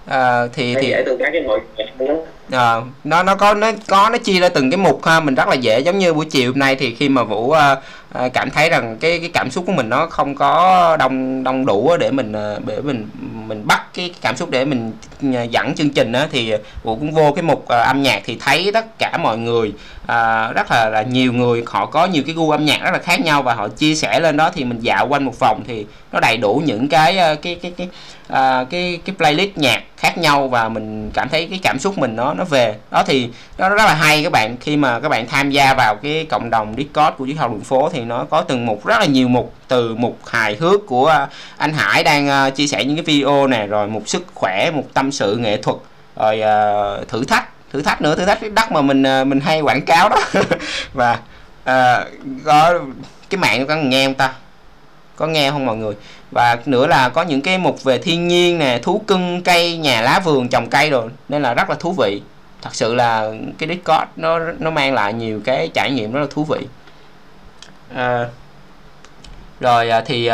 à, 0.07 0.47
thì 0.53 0.75
hay 0.75 0.83
thì 0.83 0.89
dễ 0.89 1.03
tương 1.07 1.19
tác 1.19 1.29
với 1.33 1.43
mọi 1.43 1.61
người 1.99 2.17
à, 2.51 2.81
nó 3.05 3.23
nó 3.23 3.35
có 3.35 3.55
nó 3.55 3.73
có 3.89 4.09
nó 4.13 4.19
chia 4.19 4.41
ra 4.41 4.49
từng 4.49 4.71
cái 4.71 4.79
mục 4.79 5.05
ha 5.05 5.21
mình 5.21 5.35
rất 5.35 5.49
là 5.49 5.55
dễ. 5.55 5.81
Giống 5.81 5.99
như 5.99 6.15
buổi 6.15 6.25
chiều 6.25 6.51
hôm 6.51 6.59
nay 6.59 6.77
thì 6.77 6.95
khi 6.95 7.09
mà 7.09 7.23
vũ 7.23 7.45
uh, 7.45 7.59
cảm 8.33 8.51
thấy 8.51 8.71
rằng 8.71 8.97
cái 9.01 9.19
cái 9.19 9.31
cảm 9.35 9.51
xúc 9.51 9.65
của 9.67 9.73
mình 9.73 9.89
nó 9.89 10.07
không 10.07 10.35
có 10.35 10.97
đông 10.97 11.45
đông 11.45 11.67
đủ 11.67 11.97
để 12.01 12.11
mình 12.11 12.33
uh, 12.57 12.67
để 12.67 12.81
mình 12.81 13.09
mình 13.47 13.67
bắt 13.67 13.87
cái 13.95 14.15
cảm 14.21 14.37
xúc 14.37 14.51
để 14.51 14.65
mình 14.65 14.93
dẫn 15.51 15.75
chương 15.75 15.91
trình 15.91 16.13
á 16.13 16.29
thì 16.33 16.53
vũ 16.83 16.97
cũng 16.97 17.13
vô 17.13 17.33
cái 17.33 17.43
mục 17.43 17.63
uh, 17.63 17.69
âm 17.69 18.03
nhạc 18.03 18.23
thì 18.25 18.39
thấy 18.41 18.71
tất 18.75 18.99
cả 18.99 19.19
mọi 19.23 19.39
người 19.39 19.73
à, 20.07 20.53
rất 20.53 20.71
là 20.71 20.89
là 20.89 21.03
nhiều 21.03 21.33
người 21.33 21.63
họ 21.67 21.87
có 21.87 22.07
nhiều 22.07 22.23
cái 22.27 22.35
gu 22.35 22.51
âm 22.51 22.65
nhạc 22.65 22.81
rất 22.83 22.91
là 22.93 22.99
khác 22.99 23.21
nhau 23.21 23.43
và 23.43 23.55
họ 23.55 23.69
chia 23.69 23.95
sẻ 23.95 24.21
lên 24.21 24.37
đó 24.37 24.51
thì 24.55 24.65
mình 24.65 24.81
dạo 24.81 25.09
quanh 25.09 25.25
một 25.25 25.39
vòng 25.39 25.63
thì 25.67 25.87
nó 26.13 26.21
đầy 26.21 26.37
đủ 26.37 26.63
những 26.65 26.89
cái 26.89 27.19
ờ, 27.19 27.35
cái 27.35 27.55
cái 27.55 27.73
cái 27.77 27.89
à, 28.29 28.65
cái 28.71 29.01
cái 29.05 29.17
playlist 29.17 29.57
nhạc 29.57 29.83
khác 29.97 30.19
nhau 30.19 30.49
và 30.49 30.69
mình 30.69 31.11
cảm 31.15 31.29
thấy 31.29 31.47
cái 31.51 31.61
cảm 31.63 31.79
xúc 31.79 31.99
mình 31.99 32.17
nó 32.17 32.35
nó 32.35 32.45
về. 32.45 32.75
Đó 32.91 33.03
thì 33.07 33.29
nó 33.59 33.69
rất 33.69 33.85
là 33.85 33.95
hay 33.95 34.25
các 34.25 34.33
bạn 34.33 34.57
khi 34.61 34.77
mà 34.77 35.01
các 35.01 35.09
bạn 35.09 35.27
tham 35.27 35.51
gia 35.51 35.75
vào 35.75 35.97
cái 36.03 36.27
cộng 36.31 36.51
đồng 36.51 36.75
discord 36.77 37.17
của 37.19 37.27
chiếc 37.27 37.39
học 37.39 37.51
đường 37.51 37.65
phố 37.65 37.89
thì 37.93 38.01
nó 38.01 38.25
có 38.31 38.43
từng 38.43 38.67
mục 38.67 38.87
rất 38.87 38.99
là 38.99 39.07
nhiều 39.07 39.29
mục 39.29 39.55
từ 39.69 39.95
mục 39.95 40.19
hài 40.27 40.57
hước 40.57 40.87
của 40.87 41.27
anh 41.57 41.73
hải 41.73 42.05
đang 42.05 42.29
ờ, 42.29 42.51
chia 42.51 42.67
sẻ 42.67 42.85
những 42.85 42.97
cái 42.97 43.05
video 43.05 43.47
này 43.47 43.67
rồi 43.67 43.87
một 43.87 44.03
sức 44.09 44.23
khỏe 44.35 44.71
một 44.71 44.85
tâm 44.95 45.13
sự 45.13 45.37
nghệ 45.37 45.57
thuật 45.57 45.77
rồi 46.17 46.41
uh, 46.41 47.09
thử 47.09 47.25
thách 47.25 47.49
thử 47.73 47.83
thách 47.83 48.03
nữa 48.03 48.15
thử 48.15 48.25
thách 48.25 48.41
cái 48.41 48.51
đất 48.51 48.73
mà 48.73 48.83
mình 48.83 49.03
à, 49.03 49.25
mình 49.25 49.41
hay 49.41 49.61
quảng 49.61 49.83
cáo 49.83 50.09
đó. 50.09 50.17
Và 50.93 51.13
uh, 51.63 52.09
có 52.45 52.81
cái 53.31 53.39
mạng 53.39 53.67
có 53.67 53.77
nghe 53.77 54.07
không 54.07 54.15
ta? 54.15 54.33
Có 55.17 55.27
nghe 55.27 55.51
không 55.51 55.67
mọi 55.67 55.77
người? 55.77 55.95
Và 56.31 56.57
nữa 56.67 56.87
là 56.87 57.09
có 57.09 57.23
những 57.23 57.41
cái 57.41 57.59
mục 57.59 57.85
về 57.85 57.99
thiên 57.99 58.29
nhiên 58.29 58.59
nè 58.59 58.79
thú 58.83 59.03
cưng 59.07 59.43
cây 59.43 59.77
nhà 59.77 60.01
lá 60.01 60.21
vườn 60.25 60.49
trồng 60.49 60.71
cây 60.71 60.91
rồi 60.91 61.09
nên 61.29 61.43
là 61.43 61.55
rất 61.55 61.71
là 61.71 61.77
thú 61.81 61.95
vị. 61.99 62.23
Thật 62.63 62.75
sự 62.75 62.95
là 62.95 63.31
cái 63.59 63.69
Discord 63.69 64.05
nó 64.17 64.39
nó 64.39 64.71
mang 64.71 64.95
lại 64.95 65.13
nhiều 65.13 65.41
cái 65.45 65.71
trải 65.75 65.91
nghiệm 65.91 66.13
rất 66.13 66.21
là 66.21 66.27
thú 66.31 66.45
vị. 66.45 66.67
À, 67.95 68.27
rồi 69.61 69.91
à, 69.91 70.01
thì 70.01 70.29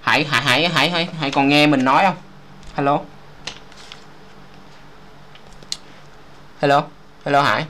hãy 0.00 0.24
hãy 0.24 0.42
hãy 0.42 0.68
hãy 0.68 0.90
hãy 0.90 1.08
hãy 1.20 1.30
còn 1.30 1.48
nghe 1.48 1.66
mình 1.66 1.84
nói 1.84 2.04
không? 2.04 2.16
Hello? 2.74 3.00
Hello? 6.60 6.82
Hello 7.24 7.42
hải? 7.42 7.64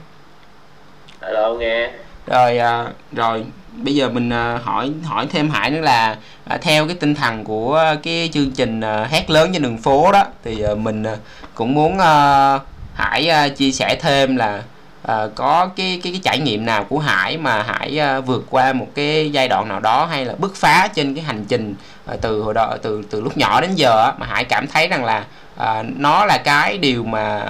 Hello 1.21 1.53
nghe. 1.53 1.89
Rồi 2.27 2.57
à, 2.57 2.85
rồi 3.11 3.45
bây 3.71 3.95
giờ 3.95 4.09
mình 4.09 4.29
à, 4.29 4.59
hỏi 4.63 4.91
hỏi 5.03 5.27
thêm 5.31 5.49
hải 5.49 5.71
nữa 5.71 5.81
là 5.81 6.17
à, 6.45 6.57
theo 6.61 6.87
cái 6.87 6.95
tinh 6.95 7.15
thần 7.15 7.43
của 7.43 7.95
cái 8.03 8.29
chương 8.33 8.51
trình 8.51 8.81
à, 8.81 9.07
hát 9.11 9.29
lớn 9.29 9.49
trên 9.53 9.61
đường 9.61 9.77
phố 9.77 10.11
đó 10.11 10.23
thì 10.43 10.61
à, 10.61 10.75
mình 10.75 11.03
à, 11.03 11.15
cũng 11.53 11.73
muốn 11.73 11.99
à, 11.99 12.59
hải 12.95 13.29
à, 13.29 13.47
chia 13.47 13.71
sẻ 13.71 13.97
thêm 14.01 14.35
là 14.35 14.63
à, 15.03 15.27
có 15.35 15.69
cái, 15.75 15.99
cái 16.03 16.11
cái 16.13 16.21
trải 16.23 16.39
nghiệm 16.39 16.65
nào 16.65 16.83
của 16.83 16.99
hải 16.99 17.37
mà 17.37 17.63
hải 17.63 17.99
à, 17.99 18.19
vượt 18.19 18.45
qua 18.49 18.73
một 18.73 18.87
cái 18.95 19.31
giai 19.31 19.47
đoạn 19.47 19.67
nào 19.67 19.79
đó 19.79 20.05
hay 20.05 20.25
là 20.25 20.33
bứt 20.37 20.55
phá 20.55 20.89
trên 20.93 21.15
cái 21.15 21.23
hành 21.23 21.45
trình 21.49 21.75
à, 22.05 22.15
từ 22.21 22.41
hồi 22.41 22.53
đó 22.53 22.75
từ 22.81 23.03
từ 23.09 23.21
lúc 23.21 23.37
nhỏ 23.37 23.61
đến 23.61 23.75
giờ 23.75 24.11
mà 24.17 24.25
hải 24.25 24.43
cảm 24.43 24.67
thấy 24.67 24.87
rằng 24.87 25.05
là 25.05 25.25
à, 25.57 25.83
nó 25.97 26.25
là 26.25 26.37
cái 26.37 26.77
điều 26.77 27.03
mà 27.03 27.45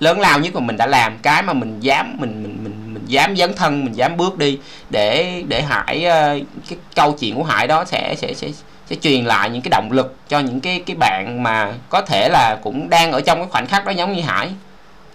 lớn 0.00 0.20
lao 0.20 0.38
nhất 0.38 0.54
mà 0.54 0.60
mình 0.60 0.76
đã 0.76 0.86
làm. 0.86 1.18
Cái 1.22 1.42
mà 1.42 1.52
mình 1.52 1.80
dám, 1.80 2.16
mình 2.18 2.42
mình 2.42 2.58
mình 2.64 2.94
mình 2.94 3.04
dám 3.06 3.36
dấn 3.36 3.54
thân, 3.54 3.84
mình 3.84 3.92
dám 3.94 4.16
bước 4.16 4.38
đi 4.38 4.58
để 4.90 5.42
để 5.48 5.62
hải 5.62 6.04
ờ, 6.04 6.38
cái 6.68 6.78
câu 6.94 7.12
chuyện 7.12 7.34
của 7.34 7.44
hải 7.44 7.66
đó 7.66 7.84
sẽ 7.84 8.14
sẽ 8.18 8.34
sẽ 8.34 8.48
sẽ 8.86 8.96
truyền 8.96 9.24
lại 9.24 9.50
những 9.50 9.62
cái 9.62 9.70
động 9.70 9.92
lực 9.92 10.14
cho 10.28 10.38
những 10.38 10.60
cái 10.60 10.82
cái 10.86 10.96
bạn 11.00 11.42
mà 11.42 11.74
có 11.88 12.00
thể 12.00 12.28
là 12.28 12.58
cũng 12.62 12.88
đang 12.90 13.12
ở 13.12 13.20
trong 13.20 13.38
cái 13.38 13.48
khoảnh 13.50 13.66
khắc 13.66 13.86
đó 13.86 13.90
giống 13.90 14.12
như 14.12 14.22
hải. 14.22 14.48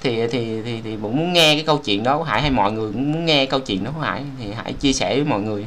Thì 0.01 0.27
thì 0.27 0.61
thì 0.65 0.81
thì 0.83 0.97
cũng 1.01 1.17
muốn 1.17 1.33
nghe 1.33 1.55
cái 1.55 1.63
câu 1.67 1.77
chuyện 1.77 2.03
đó 2.03 2.17
của 2.17 2.23
hải 2.23 2.41
hay 2.41 2.51
mọi 2.51 2.71
người 2.71 2.91
cũng 2.91 3.11
muốn 3.11 3.25
nghe 3.25 3.45
câu 3.45 3.59
chuyện 3.59 3.83
đó 3.83 3.91
của 3.95 4.01
hải 4.01 4.21
thì 4.39 4.53
hải 4.53 4.73
chia 4.73 4.93
sẻ 4.93 5.15
với 5.15 5.23
mọi 5.23 5.39
người. 5.41 5.65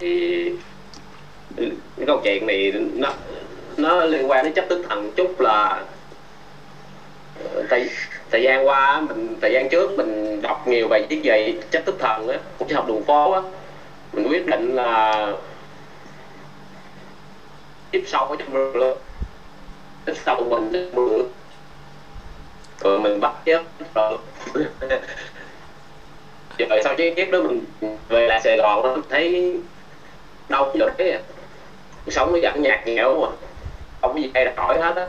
Thì, 0.00 0.50
cái 1.96 2.06
câu 2.06 2.20
chuyện 2.24 2.46
này 2.46 2.72
nó 2.94 3.12
nó 3.76 4.04
liên 4.04 4.30
quan 4.30 4.44
đến 4.44 4.54
chất 4.54 4.64
tinh 4.68 4.82
thần 4.88 5.12
chút 5.16 5.40
là 5.40 5.84
ờ, 7.54 7.62
thời 7.70 7.90
thời 8.30 8.42
gian 8.42 8.66
qua 8.66 9.00
mình, 9.00 9.36
thời 9.40 9.52
gian 9.52 9.68
trước 9.68 9.90
mình 9.96 10.42
đọc 10.42 10.68
nhiều 10.68 10.88
bài 10.88 11.06
viết 11.08 11.20
về 11.24 11.54
chất 11.70 11.82
tinh 11.86 11.98
thần 11.98 12.28
á 12.28 12.38
cũng 12.58 12.72
học 12.72 12.88
đường 12.88 13.04
phố 13.04 13.32
á, 13.32 13.40
mình 14.12 14.28
quyết 14.28 14.46
định 14.46 14.76
là 14.76 15.32
tiếp 17.90 18.04
sau 18.06 18.26
ở 18.26 18.36
trong 18.38 18.52
mưa 18.52 18.72
luôn 18.74 18.98
tiếp 20.04 20.12
sau 20.24 20.42
mình 20.50 20.90
mưa 20.94 21.22
rồi 22.80 23.00
mình 23.00 23.20
bắt 23.20 23.32
chứ 23.44 23.58
rồi 23.94 24.18
rồi 26.58 26.80
sau 26.84 26.94
cái 26.98 27.12
chiếc 27.16 27.30
đó 27.30 27.38
mình 27.40 27.64
về 28.08 28.26
lại 28.26 28.40
Sài 28.44 28.56
Gòn 28.56 29.02
thấy 29.10 29.54
đau 30.48 30.72
giờ 30.74 30.86
thế 30.98 31.10
à. 31.10 31.20
cuộc 32.04 32.10
sống 32.12 32.32
nó 32.32 32.38
vẫn 32.42 32.62
nhạt 32.62 32.86
nhẽo 32.86 33.20
mà 33.20 33.28
không 34.04 34.14
có 34.14 34.20
gì 34.20 34.30
thay 34.34 34.44
đổi 34.56 34.78
hết 34.80 34.96
á 34.96 35.06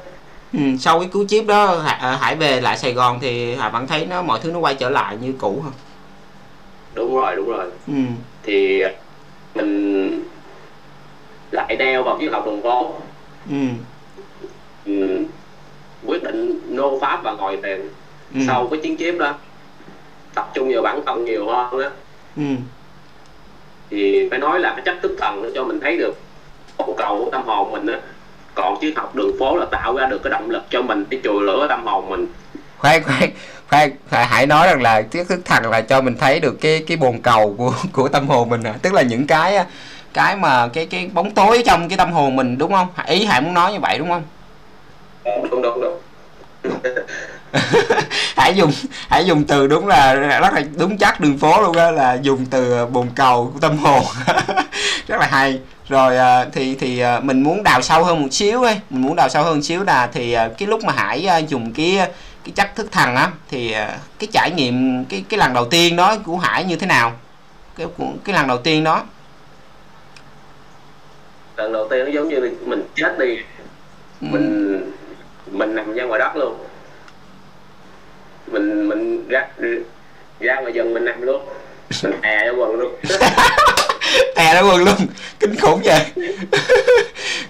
ừ, 0.54 0.60
sau 0.80 1.00
cái 1.00 1.10
cú 1.10 1.26
chip 1.28 1.46
đó 1.48 1.66
hải, 1.80 2.18
hải 2.18 2.36
về 2.36 2.62
lại 2.62 2.78
Sài 2.78 2.94
Gòn 2.94 3.20
thì 3.22 3.56
hải 3.56 3.72
vẫn 3.72 3.88
thấy 3.88 4.06
nó 4.10 4.22
mọi 4.22 4.40
thứ 4.44 4.52
nó 4.52 4.60
quay 4.60 4.76
trở 4.76 4.90
lại 4.90 5.18
như 5.22 5.34
cũ 5.38 5.62
hả 5.66 5.72
đúng 6.94 7.16
rồi 7.16 7.36
đúng 7.36 7.50
rồi 7.50 7.66
ừ. 7.88 7.94
thì 8.44 8.84
mình 9.56 10.24
lại 11.52 11.76
đeo 11.76 12.04
vào 12.04 12.18
chiếc 12.20 12.30
học 12.32 12.46
đường 12.46 12.62
phố 12.64 12.94
ừ. 13.50 13.56
ừ. 14.86 15.24
quyết 16.06 16.24
định 16.24 16.60
nô 16.76 17.00
pháp 17.02 17.24
và 17.24 17.32
ngồi 17.32 17.58
tiền 17.64 17.90
Ừ. 18.36 18.40
sau 18.48 18.68
cái 18.72 18.80
chiến 18.84 18.98
chip 18.98 19.18
đó 19.20 19.34
tập 20.34 20.52
trung 20.54 20.72
vào 20.74 20.82
bản 20.82 21.02
thân 21.06 21.26
nhiều 21.26 21.48
hơn 21.48 21.80
á 21.80 21.90
ừ. 22.38 22.44
thì 23.90 24.28
phải 24.30 24.40
nói 24.40 24.60
là 24.60 24.74
cái 24.76 24.82
chất 24.86 24.96
tinh 25.02 25.16
thần 25.20 25.44
nó 25.44 25.50
cho 25.56 25.64
mình 25.64 25.80
thấy 25.80 25.98
được 25.98 26.18
cầu 26.98 27.22
của 27.26 27.30
tâm 27.32 27.44
hồn 27.46 27.72
mình 27.72 27.88
á 27.88 28.00
còn 28.56 28.78
chứ 28.82 28.94
học 28.96 29.16
đường 29.16 29.40
phố 29.40 29.58
là 29.58 29.66
tạo 29.66 29.96
ra 29.96 30.06
được 30.06 30.24
cái 30.24 30.32
động 30.32 30.50
lực 30.50 30.64
cho 30.70 30.82
mình 30.82 31.06
để 31.10 31.20
chùi 31.24 31.44
lửa 31.44 31.66
tâm 31.70 31.86
hồn 31.86 32.10
mình. 32.10 32.28
Khoan 32.78 33.04
khoan 33.04 33.30
khoan 33.70 33.92
hãy 34.10 34.48
nói 34.48 34.68
rằng 34.68 34.82
là 34.82 35.02
chiếc 35.02 35.28
thức 35.28 35.40
thần 35.46 35.70
là 35.70 35.82
cho 35.82 36.02
mình 36.02 36.18
thấy 36.18 36.40
được 36.40 36.62
cái 36.62 36.84
cái 36.88 36.98
bồn 36.98 37.22
cầu 37.22 37.56
của 37.58 37.74
của 37.92 38.08
tâm 38.08 38.28
hồn 38.28 38.50
mình 38.50 38.64
à 38.64 38.74
tức 38.82 38.94
là 38.94 39.02
những 39.02 39.28
cái 39.28 39.66
cái 40.14 40.36
mà 40.36 40.68
cái 40.68 40.86
cái 40.86 41.10
bóng 41.14 41.32
tối 41.32 41.64
trong 41.66 41.90
cái 41.90 41.98
tâm 41.98 42.12
hồn 42.12 42.36
mình 42.36 42.58
đúng 42.58 42.72
không? 42.72 42.88
Ý 43.06 43.26
hãy 43.26 43.42
muốn 43.42 43.54
nói 43.54 43.74
như 43.74 43.80
vậy 43.80 43.98
đúng 43.98 44.10
không? 44.10 44.24
Đúng 45.26 45.62
đúng 45.62 45.82
đúng. 45.82 46.00
Hãy 48.36 48.56
dùng 48.56 48.72
hãy 49.10 49.26
dùng 49.26 49.44
từ 49.44 49.68
đúng 49.68 49.88
là 49.88 50.14
rất 50.16 50.54
là 50.54 50.62
đúng 50.78 50.98
chắc 50.98 51.20
đường 51.20 51.38
phố 51.38 51.62
luôn 51.62 51.78
á 51.78 51.92
là 51.92 52.14
dùng 52.22 52.46
từ 52.46 52.86
bồn 52.86 53.08
cầu 53.16 53.52
của 53.54 53.60
tâm 53.60 53.78
hồn. 53.78 54.04
Rất 55.08 55.20
là 55.20 55.28
hay 55.32 55.60
rồi 55.90 56.18
à, 56.18 56.46
thì 56.52 56.76
thì 56.76 57.00
à, 57.00 57.20
mình 57.20 57.44
muốn 57.44 57.64
đào 57.64 57.82
sâu 57.82 58.04
hơn 58.04 58.22
một 58.22 58.28
xíu 58.32 58.64
ấy. 58.64 58.80
Mình 58.90 59.02
muốn 59.02 59.16
đào 59.16 59.30
sâu 59.30 59.44
hơn 59.44 59.56
một 59.56 59.62
xíu 59.62 59.84
là 59.84 60.08
thì 60.14 60.34
à, 60.34 60.50
cái 60.58 60.68
lúc 60.68 60.84
mà 60.84 60.94
hải 60.94 61.46
dùng 61.48 61.74
cái 61.74 61.98
cái 62.44 62.52
chất 62.56 62.76
thức 62.76 62.92
thần 62.92 63.16
á 63.16 63.32
thì 63.50 63.76
cái 64.20 64.28
trải 64.32 64.52
nghiệm 64.52 65.06
cái 65.06 65.24
cái 65.30 65.38
lần 65.38 65.54
đầu 65.54 65.66
tiên 65.66 65.96
đó 65.96 66.18
của 66.26 66.38
hải 66.38 66.64
như 66.64 66.76
thế 66.76 66.88
nào? 66.88 67.14
Cái 67.78 67.88
cái 68.26 68.36
lần 68.36 68.48
đầu 68.48 68.58
tiên 68.58 68.84
đó. 68.84 69.04
Lần 71.58 71.74
đầu 71.74 71.88
tiên 71.90 72.06
nó 72.06 72.12
giống 72.12 72.30
như 72.30 72.58
mình 72.66 72.84
chết 72.96 73.16
đi. 73.20 73.38
Ừ. 74.22 74.28
mình 74.32 74.92
mình 75.52 75.76
nằm 75.76 75.94
ra 75.94 76.04
ngoài 76.04 76.20
đất 76.20 76.36
luôn. 76.36 76.58
Mình 78.48 78.90
mình 78.90 79.30
ra 79.30 79.48
ra 80.40 80.60
ngoài 80.60 80.72
rừng 80.72 80.94
mình 80.94 81.06
nằm 81.06 81.22
luôn 81.22 81.42
hè 82.22 82.46
ra 82.46 82.52
quần 82.58 82.72
luôn. 82.72 82.96
Hè 84.36 84.54
ra 84.54 84.62
quần 84.62 84.84
luôn. 84.84 84.96
Kinh 85.40 85.56
khủng 85.56 85.82
vậy. 85.84 86.00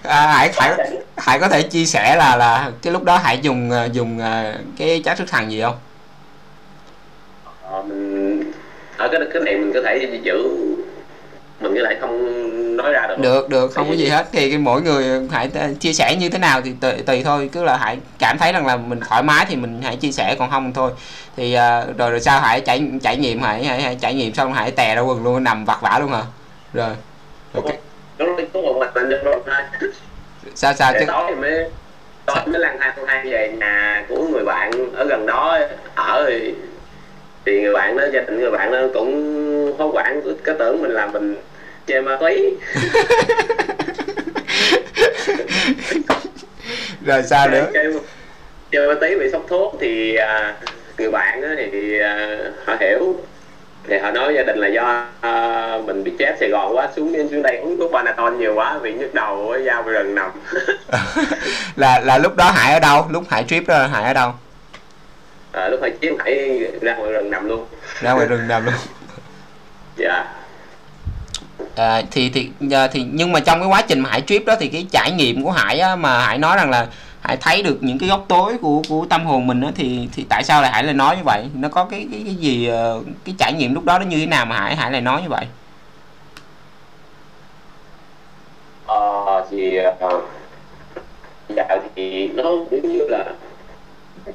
À, 0.02 0.26
hải 0.26 0.52
hải 0.56 0.90
hải 1.16 1.38
có 1.38 1.48
thể 1.48 1.62
chia 1.62 1.86
sẻ 1.86 2.16
là 2.16 2.36
là 2.36 2.70
cái 2.82 2.92
lúc 2.92 3.04
đó 3.04 3.16
hải 3.16 3.38
dùng 3.38 3.70
à, 3.70 3.84
dùng 3.84 4.18
à, 4.18 4.54
cái 4.78 5.02
chất 5.04 5.18
thức 5.18 5.28
thần 5.30 5.52
gì 5.52 5.60
không? 5.62 5.76
Ờ, 7.62 7.82
mình 7.82 8.52
ở 8.96 9.08
cái 9.08 9.20
cái 9.32 9.42
này 9.42 9.56
mình 9.56 9.72
có 9.74 9.80
thể 9.84 10.20
giữ 10.22 10.48
mình 11.60 11.74
có 11.74 11.88
thể 11.88 11.96
không 12.00 12.76
nói 12.76 12.92
ra 12.92 13.06
được. 13.06 13.18
Được 13.18 13.48
được 13.48 13.72
không 13.72 13.88
có 13.88 13.94
gì 13.94 14.08
hết. 14.08 14.26
Thì 14.32 14.58
mỗi 14.58 14.82
người 14.82 15.28
hãy 15.30 15.50
chia 15.80 15.92
sẻ 15.92 16.16
như 16.20 16.28
thế 16.28 16.38
nào 16.38 16.60
thì 16.60 16.72
tùy, 16.80 16.92
tùy 17.06 17.22
thôi. 17.24 17.50
Cứ 17.52 17.64
là 17.64 17.76
hãy 17.76 17.98
cảm 18.18 18.38
thấy 18.38 18.52
rằng 18.52 18.66
là 18.66 18.76
mình 18.76 19.00
thoải 19.08 19.22
mái 19.22 19.46
thì 19.48 19.56
mình 19.56 19.82
hãy 19.82 19.96
chia 19.96 20.12
sẻ 20.12 20.36
còn 20.38 20.50
không 20.50 20.72
thôi. 20.72 20.90
Thì 21.36 21.56
uh, 21.56 21.96
rồi 21.98 22.10
rồi 22.10 22.20
sao? 22.20 22.40
Hãy 22.40 22.60
trải 22.60 22.90
trải 23.02 23.16
nghiệm 23.16 23.42
hãy, 23.42 23.64
hãy, 23.64 23.82
hãy 23.82 23.96
trải 24.00 24.14
nghiệm 24.14 24.34
xong 24.34 24.52
hãy 24.52 24.70
tè 24.70 24.94
ra 24.94 25.00
quần 25.00 25.24
luôn 25.24 25.44
nằm 25.44 25.64
vặt 25.64 25.78
vả 25.82 25.98
luôn 25.98 26.12
hả? 26.12 26.22
Rồi 26.72 26.90
okay. 27.54 27.78
sao 30.54 30.74
sao 30.74 30.92
chứ? 30.92 31.04
tối 31.06 31.36
mới 31.36 31.70
tối 32.26 32.36
mới 32.46 32.60
lang 32.60 32.76
thang 32.80 32.94
thang 33.06 33.26
về 33.30 33.52
nhà 33.58 34.04
của 34.08 34.28
người 34.32 34.44
bạn 34.44 34.70
ở 34.94 35.04
gần 35.04 35.26
đó 35.26 35.58
ở 35.94 36.30
thì 37.46 37.60
người 37.60 37.72
bạn 37.72 37.96
đó 37.96 38.04
gia 38.12 38.20
đình 38.20 38.40
người 38.40 38.50
bạn 38.50 38.72
đó 38.72 38.78
cũng 38.94 39.74
hốt 39.78 39.90
quản 39.94 40.20
cái 40.44 40.54
tưởng 40.58 40.82
mình 40.82 40.90
là 40.90 41.06
mình 41.06 41.36
chơi 41.86 42.02
ma 42.02 42.16
túy. 42.20 42.54
Rồi 47.06 47.22
sao 47.22 47.50
nữa? 47.50 47.66
Chơi, 47.72 47.92
chơi 48.70 48.88
ma 48.88 48.94
túy 49.00 49.18
bị 49.18 49.30
sốc 49.32 49.44
thuốc 49.48 49.76
thì 49.80 50.16
à, 50.16 50.54
người 50.98 51.10
bạn 51.10 51.42
đó 51.42 51.48
thì 51.72 52.00
à, 52.00 52.38
họ 52.64 52.76
hiểu. 52.80 53.16
Thì 53.88 53.98
họ 53.98 54.10
nói 54.10 54.34
gia 54.34 54.42
đình 54.42 54.58
là 54.58 54.68
do 54.68 55.04
à, 55.20 55.78
mình 55.86 56.04
bị 56.04 56.12
chết 56.18 56.36
Sài 56.40 56.48
Gòn 56.48 56.76
quá 56.76 56.88
xuống 56.96 57.28
xuống 57.30 57.42
đây 57.42 57.56
uống 57.56 57.78
thuốc 57.78 57.92
Panadol 57.92 58.36
nhiều 58.36 58.54
quá 58.54 58.78
bị 58.82 58.92
nhức 58.92 59.14
đầu 59.14 59.56
dao 59.66 59.82
rừng 59.82 60.14
nằm. 60.14 60.30
Là 61.76 62.00
là 62.00 62.18
lúc 62.18 62.36
đó 62.36 62.50
Hải 62.50 62.72
ở 62.72 62.80
đâu? 62.80 63.06
Lúc 63.10 63.24
Hải 63.28 63.44
trip 63.44 63.66
đó 63.66 63.86
Hải 63.86 64.04
ở 64.04 64.14
đâu 64.14 64.32
à, 65.56 65.68
lúc 65.68 65.80
Hải 65.82 65.92
trip 66.02 66.14
Hải 66.18 66.60
ra 66.80 66.96
ngoài 66.96 67.12
rừng 67.12 67.30
nằm 67.30 67.48
luôn. 67.48 67.66
Ra 68.00 68.12
ngoài 68.12 68.26
rừng 68.26 68.48
nằm 68.48 68.64
luôn. 68.64 68.74
Dạ. 69.96 70.24
À, 71.76 72.02
thì 72.10 72.30
thì 72.30 72.50
à, 72.72 72.86
thì 72.86 73.06
nhưng 73.12 73.32
mà 73.32 73.40
trong 73.40 73.60
cái 73.60 73.68
quá 73.68 73.82
trình 73.82 74.00
mà 74.00 74.10
hải 74.10 74.20
trip 74.20 74.44
đó 74.46 74.54
thì 74.60 74.68
cái 74.68 74.86
trải 74.90 75.10
nghiệm 75.10 75.44
của 75.44 75.50
hải 75.50 75.80
á, 75.80 75.96
mà 75.96 76.18
hải 76.18 76.38
nói 76.38 76.56
rằng 76.56 76.70
là 76.70 76.86
hải 77.20 77.36
thấy 77.36 77.62
được 77.62 77.78
những 77.80 77.98
cái 77.98 78.08
góc 78.08 78.24
tối 78.28 78.56
của 78.62 78.82
của 78.88 79.06
tâm 79.10 79.26
hồn 79.26 79.46
mình 79.46 79.60
á, 79.60 79.70
thì 79.74 80.08
thì 80.12 80.26
tại 80.28 80.44
sao 80.44 80.62
lại 80.62 80.70
hải 80.70 80.84
lại 80.84 80.94
nói 80.94 81.16
như 81.16 81.22
vậy? 81.24 81.46
Nó 81.54 81.68
có 81.68 81.84
cái 81.84 82.06
cái 82.12 82.22
cái 82.24 82.34
gì 82.34 82.66
ờ, 82.66 83.02
cái 83.24 83.34
trải 83.38 83.52
nghiệm 83.52 83.74
lúc 83.74 83.84
đó 83.84 83.98
nó 83.98 84.04
như 84.04 84.18
thế 84.18 84.26
nào 84.26 84.46
mà 84.46 84.56
hải 84.56 84.76
hải 84.76 84.90
lại 84.90 85.00
nói 85.00 85.22
như 85.22 85.28
vậy? 85.28 85.46
Ờ 88.86 89.46
thì 89.50 89.78
uh, 90.04 90.22
dạ 91.48 91.78
thì 91.96 92.28
nó 92.28 92.42
giống 92.70 92.92
như 92.92 93.06
là 93.08 93.24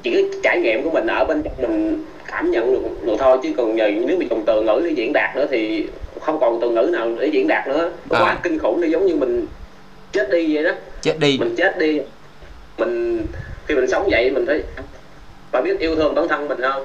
chỉ 0.02 0.12
cái 0.12 0.24
trải 0.42 0.60
nghiệm 0.60 0.82
của 0.84 0.90
mình 0.90 1.06
ở 1.06 1.24
bên 1.24 1.42
trong 1.42 1.52
mình 1.58 2.04
cảm 2.26 2.50
nhận 2.50 2.72
được, 2.72 3.06
được 3.06 3.16
thôi 3.18 3.38
chứ 3.42 3.54
còn 3.56 3.76
nhờ 3.76 3.90
nếu 4.06 4.18
mà 4.18 4.24
dùng 4.30 4.42
từ 4.46 4.62
ngữ 4.62 4.82
để 4.84 4.90
diễn 4.90 5.12
đạt 5.12 5.36
nữa 5.36 5.46
thì 5.50 5.86
không 6.20 6.40
còn 6.40 6.58
từ 6.60 6.70
ngữ 6.70 6.90
nào 6.92 7.08
để 7.20 7.26
diễn 7.26 7.48
đạt 7.48 7.68
nữa. 7.68 7.90
Nó 8.10 8.16
à. 8.16 8.22
quá 8.22 8.38
kinh 8.42 8.58
khủng 8.58 8.80
nó 8.80 8.86
giống 8.86 9.06
như 9.06 9.16
mình 9.16 9.46
chết 10.12 10.30
đi 10.30 10.54
vậy 10.54 10.64
đó. 10.64 10.70
Chết 11.02 11.18
đi. 11.18 11.38
Mình 11.38 11.54
chết 11.56 11.78
đi. 11.78 12.00
Mình 12.78 13.26
khi 13.66 13.74
mình 13.74 13.90
sống 13.90 14.08
vậy 14.10 14.30
mình 14.30 14.46
thấy 14.46 14.62
phải 15.52 15.62
biết 15.62 15.78
yêu 15.78 15.96
thương 15.96 16.14
bản 16.14 16.28
thân 16.28 16.48
mình 16.48 16.60
hơn. 16.60 16.84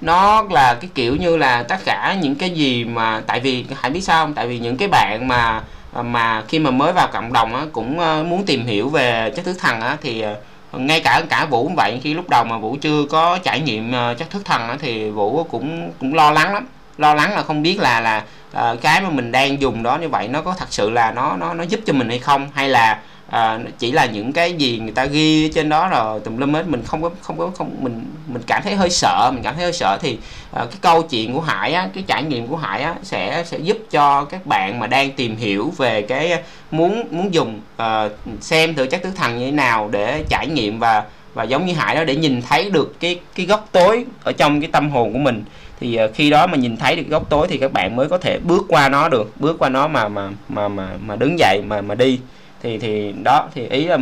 Nó 0.00 0.44
là 0.50 0.78
cái 0.80 0.90
kiểu 0.94 1.16
như 1.16 1.36
là 1.36 1.62
tất 1.62 1.76
cả 1.84 2.16
những 2.20 2.34
cái 2.34 2.50
gì 2.50 2.84
mà 2.84 3.22
tại 3.26 3.40
vì 3.40 3.64
hãy 3.76 3.90
biết 3.90 4.00
sao 4.00 4.24
không? 4.26 4.34
Tại 4.34 4.46
vì 4.46 4.58
những 4.58 4.76
cái 4.76 4.88
bạn 4.88 5.28
mà 5.28 5.62
mà 6.02 6.42
khi 6.48 6.58
mà 6.58 6.70
mới 6.70 6.92
vào 6.92 7.08
cộng 7.12 7.32
đồng 7.32 7.54
á, 7.54 7.62
cũng 7.72 7.98
ờ, 7.98 8.22
muốn 8.22 8.46
tìm 8.46 8.66
hiểu 8.66 8.88
về 8.88 9.32
chất 9.36 9.44
thức 9.44 9.56
thần 9.58 9.80
á, 9.80 9.96
thì 10.00 10.20
ờ, 10.20 10.34
ngay 10.72 11.00
cả 11.00 11.22
cả 11.28 11.46
vũ 11.50 11.64
cũng 11.64 11.74
vậy, 11.74 12.00
khi 12.02 12.14
lúc 12.14 12.28
đầu 12.28 12.44
mà 12.44 12.58
vũ 12.58 12.76
chưa 12.80 13.04
có 13.10 13.38
trải 13.38 13.60
nghiệm 13.60 13.92
ờ, 13.92 14.14
chất 14.14 14.30
thức 14.30 14.42
thần 14.44 14.78
thì 14.78 15.10
vũ 15.10 15.44
cũng 15.44 15.92
cũng 16.00 16.14
lo 16.14 16.30
lắng 16.30 16.54
lắm. 16.54 16.66
Lo 16.98 17.14
lắng 17.14 17.34
là 17.34 17.42
không 17.42 17.62
biết 17.62 17.78
là 17.80 18.00
là 18.00 18.22
ờ, 18.52 18.76
cái 18.82 19.00
mà 19.00 19.10
mình 19.10 19.32
đang 19.32 19.60
dùng 19.60 19.82
đó 19.82 19.98
như 19.98 20.08
vậy 20.08 20.28
nó 20.28 20.42
có 20.42 20.54
thật 20.58 20.66
sự 20.70 20.90
là 20.90 21.12
nó 21.12 21.36
nó 21.36 21.54
nó 21.54 21.64
giúp 21.64 21.80
cho 21.86 21.92
mình 21.92 22.08
hay 22.08 22.18
không? 22.18 22.48
Hay 22.54 22.68
là 22.68 22.98
à, 23.30 23.58
chỉ 23.78 23.92
là 23.92 24.06
những 24.06 24.32
cái 24.32 24.52
gì 24.52 24.78
người 24.78 24.92
ta 24.92 25.04
ghi 25.04 25.48
trên 25.48 25.68
đó 25.68 25.88
rồi 25.88 26.20
tùm 26.20 26.36
lum 26.36 26.52
hết. 26.52 26.68
Mình 26.68 26.82
không 26.86 27.02
có 27.02 27.10
không 27.20 27.38
có 27.38 27.50
không 27.58 27.76
mình 27.80 28.04
mình 28.26 28.42
cảm 28.46 28.62
thấy 28.62 28.74
hơi 28.74 28.90
sợ 28.90 29.30
mình 29.34 29.42
cảm 29.42 29.54
thấy 29.54 29.62
hơi 29.62 29.72
sợ. 29.72 29.98
Thì 30.02 30.18
à, 30.52 30.64
cái 30.70 30.78
câu 30.80 31.02
chuyện 31.02 31.32
của 31.32 31.40
Hải 31.40 31.72
á, 31.72 31.88
cái 31.94 32.04
trải 32.06 32.22
nghiệm 32.22 32.46
của 32.46 32.56
Hải 32.56 32.82
á, 32.82 32.94
sẽ 33.02 33.44
sẽ 33.46 33.58
giúp 33.58 33.78
cho 33.90 34.24
các 34.24 34.46
bạn 34.46 34.78
mà 34.78 34.86
đang 34.86 35.10
tìm 35.12 35.36
hiểu 35.36 35.72
về 35.76 36.02
cái 36.02 36.30
ờ, 36.30 36.38
muốn 36.70 37.04
muốn 37.10 37.34
dùng 37.34 37.60
à, 37.76 38.08
xem 38.40 38.74
thử 38.74 38.86
chất 38.86 39.02
tứ 39.02 39.10
thần 39.16 39.38
như 39.38 39.46
thế 39.46 39.52
nào 39.52 39.88
để 39.92 40.24
trải 40.28 40.46
nghiệm 40.46 40.78
và 40.78 41.04
và 41.34 41.44
giống 41.44 41.66
như 41.66 41.74
Hải 41.74 41.94
đó 41.94 42.04
để 42.04 42.16
nhìn 42.16 42.42
thấy 42.42 42.70
được 42.70 43.00
cái 43.00 43.20
cái 43.34 43.46
góc 43.46 43.68
tối 43.72 44.04
ở 44.24 44.32
trong 44.32 44.60
cái 44.60 44.70
tâm 44.72 44.90
hồn 44.90 45.12
của 45.12 45.18
mình. 45.18 45.44
Thì 45.80 45.98
khi 46.14 46.30
đó 46.30 46.46
mà 46.46 46.56
nhìn 46.56 46.76
thấy 46.76 46.96
được 46.96 47.08
góc 47.08 47.30
tối 47.30 47.46
thì 47.50 47.58
các 47.58 47.72
bạn 47.72 47.96
mới 47.96 48.08
có 48.08 48.18
thể 48.18 48.38
bước 48.38 48.64
qua 48.68 48.88
nó 48.88 49.08
được 49.08 49.40
bước 49.40 49.58
qua 49.58 49.68
nó 49.68 49.88
mà 49.88 50.08
mà 50.08 50.30
mà 50.48 50.68
mà 50.68 50.88
mà 51.06 51.16
đứng 51.16 51.38
dậy 51.38 51.62
mà 51.66 51.80
mà 51.80 51.94
đi 51.94 52.20
thì 52.62 52.78
thì 52.78 53.14
đó 53.22 53.48
thì 53.54 53.68
ý 53.68 53.84
là 53.84 53.98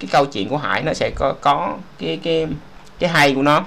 cái 0.00 0.08
câu 0.12 0.26
chuyện 0.26 0.48
của 0.48 0.56
Hải 0.56 0.82
nó 0.82 0.94
sẽ 0.94 1.10
có 1.14 1.34
có 1.40 1.76
cái 1.98 2.18
cái 2.22 2.46
cái 2.98 3.10
hay 3.10 3.34
của 3.34 3.42
nó. 3.42 3.64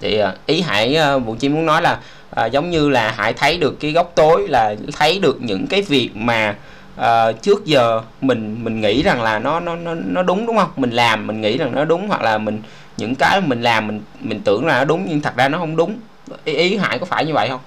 Thì 0.00 0.22
uh, 0.22 0.46
ý 0.46 0.60
Hải 0.60 0.98
uh, 1.16 1.24
Vũ 1.26 1.36
Chi 1.38 1.48
muốn 1.48 1.66
nói 1.66 1.82
là 1.82 1.98
uh, 2.40 2.52
giống 2.52 2.70
như 2.70 2.88
là 2.88 3.10
Hải 3.10 3.32
thấy 3.32 3.58
được 3.58 3.80
cái 3.80 3.92
góc 3.92 4.12
tối 4.14 4.48
là 4.48 4.74
thấy 4.92 5.18
được 5.18 5.42
những 5.42 5.66
cái 5.66 5.82
việc 5.82 6.10
mà 6.14 6.54
uh, 7.00 7.42
trước 7.42 7.64
giờ 7.64 8.00
mình 8.20 8.64
mình 8.64 8.80
nghĩ 8.80 9.02
rằng 9.02 9.22
là 9.22 9.38
nó 9.38 9.60
nó 9.60 9.76
nó 9.76 9.94
nó 9.94 10.22
đúng 10.22 10.46
đúng 10.46 10.56
không? 10.56 10.70
Mình 10.76 10.90
làm 10.90 11.26
mình 11.26 11.40
nghĩ 11.40 11.58
rằng 11.58 11.74
nó 11.74 11.84
đúng 11.84 12.08
hoặc 12.08 12.22
là 12.22 12.38
mình 12.38 12.62
những 12.96 13.14
cái 13.14 13.40
mình 13.40 13.62
làm 13.62 13.86
mình 13.86 14.00
mình 14.20 14.40
tưởng 14.44 14.66
là 14.66 14.78
nó 14.78 14.84
đúng 14.84 15.06
nhưng 15.08 15.20
thật 15.20 15.36
ra 15.36 15.48
nó 15.48 15.58
không 15.58 15.76
đúng. 15.76 15.96
Ý, 16.44 16.54
ý 16.54 16.76
hải 16.76 16.98
có 16.98 17.06
phải 17.06 17.24
như 17.24 17.34
vậy 17.34 17.48
không? 17.48 17.60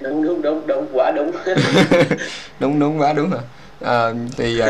Đúng 0.00 0.24
đúng 0.24 0.42
đúng 0.42 0.66
đúng 0.66 0.86
quá 0.92 1.12
đúng. 1.16 1.32
Đúng 2.60 2.78
đúng 2.80 3.00
quá 3.00 3.12
đúng 3.12 3.30
rồi 3.30 3.40
à, 3.84 4.08
thì 4.36 4.62
uh, 4.62 4.66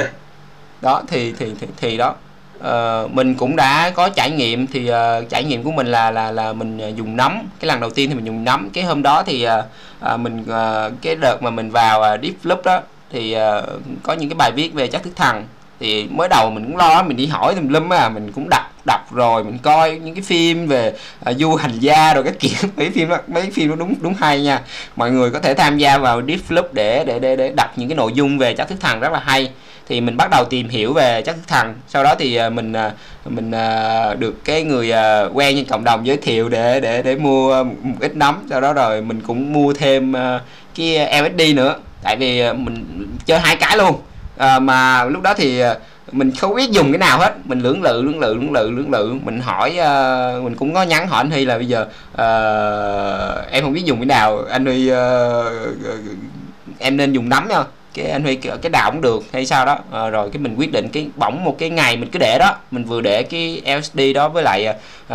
đó 0.80 1.02
thì 1.08 1.32
thì 1.38 1.54
thì, 1.60 1.66
thì 1.76 1.96
đó. 1.96 2.14
Uh, 2.58 3.10
mình 3.10 3.34
cũng 3.34 3.56
đã 3.56 3.90
có 3.90 4.08
trải 4.08 4.30
nghiệm 4.30 4.66
thì 4.66 4.90
uh, 4.90 5.28
trải 5.28 5.44
nghiệm 5.44 5.62
của 5.62 5.72
mình 5.72 5.86
là 5.86 6.10
là 6.10 6.30
là 6.30 6.52
mình 6.52 6.96
dùng 6.96 7.16
nấm. 7.16 7.48
Cái 7.60 7.68
lần 7.68 7.80
đầu 7.80 7.90
tiên 7.90 8.08
thì 8.08 8.14
mình 8.14 8.24
dùng 8.24 8.44
nấm. 8.44 8.70
Cái 8.70 8.84
hôm 8.84 9.02
đó 9.02 9.22
thì 9.26 9.46
uh, 9.46 9.64
uh, 10.14 10.20
mình 10.20 10.40
uh, 10.40 10.92
cái 11.02 11.14
đợt 11.14 11.42
mà 11.42 11.50
mình 11.50 11.70
vào 11.70 12.00
uh, 12.00 12.20
deep 12.22 12.34
loop 12.42 12.64
đó 12.64 12.80
thì 13.10 13.36
uh, 13.36 13.64
có 14.02 14.12
những 14.12 14.28
cái 14.28 14.36
bài 14.36 14.52
viết 14.52 14.74
về 14.74 14.86
chất 14.86 15.02
thức 15.02 15.12
thần 15.16 15.46
thì 15.80 16.08
mới 16.10 16.28
đầu 16.28 16.50
mình 16.50 16.64
cũng 16.64 16.76
lo 16.76 17.02
mình 17.02 17.16
đi 17.16 17.26
hỏi 17.26 17.54
tùm 17.54 17.68
lum 17.68 17.92
à 17.92 18.08
mình 18.08 18.32
cũng 18.32 18.48
đọc 18.50 18.66
đọc 18.86 19.12
rồi 19.12 19.44
mình 19.44 19.58
coi 19.62 19.98
những 19.98 20.14
cái 20.14 20.22
phim 20.22 20.66
về 20.66 20.92
à, 21.24 21.30
uh, 21.30 21.36
du 21.38 21.54
hành 21.54 21.78
gia 21.78 22.14
rồi 22.14 22.24
các 22.24 22.34
kiểu. 22.40 22.70
Mấy 22.76 22.90
phim 22.90 23.08
đó 23.08 23.18
mấy 23.26 23.50
phim 23.50 23.68
nó 23.68 23.76
đúng 23.76 23.94
đúng 24.00 24.14
hay 24.14 24.42
nha. 24.42 24.60
Mọi 24.96 25.10
người 25.10 25.30
có 25.30 25.40
thể 25.40 25.54
tham 25.54 25.78
gia 25.78 25.98
vào 25.98 26.22
deep 26.28 26.40
loop 26.48 26.74
để 26.74 27.04
để 27.04 27.18
để 27.18 27.36
để 27.36 27.52
đọc 27.56 27.72
những 27.76 27.88
cái 27.88 27.96
nội 27.96 28.12
dung 28.14 28.38
về 28.38 28.54
chất 28.54 28.68
thức 28.68 28.80
thần 28.80 29.00
rất 29.00 29.12
là 29.12 29.18
hay. 29.18 29.50
Thì 29.88 30.00
mình 30.00 30.16
bắt 30.16 30.28
đầu 30.30 30.44
tìm 30.50 30.68
hiểu 30.68 30.92
về 30.92 31.22
chất 31.22 31.36
thức 31.36 31.48
thần. 31.48 31.74
Sau 31.88 32.04
đó 32.04 32.14
thì 32.18 32.36
à, 32.36 32.50
mình 32.50 32.72
à, 32.72 32.92
mình 33.24 33.50
được 34.18 34.44
cái 34.44 34.62
người 34.62 34.92
quen 35.32 35.56
trên 35.56 35.64
cộng 35.64 35.84
đồng 35.84 36.06
giới 36.06 36.16
thiệu 36.16 36.48
để 36.48 36.80
để 36.80 37.02
để 37.02 37.16
mua 37.16 37.64
một 37.64 37.96
ít 38.00 38.16
nấm. 38.16 38.46
Sau 38.50 38.60
đó 38.60 38.72
rồi 38.72 39.02
mình 39.02 39.20
cũng 39.20 39.52
mua 39.52 39.72
thêm 39.72 40.14
cái 40.74 41.22
LSD 41.22 41.56
nữa. 41.56 41.76
Tại 42.02 42.16
vì 42.16 42.52
mình 42.52 43.06
chơi 43.26 43.38
hai 43.38 43.56
cái 43.56 43.76
luôn 43.76 43.96
à, 44.36 44.58
mà 44.58 45.04
lúc 45.04 45.22
đó 45.22 45.34
thì 45.34 45.60
à, 45.60 45.74
mình 46.12 46.30
không 46.30 46.54
biết 46.54 46.70
dùng 46.70 46.92
cái 46.92 46.98
nào 46.98 47.18
hết. 47.18 47.34
Mình 47.44 47.60
lưỡng 47.60 47.82
lự 47.82 48.02
lưỡng 48.02 48.20
lự 48.20 48.34
lưỡng 48.34 48.52
lự 48.52 48.70
lưỡng 48.70 48.90
lự. 48.90 49.14
Mình 49.24 49.40
hỏi 49.40 49.70
uh, 49.70 50.44
mình 50.44 50.54
cũng 50.54 50.74
có 50.74 50.82
nhắn 50.82 51.08
hỏi 51.08 51.20
anh 51.20 51.30
Huy 51.30 51.44
là 51.44 51.56
bây 51.56 51.68
giờ 51.68 51.86
uh, 52.12 53.50
em 53.50 53.64
không 53.64 53.72
biết 53.72 53.84
dùng 53.84 53.98
cái 53.98 54.06
nào. 54.06 54.44
Anh 54.50 54.66
Huy 54.66 54.92
uh, 54.92 54.96
em 56.78 56.96
nên 56.96 57.12
dùng 57.12 57.28
nấm 57.28 57.48
nha. 57.48 57.64
Cái 57.94 58.06
anh 58.06 58.22
Huy 58.22 58.36
cái 58.36 58.70
đào 58.72 58.90
cũng 58.90 59.00
được 59.00 59.22
hay 59.32 59.46
sao 59.46 59.66
đó. 59.66 59.78
À, 59.92 60.08
rồi 60.08 60.30
cái 60.30 60.40
mình 60.40 60.54
quyết 60.58 60.72
định 60.72 60.88
cái 60.88 61.08
bỏng 61.16 61.44
một 61.44 61.56
cái 61.58 61.70
ngày 61.70 61.96
mình 61.96 62.10
cứ 62.10 62.18
để 62.18 62.38
đó. 62.38 62.56
Mình 62.70 62.84
vừa 62.84 63.00
để 63.00 63.22
cái 63.22 63.62
LSD 63.78 64.00
đó 64.14 64.28
với 64.28 64.42
lại 64.42 64.66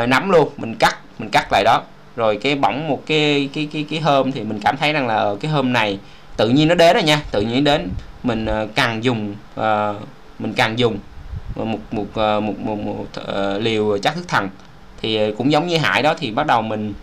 uh, 0.03 0.09
nấm 0.09 0.29
luôn. 0.29 0.49
Mình 0.57 0.75
cắt 0.75 0.97
mình 1.19 1.29
cắt 1.29 1.51
lại 1.51 1.63
đó. 1.63 1.81
Rồi 2.15 2.39
cái 2.41 2.55
bỏng 2.55 2.87
một 2.87 3.03
cái 3.05 3.49
cái 3.53 3.67
cái 3.73 3.85
cái 3.89 3.99
hôm 3.99 4.31
thì 4.31 4.43
mình 4.43 4.59
cảm 4.63 4.77
thấy 4.77 4.93
rằng 4.93 5.07
là 5.07 5.15
ờ, 5.15 5.37
cái 5.41 5.51
hôm 5.51 5.73
này 5.73 5.99
tự 6.37 6.49
nhiên 6.49 6.67
nó 6.67 6.75
đến 6.75 6.93
rồi 6.93 7.03
nha. 7.03 7.21
Tự 7.31 7.41
nhiên 7.41 7.63
đến 7.63 7.89
mình 8.23 8.45
ờ, 8.45 8.67
càng 8.75 9.03
dùng 9.03 9.35
ờ, 9.55 9.95
mình 10.39 10.53
càng 10.53 10.79
dùng 10.79 10.99
một 11.55 11.65
một 11.65 11.79
một 11.91 12.05
ờ, 12.13 12.39
một, 12.39 12.59
một, 12.59 12.79
một 12.79 13.05
uh, 13.21 13.61
liều 13.61 13.97
chất 13.97 14.15
thức 14.15 14.27
thần. 14.27 14.49
Thì 15.01 15.31
cũng 15.37 15.51
giống 15.51 15.67
như 15.67 15.77
hải 15.77 16.03
đó 16.03 16.13
thì 16.17 16.31
bắt 16.31 16.47
đầu 16.47 16.61
mình 16.61 16.93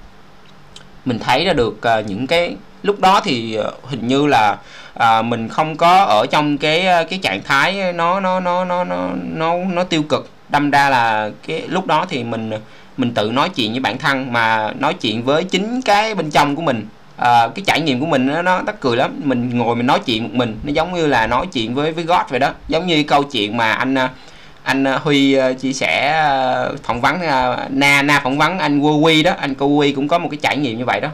mình 1.05 1.19
thấy 1.19 1.45
ra 1.45 1.53
được 1.53 1.79
uh, 1.99 2.07
những 2.07 2.27
cái 2.27 2.57
lúc 2.83 3.01
đó 3.01 3.21
thì 3.25 3.59
uh, 3.61 3.91
hình 3.91 4.09
như 4.09 4.27
là 4.27 4.59
uh, 4.99 5.25
mình 5.25 5.49
không 5.49 5.77
có 5.77 6.05
ở 6.05 6.27
trong 6.31 6.59
cái 6.59 7.07
cái 7.11 7.19
trạng 7.23 7.43
thái 7.43 7.93
nó 7.93 8.21
nó 8.21 8.41
nó 8.41 8.65
nó 8.65 8.85
nó 8.85 9.11
nó 9.35 9.55
nó 9.73 9.85
tiêu 9.85 10.03
cực. 10.03 10.31
Đâm 10.49 10.71
ra 10.71 10.91
là 10.91 11.31
cái 11.47 11.63
lúc 11.69 11.87
đó 11.87 12.07
thì 12.09 12.25
mình 12.25 12.51
mình 12.97 13.15
tự 13.15 13.31
nói 13.33 13.49
chuyện 13.49 13.71
với 13.71 13.81
bản 13.81 13.99
thân 13.99 14.33
mà 14.33 14.73
nói 14.79 14.95
chuyện 14.95 15.23
với 15.23 15.45
chính 15.45 15.83
cái 15.83 16.15
bên 16.15 16.31
trong 16.31 16.57
của 16.57 16.63
mình 16.63 16.87
à, 17.19 17.49
cái 17.55 17.63
trải 17.67 17.81
nghiệm 17.81 18.01
của 18.01 18.07
mình 18.07 18.27
nó 18.27 18.43
nó 18.43 18.63
tắc 18.67 18.81
cười 18.81 18.97
lắm. 18.97 19.21
Mình 19.25 19.59
ngồi 19.59 19.77
mình 19.77 19.87
nói 19.87 20.01
chuyện 20.05 20.23
một 20.23 20.31
mình 20.33 20.59
nó 20.63 20.73
giống 20.73 20.95
như 20.95 21.07
là 21.07 21.27
nói 21.27 21.47
chuyện 21.53 21.75
với 21.75 21.93
với 21.93 22.05
God 22.05 22.21
vậy 22.29 22.41
đó. 22.41 22.51
Giống 22.69 22.87
như 22.87 23.03
câu 23.03 23.25
chuyện 23.25 23.57
mà 23.57 23.73
anh 23.73 23.95
ờ, 23.95 24.09
anh 24.63 24.85
ờ, 24.85 24.99
Huy 25.03 25.37
chia 25.61 25.73
sẻ 25.73 26.25
phỏng 26.83 27.01
vấn 27.01 27.21
na 27.71 28.03
na 28.03 28.21
phỏng 28.25 28.39
vấn 28.39 28.59
anh 28.59 28.81
Wo 28.81 29.01
Quy 29.01 29.23
đó. 29.23 29.33
Anh 29.39 29.55
cô 29.55 29.67
Quy 29.67 29.93
cũng 29.93 30.09
có 30.09 30.19
một 30.19 30.29
cái 30.31 30.39
trải 30.43 30.57
nghiệm 30.57 30.79
như 30.79 30.85
vậy 30.85 31.01
đó. 31.01 31.09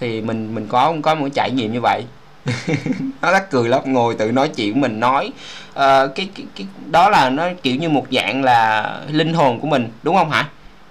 Thì 0.00 0.20
mình 0.20 0.54
mình 0.54 0.66
có 0.68 0.94
có 1.02 1.14
một 1.14 1.24
cái 1.24 1.30
trải 1.34 1.50
nghiệm 1.50 1.72
như 1.72 1.80
vậy. 1.80 2.04
Nó 3.22 3.32
rất 3.32 3.50
cười 3.50 3.68
lắm. 3.68 3.80
Ngồi 3.84 4.14
tự 4.14 4.32
nói 4.32 4.48
chuyện 4.48 4.80
mình 4.80 5.00
nói 5.00 5.32
uh, 5.70 5.74
cái, 6.14 6.28
cái 6.34 6.46
cái 6.56 6.66
đó 6.90 7.10
là 7.10 7.30
nó 7.30 7.48
kiểu 7.62 7.76
như 7.76 7.88
một 7.88 8.06
dạng 8.10 8.44
là 8.44 8.90
linh 9.08 9.34
hồn 9.34 9.60
của 9.60 9.66
mình 9.66 9.88
đúng 10.02 10.16
không 10.16 10.30
hả? 10.30 10.48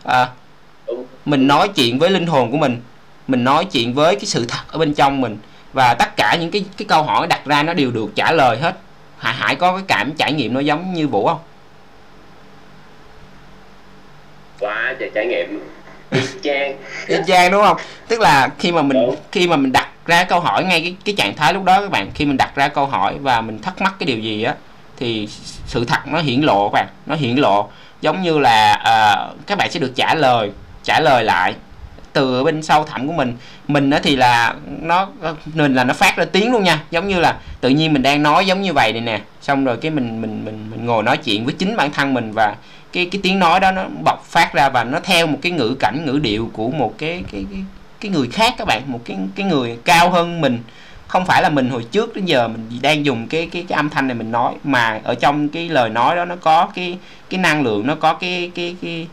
Uh, 0.08 0.30
mình 1.26 1.48
nói 1.48 1.68
chuyện 1.68 2.00
với 2.00 2.10
linh 2.10 2.28
hồn 2.28 2.52
của 2.52 2.58
mình 2.58 2.82
mình 3.28 3.44
nói 3.44 3.66
chuyện 3.66 3.94
với 3.94 4.16
cái 4.16 4.26
sự 4.26 4.46
thật 4.46 4.64
ở 4.68 4.80
bên 4.80 4.94
trong 4.94 5.22
mình. 5.22 5.38
Và 5.74 5.94
tất 5.94 6.16
cả 6.18 6.38
những 6.40 6.52
cái 6.52 6.66
cái 6.78 6.86
câu 6.86 7.04
hỏi 7.04 7.28
đặt 7.28 7.46
ra 7.46 7.64
nó 7.64 7.74
đều 7.74 7.92
được 7.92 8.16
trả 8.16 8.32
lời 8.32 8.58
hết. 8.58 8.78
Hải 9.18 9.34
hải 9.34 9.56
có 9.56 9.74
cái 9.74 9.84
cảm 9.88 10.12
trải 10.12 10.34
nghiệm 10.34 10.54
nó 10.54 10.60
giống 10.60 10.94
như 10.94 11.08
vũ 11.08 11.28
không? 11.28 11.40
Quá 14.60 14.96
trời 15.00 15.12
trải 15.16 15.26
nghiệm. 15.26 15.60
Y 16.12 16.22
chang 16.44 16.78
y 17.08 17.16
chang 17.28 17.52
đúng 17.52 17.64
không? 17.64 17.78
Tức 18.08 18.20
là 18.20 18.50
khi 18.60 18.72
mà 18.72 18.82
mình 18.82 19.06
đúng. 19.06 19.16
khi 19.32 19.48
mà 19.48 19.56
mình 19.56 19.72
đặt 19.72 19.90
ra 20.06 20.24
câu 20.24 20.40
hỏi 20.40 20.64
ngay 20.64 20.82
cái 20.82 20.96
cái 21.06 21.16
trạng 21.18 21.36
thái 21.36 21.54
lúc 21.54 21.64
đó 21.64 21.82
các 21.82 21.92
bạn 21.92 22.12
khi 22.16 22.26
mình 22.26 22.38
đặt 22.38 22.56
ra 22.56 22.68
câu 22.68 22.86
hỏi 22.86 23.18
và 23.22 23.42
mình 23.42 23.62
thắc 23.62 23.82
mắc 23.82 23.94
cái 24.00 24.08
điều 24.08 24.20
gì 24.20 24.44
á 24.44 24.56
thì 24.98 25.28
sự 25.68 25.86
thật 25.86 26.00
nó 26.06 26.20
hiển 26.20 26.42
lộ 26.42 26.70
các 26.70 26.74
bạn. 26.74 26.88
Nó 27.06 27.16
hiển 27.16 27.36
lộ 27.36 27.70
giống 28.02 28.22
như 28.22 28.40
là 28.40 28.74
uh, 28.82 29.48
các 29.48 29.58
bạn 29.58 29.72
sẽ 29.72 29.80
được 29.80 29.92
trả 29.96 30.16
lời 30.16 30.52
trả 30.84 31.00
lời 31.00 31.24
lại 31.24 31.54
từ 32.14 32.44
bên 32.44 32.64
sau 32.64 32.84
thẳm 32.84 33.08
của 33.08 33.14
mình. 33.14 33.38
Mình 33.68 33.90
đó 33.90 33.98
thì 34.04 34.16
là 34.16 34.56
nó 34.82 35.08
ờ, 35.22 35.36
mình 35.54 35.76
là 35.76 35.84
nó 35.84 35.94
phát 35.94 36.18
ra 36.18 36.26
tiếng 36.26 36.52
luôn 36.52 36.64
nha. 36.64 36.84
Giống 36.92 37.08
như 37.08 37.20
là 37.20 37.38
tự 37.62 37.70
nhiên 37.70 37.94
mình 37.94 38.02
đang 38.02 38.24
nói 38.24 38.46
giống 38.46 38.62
như 38.62 38.74
vậy 38.74 38.94
này 38.94 39.02
nè. 39.02 39.22
Xong 39.42 39.66
rồi 39.66 39.78
cái 39.78 39.92
mình 39.92 40.22
mình 40.22 40.46
mình 40.46 40.68
mình 40.72 40.86
ngồi 40.86 41.04
nói 41.04 41.18
chuyện 41.18 41.46
với 41.46 41.54
chính 41.54 41.76
bản 41.78 41.92
thân 41.92 42.14
mình 42.14 42.32
và 42.32 42.56
cái 42.94 43.06
cái 43.12 43.22
tiếng 43.24 43.40
nói 43.40 43.60
đó 43.60 43.72
nó 43.72 43.84
bộc 44.04 44.26
phát 44.26 44.54
ra 44.54 44.70
và 44.70 44.84
nó 44.84 45.00
theo 45.00 45.28
một 45.28 45.38
cái 45.42 45.52
ngữ 45.52 45.76
cảnh, 45.80 46.06
ngữ 46.06 46.20
điệu 46.24 46.50
của 46.54 46.70
một 46.70 46.94
cái 46.98 47.24
cái 47.32 47.46
cái 47.52 47.64
cái 48.02 48.12
người 48.12 48.28
khác 48.32 48.54
các 48.58 48.66
bạn. 48.66 48.82
Một 48.86 49.00
cái 49.06 49.18
cái 49.36 49.46
người 49.46 49.78
cao 49.86 50.10
hơn 50.10 50.42
mình. 50.42 50.60
Không 51.08 51.26
phải 51.26 51.42
là 51.42 51.50
mình 51.50 51.70
hồi 51.70 51.86
trước 51.92 52.16
đến 52.16 52.26
giờ 52.26 52.48
mình 52.48 52.80
đang 52.82 53.06
dùng 53.06 53.28
cái 53.28 53.50
cái 53.52 53.66
cái 53.68 53.76
âm 53.76 53.90
thanh 53.90 54.08
này 54.08 54.16
mình 54.16 54.32
nói, 54.32 54.54
mà 54.64 55.00
ở 55.04 55.16
trong 55.16 55.50
cái 55.50 55.70
lời 55.70 55.90
nói 55.90 56.16
đó 56.16 56.26
nó 56.26 56.36
có 56.36 56.68
cái 56.76 56.98
cái 57.30 57.40
năng 57.40 57.64
lượng, 57.64 57.88
nó 57.88 57.96
có 57.96 58.14
cái 58.14 58.52
cái 58.56 58.76
cái 58.82 59.08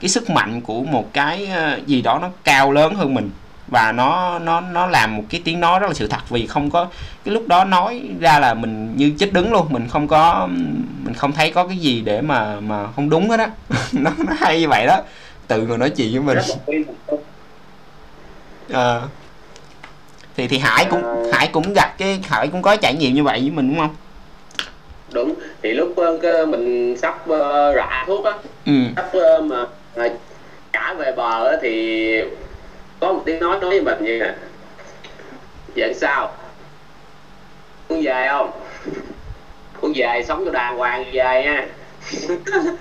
cái 0.00 0.08
sức 0.08 0.30
mạnh 0.30 0.60
của 0.60 0.82
một 0.82 1.12
cái 1.12 1.46
ờ, 1.46 1.80
gì 1.86 2.02
đó 2.02 2.18
nó 2.22 2.28
cao 2.44 2.72
lớn 2.72 2.94
hơn 2.94 3.14
mình. 3.14 3.30
Và 3.68 3.92
nó 3.92 4.38
nó 4.38 4.60
nó 4.60 4.86
làm 4.86 5.16
một 5.16 5.22
cái 5.28 5.40
tiếng 5.44 5.60
nói 5.60 5.80
rất 5.80 5.86
là 5.86 5.94
sự 5.94 6.08
thật. 6.08 6.28
Vì 6.28 6.46
không 6.46 6.70
có 6.70 6.86
cái 7.24 7.34
lúc 7.34 7.48
đó 7.48 7.64
nói 7.64 8.02
ra 8.20 8.38
là 8.38 8.54
mình 8.54 8.96
như 8.96 9.12
chết 9.18 9.32
đứng 9.32 9.52
luôn. 9.52 9.66
Mình 9.70 9.88
không 9.88 10.08
có 10.08 10.48
mình 11.02 11.14
không 11.14 11.32
thấy 11.32 11.52
có 11.52 11.66
cái 11.66 11.76
gì 11.76 12.00
để 12.00 12.20
mà 12.20 12.60
mà 12.60 12.86
không 12.96 13.10
đúng 13.10 13.30
hết 13.30 13.40
á. 13.40 13.50
Nó 13.92 14.10
nó 14.18 14.32
hay 14.38 14.60
như 14.60 14.68
vậy 14.68 14.86
đó. 14.86 15.02
Tự 15.46 15.66
người 15.66 15.78
nói 15.78 15.90
chuyện 15.90 16.24
với 16.24 16.34
mình. 16.34 16.38
À, 18.72 19.00
thì 20.36 20.48
thì 20.48 20.58
hải 20.58 20.84
cũng 20.84 21.02
hải 21.32 21.48
cũng 21.52 21.72
gặp 21.74 21.98
cái 21.98 22.20
hải 22.28 22.48
cũng 22.48 22.62
có 22.62 22.76
trải 22.76 22.94
nghiệm 22.94 23.14
như 23.14 23.24
vậy 23.24 23.40
với 23.40 23.50
mình 23.50 23.68
đúng 23.68 23.78
không? 23.78 23.94
Đúng. 25.12 25.34
Thì 25.62 25.72
lúc 25.72 25.94
mình 26.48 26.96
sắp 27.02 27.24
rạ 27.76 28.04
thuốc 28.06 28.24
á 28.24 28.32
ừ. 28.66 28.72
sắp 28.96 29.10
mà 29.44 29.66
rồi 29.94 30.10
trả 30.72 30.94
về 30.94 31.12
bờ 31.12 31.56
thì 31.62 32.22
có 33.00 33.12
một 33.12 33.22
tiếng 33.26 33.40
nói 33.40 33.60
nói 33.60 33.70
với 33.70 33.80
mình 33.80 34.04
như 34.04 34.18
nè 34.18 34.34
vậy 35.76 35.94
sao? 35.94 36.32
Muốn 37.88 38.02
về 38.02 38.26
không? 38.30 38.50
Muốn 39.80 39.92
về 39.94 40.24
sống 40.28 40.44
cho 40.44 40.50
đàng 40.50 40.76
hoàng 40.76 41.04
về 41.12 41.42
nha. 41.44 41.66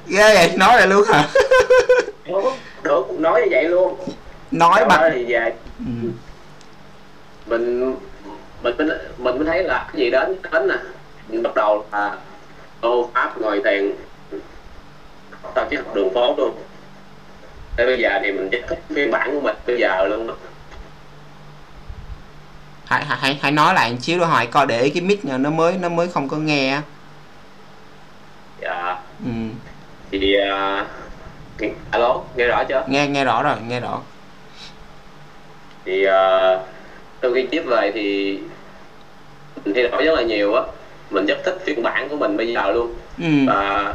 Ghê 0.08 0.36
vậy 0.36 0.52
nói 0.58 0.78
vậy 0.78 0.88
luôn 0.88 1.04
hả? 1.08 1.28
Đúng, 2.28 2.54
đúng 2.84 3.22
nói 3.22 3.42
như 3.42 3.48
vậy 3.52 3.64
luôn. 3.64 3.96
Nói 4.52 4.86
bằng 4.86 5.12
thì 5.14 5.26
về. 5.26 5.54
Ừ. 5.80 6.10
mình 7.46 7.96
mình 8.64 8.76
mình 8.78 8.88
mình 9.18 9.38
mới 9.38 9.46
thấy 9.46 9.64
là 9.64 9.90
cái 9.94 10.02
gì 10.02 10.10
đến 10.10 10.36
đến 10.52 10.68
nè. 10.68 10.76
Mình 11.28 11.44
bắt 11.44 11.56
đầu 11.56 11.86
là 11.92 12.18
ô 12.82 13.10
pháp 13.14 13.42
ngồi 13.42 13.62
tiền. 13.64 13.96
Tao 15.54 15.68
chỉ 15.70 15.76
học 15.76 15.96
đường 15.96 16.14
phố 16.14 16.36
luôn 16.38 16.52
Thế 17.80 17.86
bây 17.86 18.00
giờ 18.00 18.20
thì 18.24 18.32
mình 18.32 18.50
chỉ 18.52 18.62
thích 18.68 18.80
phiên 18.90 19.12
bản 19.12 19.34
của 19.34 19.42
mình 19.42 19.56
bây 19.68 19.80
giờ 19.80 20.06
luôn 20.06 20.28
đó. 20.28 20.34
hãy 22.86 23.06
hãy 23.06 23.40
hãy, 23.42 23.52
nói 23.52 23.74
lại 23.74 23.92
một 23.92 23.98
xíu 24.02 24.20
nữa 24.20 24.26
hỏi 24.26 24.48
coi 24.48 24.68
để 24.68 24.92
cái 24.94 25.02
mic 25.02 25.26
nó 25.26 25.50
mới 25.50 25.74
nó 25.82 25.90
mới 25.90 26.08
không 26.08 26.28
có 26.28 26.38
nghe 26.38 26.82
dạ 28.62 28.98
ừ. 29.26 29.32
thì 30.12 30.36
uh, 31.62 31.72
alo 31.92 32.22
nghe 32.36 32.48
rõ 32.48 32.64
chưa 32.64 32.84
nghe 32.88 33.08
nghe 33.08 33.26
rõ 33.26 33.44
rồi 33.44 33.56
nghe 33.68 33.80
rõ 33.80 34.02
thì 35.86 36.06
uh, 36.06 36.60
sau 37.22 37.32
khi 37.34 37.48
tiếp 37.52 37.64
về 37.66 37.92
thì 37.94 38.38
mình 39.66 39.74
thay 39.74 39.84
đổi 39.84 40.04
rất 40.04 40.16
là 40.16 40.22
nhiều 40.22 40.54
á 40.54 40.62
mình 41.10 41.26
rất 41.26 41.38
thích 41.46 41.58
phiên 41.66 41.84
bản 41.84 42.10
của 42.10 42.16
mình 42.16 42.38
bây 42.38 42.54
giờ 42.54 42.72
luôn 42.72 42.94
ừ. 43.18 43.48
và 43.48 43.94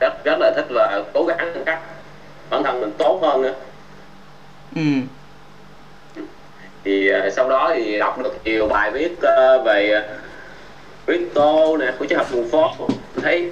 rất 0.00 0.24
rất 0.24 0.36
là 0.40 0.52
thích 0.56 0.66
và 0.70 1.02
cố 1.14 1.24
gắng 1.24 1.52
cách 1.66 1.80
bản 2.50 2.62
thân 2.62 2.80
mình 2.80 2.92
tốt 2.98 3.18
hơn 3.22 3.42
nữa. 3.42 3.54
Ừ. 4.76 4.82
thì 6.84 7.10
uh, 7.12 7.32
sau 7.32 7.48
đó 7.48 7.72
thì 7.74 7.98
đọc 7.98 8.18
được 8.22 8.34
nhiều 8.44 8.68
bài 8.68 8.90
viết 8.90 9.12
uh, 9.12 9.64
về 9.64 9.98
uh, 9.98 10.04
crypto 11.06 11.76
nè 11.78 11.92
của 11.98 12.06
triết 12.06 12.18
học 12.18 12.26
đường 12.32 12.48
phố 12.48 12.70
thấy 13.22 13.50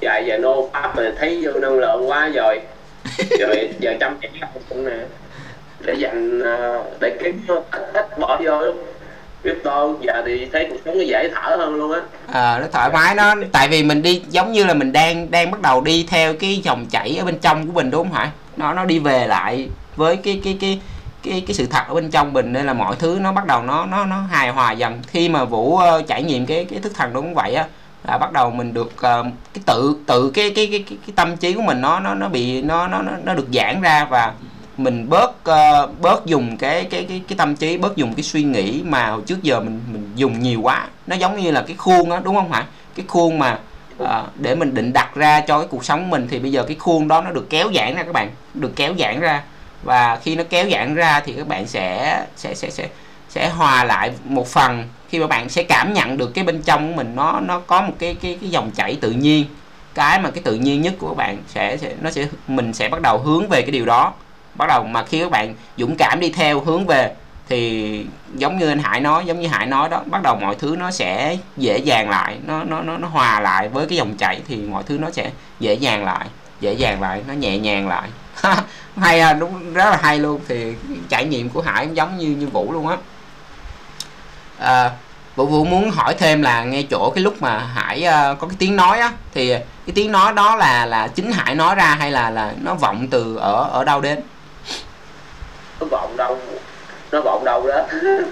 dạy 0.00 0.24
về 0.26 0.38
nô 0.38 0.70
pháp 0.72 0.96
rồi 0.96 1.12
thấy 1.18 1.40
vô 1.42 1.52
năng 1.52 1.78
lượng 1.78 2.10
quá 2.10 2.28
rồi. 2.34 2.60
Rồi 3.38 3.70
giờ 3.78 3.94
chăm 4.00 4.16
chỉ 4.20 4.28
học 4.40 4.50
cũng 4.68 4.84
nè 4.84 4.96
để 5.80 5.94
dành 5.94 6.42
uh, 6.42 6.86
để 7.00 7.16
kiếm 7.20 7.40
ít 7.48 7.92
ít 7.92 8.18
bỏ 8.18 8.40
vô 8.44 8.72
crypto 9.42 9.88
giờ 10.00 10.22
thì 10.26 10.46
thấy 10.52 10.66
cuộc 10.70 10.76
sống 10.84 10.98
nó 10.98 11.04
dễ 11.04 11.30
thở 11.34 11.56
hơn 11.56 11.74
luôn 11.74 11.92
á. 11.92 12.00
À, 12.32 12.58
nó 12.60 12.66
thoải 12.72 12.90
mái 12.92 13.14
nó 13.14 13.34
tại 13.52 13.68
vì 13.68 13.82
mình 13.82 14.02
đi 14.02 14.22
giống 14.28 14.52
như 14.52 14.64
là 14.64 14.74
mình 14.74 14.92
đang 14.92 15.30
đang 15.30 15.50
bắt 15.50 15.60
đầu 15.60 15.80
đi 15.80 16.06
theo 16.08 16.34
cái 16.34 16.60
dòng 16.64 16.86
chảy 16.90 17.16
ở 17.18 17.24
bên 17.24 17.38
trong 17.38 17.66
của 17.66 17.72
mình 17.72 17.90
đúng 17.90 18.08
không 18.08 18.18
hả 18.18 18.30
nó 18.56 18.72
nó 18.72 18.84
đi 18.84 18.98
về 18.98 19.26
lại 19.26 19.68
với 19.96 20.16
cái 20.16 20.40
cái 20.44 20.56
cái 20.60 20.80
cái 21.22 21.42
cái 21.46 21.54
sự 21.54 21.66
thật 21.66 21.82
ở 21.88 21.94
bên 21.94 22.10
trong 22.10 22.32
mình 22.32 22.52
nên 22.52 22.66
là 22.66 22.72
mọi 22.72 22.96
thứ 22.98 23.18
nó 23.20 23.32
bắt 23.32 23.46
đầu 23.46 23.62
nó 23.62 23.86
nó 23.86 24.04
nó 24.04 24.20
hài 24.30 24.50
hòa 24.50 24.72
dần. 24.72 25.00
Khi 25.06 25.28
mà 25.28 25.44
vũ 25.44 25.74
uh, 25.74 26.06
trải 26.06 26.22
nghiệm 26.22 26.46
cái 26.46 26.64
cái 26.64 26.78
thức 26.80 26.92
thần 26.94 27.12
đúng 27.12 27.24
cũng 27.24 27.34
vậy 27.34 27.54
á 27.54 27.66
là 28.08 28.18
bắt 28.18 28.32
đầu 28.32 28.50
mình 28.50 28.74
được 28.74 28.92
uh, 28.92 29.26
cái 29.54 29.62
tự 29.66 29.96
tự 30.06 30.30
cái 30.30 30.52
cái 30.56 30.68
cái 30.70 30.84
cái, 30.88 30.98
cái 31.06 31.12
tâm 31.16 31.36
trí 31.36 31.52
của 31.52 31.62
mình 31.62 31.80
nó 31.80 32.00
nó 32.00 32.14
nó 32.14 32.28
bị 32.28 32.62
nó 32.62 32.88
nó 32.88 33.02
nó 33.24 33.34
được 33.34 33.46
giãn 33.52 33.80
ra 33.82 34.06
và 34.10 34.32
mình 34.78 35.08
bớt 35.08 35.30
uh, 35.30 36.00
bớt 36.00 36.26
dùng 36.26 36.56
cái 36.56 36.84
cái 36.84 37.04
cái 37.08 37.22
cái 37.28 37.38
tâm 37.38 37.56
trí 37.56 37.76
bớt 37.76 37.96
dùng 37.96 38.14
cái 38.14 38.22
suy 38.22 38.42
nghĩ 38.42 38.82
mà 38.84 39.06
hồi 39.10 39.22
trước 39.26 39.42
giờ 39.42 39.60
mình 39.60 39.80
mình 39.92 40.12
dùng 40.14 40.40
nhiều 40.40 40.60
quá. 40.60 40.88
Nó 41.06 41.16
giống 41.16 41.36
như 41.36 41.50
là 41.50 41.64
cái 41.66 41.76
khuôn 41.76 42.10
á 42.10 42.20
đúng 42.24 42.34
không 42.34 42.52
hả 42.52 42.66
cái 42.94 43.06
khuôn 43.08 43.38
mà 43.38 43.58
uh, 44.02 44.08
để 44.34 44.54
mình 44.54 44.74
định 44.74 44.92
đặt 44.92 45.14
ra 45.14 45.40
cho 45.40 45.58
cái 45.58 45.68
cuộc 45.68 45.84
sống 45.84 46.00
của 46.00 46.10
mình 46.10 46.26
thì 46.30 46.38
bây 46.38 46.52
giờ 46.52 46.62
cái 46.62 46.76
khuôn 46.76 47.08
đó 47.08 47.20
nó 47.20 47.30
được 47.30 47.50
kéo 47.50 47.70
giãn 47.74 47.94
ra 47.94 48.02
các 48.02 48.12
bạn 48.12 48.30
được 48.54 48.72
kéo 48.76 48.94
giãn 48.98 49.20
ra. 49.20 49.42
Và 49.82 50.18
khi 50.22 50.36
nó 50.36 50.44
kéo 50.50 50.70
giãn 50.70 50.94
ra 50.94 51.20
thì 51.20 51.32
các 51.32 51.48
bạn 51.48 51.66
sẽ 51.66 52.26
sẽ 52.36 52.54
sẽ 52.54 52.70
sẽ 52.70 52.88
sẽ 53.28 53.48
hòa 53.48 53.84
lại 53.84 54.12
một 54.24 54.48
phần. 54.48 54.84
Khi 55.08 55.18
mà 55.18 55.26
bạn 55.26 55.48
sẽ 55.48 55.62
cảm 55.62 55.92
nhận 55.92 56.16
được 56.16 56.34
cái 56.34 56.44
bên 56.44 56.62
trong 56.62 56.88
của 56.88 56.96
mình 56.96 57.12
nó 57.14 57.40
nó 57.40 57.60
có 57.60 57.80
một 57.82 57.92
cái 57.98 58.14
cái 58.14 58.38
cái 58.40 58.50
dòng 58.50 58.70
chảy 58.70 58.98
tự 59.00 59.10
nhiên. 59.10 59.46
Cái 59.94 60.20
mà 60.20 60.30
cái 60.30 60.42
tự 60.42 60.54
nhiên 60.54 60.82
nhất 60.82 60.94
của 60.98 61.08
các 61.08 61.16
bạn 61.16 61.36
sẽ, 61.48 61.76
sẽ 61.76 61.94
nó 62.00 62.10
sẽ 62.10 62.26
mình 62.48 62.72
sẽ 62.72 62.88
bắt 62.88 63.00
đầu 63.00 63.18
hướng 63.18 63.48
về 63.48 63.62
cái 63.62 63.70
điều 63.70 63.84
đó 63.84 64.12
bắt 64.58 64.66
đầu 64.68 64.84
mà 64.84 65.04
khi 65.04 65.20
các 65.20 65.30
bạn 65.30 65.54
dũng 65.76 65.96
cảm 65.96 66.20
đi 66.20 66.30
theo 66.30 66.60
hướng 66.60 66.86
về 66.86 67.14
thì 67.48 68.04
giống 68.34 68.58
như 68.58 68.68
anh 68.68 68.78
Hải 68.78 69.00
nói 69.00 69.24
giống 69.26 69.40
như 69.40 69.48
Hải 69.48 69.66
nói 69.66 69.88
đó 69.88 70.02
bắt 70.06 70.22
đầu 70.22 70.36
mọi 70.36 70.54
thứ 70.54 70.76
nó 70.78 70.90
sẽ 70.90 71.36
dễ 71.56 71.78
dàng 71.78 72.10
lại 72.10 72.38
nó 72.46 72.64
nó 72.64 72.80
nó 72.80 72.96
nó 72.96 73.08
hòa 73.08 73.40
lại 73.40 73.68
với 73.68 73.86
cái 73.86 73.98
dòng 73.98 74.16
chảy 74.16 74.40
thì 74.48 74.56
mọi 74.56 74.82
thứ 74.82 74.98
nó 74.98 75.10
sẽ 75.10 75.30
dễ 75.60 75.74
dàng 75.74 76.04
lại 76.04 76.26
dễ 76.60 76.72
dàng 76.72 77.02
lại 77.02 77.22
nó 77.28 77.34
nhẹ 77.34 77.58
nhàng 77.58 77.88
lại. 77.88 78.08
Hay 78.96 79.20
à 79.20 79.32
đúng 79.32 79.74
rất 79.74 79.90
là 79.90 79.98
hay 80.02 80.18
luôn 80.18 80.40
thì 80.48 80.74
trải 81.08 81.24
nghiệm 81.24 81.48
của 81.48 81.62
Hải 81.62 81.88
giống 81.92 82.18
như 82.18 82.28
như 82.28 82.46
Vũ 82.46 82.72
luôn 82.72 82.88
á. 82.88 82.96
À, 84.58 84.90
Vũ 85.36 85.46
Vũ 85.46 85.64
muốn 85.64 85.90
hỏi 85.90 86.14
thêm 86.18 86.42
là 86.42 86.64
ngay 86.64 86.86
chỗ 86.90 87.12
cái 87.14 87.24
lúc 87.24 87.42
mà 87.42 87.58
Hải 87.58 87.98
uh, 87.98 88.38
có 88.38 88.46
cái 88.46 88.56
tiếng 88.58 88.76
nói 88.76 88.98
á 88.98 89.12
thì 89.34 89.50
cái 89.86 89.92
tiếng 89.94 90.12
nói 90.12 90.32
đó 90.32 90.56
là 90.56 90.86
là 90.86 91.08
chính 91.08 91.32
Hải 91.32 91.54
nói 91.54 91.74
ra 91.74 91.96
hay 91.98 92.10
là 92.10 92.30
là 92.30 92.52
nó 92.62 92.74
vọng 92.74 93.08
từ 93.10 93.36
ở 93.36 93.68
ở 93.72 93.84
đâu 93.84 94.00
đến? 94.00 94.20
Nó 95.80 95.86
vọng 95.86 96.16
đâu. 96.16 96.38
Nó 97.12 97.20
vọng 97.20 97.44
đâu 97.44 97.66
đó. 97.68 97.86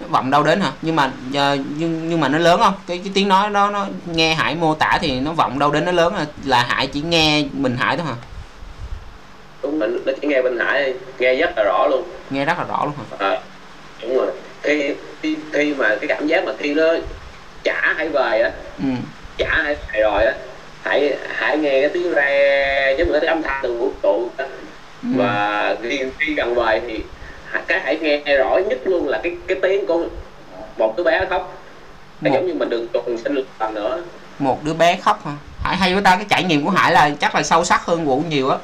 Nó 0.00 0.06
vọng 0.08 0.30
đâu 0.30 0.42
đến 0.42 0.60
hả? 0.60 0.72
Nhưng 0.82 0.96
mà 0.96 1.04
uh, 1.06 1.60
nhưng 1.76 2.08
nhưng 2.08 2.20
mà 2.20 2.28
nó 2.28 2.38
lớn 2.38 2.60
không? 2.60 2.74
Cái 2.86 3.00
cái 3.04 3.12
tiếng 3.14 3.28
nói 3.28 3.50
đó 3.50 3.70
nó 3.70 3.86
nghe 4.06 4.34
Hải 4.34 4.54
mô 4.54 4.74
tả 4.74 4.98
thì 5.00 5.20
nó 5.20 5.32
vọng 5.32 5.58
đâu 5.58 5.70
đến 5.70 5.84
nó 5.84 5.92
lớn 5.92 6.14
là, 6.14 6.26
là 6.44 6.62
Hải 6.68 6.86
chỉ 6.86 7.00
nghe 7.00 7.44
mình 7.52 7.76
Hải 7.76 7.96
thôi 7.96 8.06
hả? 8.06 8.14
Đúng 9.62 9.78
mình 9.78 9.98
nó 10.06 10.12
chỉ 10.20 10.28
nghe 10.28 10.42
bên 10.42 10.58
Hải 10.58 10.94
nghe 11.18 11.34
rất 11.34 11.50
là 11.56 11.64
rõ 11.64 11.86
luôn. 11.90 12.02
Nghe 12.30 12.44
rất 12.44 12.58
là 12.58 12.64
rõ 12.64 12.84
luôn 12.84 12.94
hả? 13.10 13.28
À, 13.30 13.40
đúng 14.02 14.16
rồi. 14.16 14.26
Khi, 14.62 14.94
khi 15.22 15.36
khi 15.52 15.74
mà 15.74 15.88
cái 16.00 16.08
cảm 16.08 16.26
giác 16.26 16.44
mà 16.44 16.52
khi 16.58 16.74
nó 16.74 16.84
trả 17.64 17.94
hãy 17.96 18.08
về 18.08 18.40
á 18.40 18.50
ừ. 18.78 18.88
trả 19.38 19.62
hãy 19.62 19.76
về 19.92 20.00
rồi 20.00 20.24
á 20.24 20.32
hãy 20.82 21.16
hãy 21.28 21.58
nghe 21.58 21.80
cái 21.80 21.90
tiếng 21.94 22.12
re 22.14 22.94
giống 22.98 23.12
như 23.12 23.20
cái 23.20 23.28
âm 23.28 23.42
thanh 23.42 23.60
từ 23.62 23.78
vũ 23.78 23.92
trụ. 24.02 24.30
Và 25.14 25.76
khi 25.82 26.00
khi 26.18 26.34
gần 26.34 26.54
về 26.54 26.80
thì 26.86 27.00
cái 27.68 27.80
hãy 27.84 27.98
nghe 27.98 28.36
rõ 28.36 28.58
nhất 28.68 28.78
luôn 28.84 29.08
là 29.08 29.20
cái 29.22 29.36
cái 29.46 29.58
tiếng 29.62 29.86
của 29.86 30.06
một 30.78 30.94
đứa 30.96 31.02
bé 31.04 31.26
khóc. 31.30 31.62
Nó 32.20 32.30
Một- 32.30 32.36
giống 32.36 32.46
như 32.46 32.54
mình 32.54 32.70
được 32.70 32.86
trùng 32.92 33.18
sinh 33.24 33.34
lần 33.60 33.74
nữa. 33.74 34.02
Một 34.38 34.64
đứa 34.64 34.74
bé 34.74 34.96
khóc 34.96 35.26
hả? 35.26 35.32
Hải 35.64 35.76
hay 35.76 35.94
với 35.94 36.02
ta 36.02 36.16
cái 36.16 36.26
trải 36.28 36.44
nghiệm 36.44 36.64
của 36.64 36.70
Hải 36.70 36.92
là 36.92 37.10
chắc 37.20 37.34
là 37.34 37.42
sâu 37.42 37.64
sắc 37.64 37.84
hơn 37.84 38.04
Vũ 38.04 38.22
nhiều 38.28 38.48
á. 38.50 38.58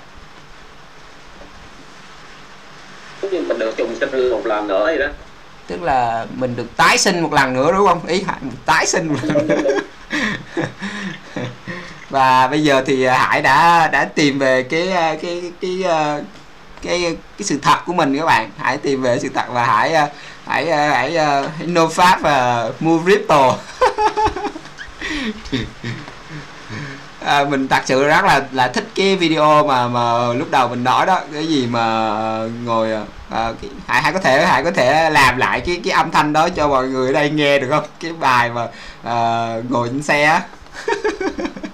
Giống 3.22 3.30
như 3.30 3.40
mình 3.40 3.59
được 3.59 3.76
trùng 3.76 3.95
sinh 4.01 4.30
một 4.30 4.47
lần 4.47 4.66
nữa 4.68 4.84
vậy 4.84 4.99
đó. 4.99 5.07
Tức 5.66 5.82
là 5.82 6.26
mình 6.36 6.57
được 6.57 6.76
tái 6.76 6.99
sinh 6.99 7.20
một 7.20 7.32
lần 7.32 7.55
nữa 7.55 7.72
đúng 7.72 7.86
không? 7.86 8.07
Ý 8.07 8.22
Hải 8.22 8.36
tái 8.66 8.86
sinh 8.86 9.09
một 9.09 9.18
lần 9.22 9.47
nữa 9.49 9.78
và 12.12 12.48
bây 12.48 12.62
giờ 12.62 12.82
thì 12.86 13.04
à, 13.04 13.18
Hải 13.18 13.42
đã 13.42 13.88
đã 13.88 14.04
tìm 14.04 14.38
về 14.38 14.62
cái 14.62 14.92
à, 14.92 15.14
cái 15.22 15.52
cái 15.60 15.82
cái 15.82 16.20
cái, 16.82 17.16
cái 17.38 17.44
sự 17.44 17.58
thật 17.62 17.78
của 17.86 17.92
mình 17.92 18.18
các 18.18 18.24
bạn. 18.26 18.50
Hải 18.58 18.76
tìm 18.78 19.02
về 19.02 19.18
sự 19.18 19.28
thật 19.34 19.44
và 19.48 19.64
Hải 19.64 19.94
Hải 20.46 20.66
Hải, 20.66 20.90
Hải 20.90 21.18
no 21.66 21.86
pháp 21.86 22.20
và 22.22 22.68
mua 22.80 22.98
crypto. 23.02 23.56
À, 27.24 27.44
mình 27.44 27.68
thật 27.68 27.82
sự 27.86 28.08
rất 28.08 28.24
là 28.24 28.42
là 28.52 28.68
thích 28.68 28.88
cái 28.94 29.16
video 29.16 29.66
mà 29.66 29.88
mà 29.88 30.32
lúc 30.32 30.50
đầu 30.50 30.68
mình 30.68 30.84
nói 30.84 31.06
đó 31.06 31.20
cái 31.32 31.46
gì 31.46 31.66
mà 31.66 32.08
ngồi 32.64 32.92
à, 32.92 33.52
cái, 33.62 33.70
hải 33.86 34.02
hải 34.02 34.12
có 34.12 34.18
thể 34.18 34.46
hải 34.46 34.64
có 34.64 34.70
thể 34.70 35.10
làm 35.10 35.36
lại 35.38 35.60
cái 35.60 35.80
cái 35.84 35.92
âm 35.92 36.10
thanh 36.10 36.32
đó 36.32 36.48
cho 36.48 36.68
mọi 36.68 36.88
người 36.88 37.06
ở 37.06 37.12
đây 37.12 37.30
nghe 37.30 37.58
được 37.58 37.66
không? 37.70 37.84
Cái 38.00 38.12
bài 38.12 38.50
mà 38.50 38.66
à, 39.04 39.46
ngồi 39.68 39.88
trên 39.88 40.02
xe 40.02 40.40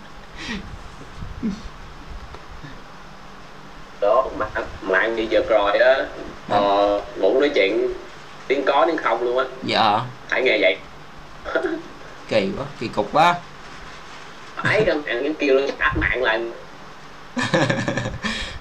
đó 4.01 4.27
mạng 4.39 4.65
mạng 4.83 5.17
bị 5.17 5.27
giật 5.27 5.45
rồi 5.49 5.79
á. 5.79 5.97
Ờ, 6.49 7.01
ngủ 7.17 7.41
nói 7.41 7.51
chuyện 7.55 7.89
tiếng 8.47 8.65
có 8.67 8.85
tiếng 8.87 8.97
không 8.97 9.23
luôn 9.23 9.39
á. 9.39 9.45
Dạ. 9.63 10.01
Hãy 10.31 10.43
nghe 10.43 10.59
vậy. 10.61 10.77
Kỳ 12.29 12.49
quá 12.59 12.65
kỳ 12.81 12.89
cục 12.89 13.09
quá. 13.13 13.35
Phải 14.57 14.85
đơn 14.85 15.03
hạn 15.07 15.23
những 15.23 15.35
kêu 15.35 15.61
nó 15.61 15.67
tắt 15.79 15.93
mạng 15.97 16.23
lại. 16.23 16.41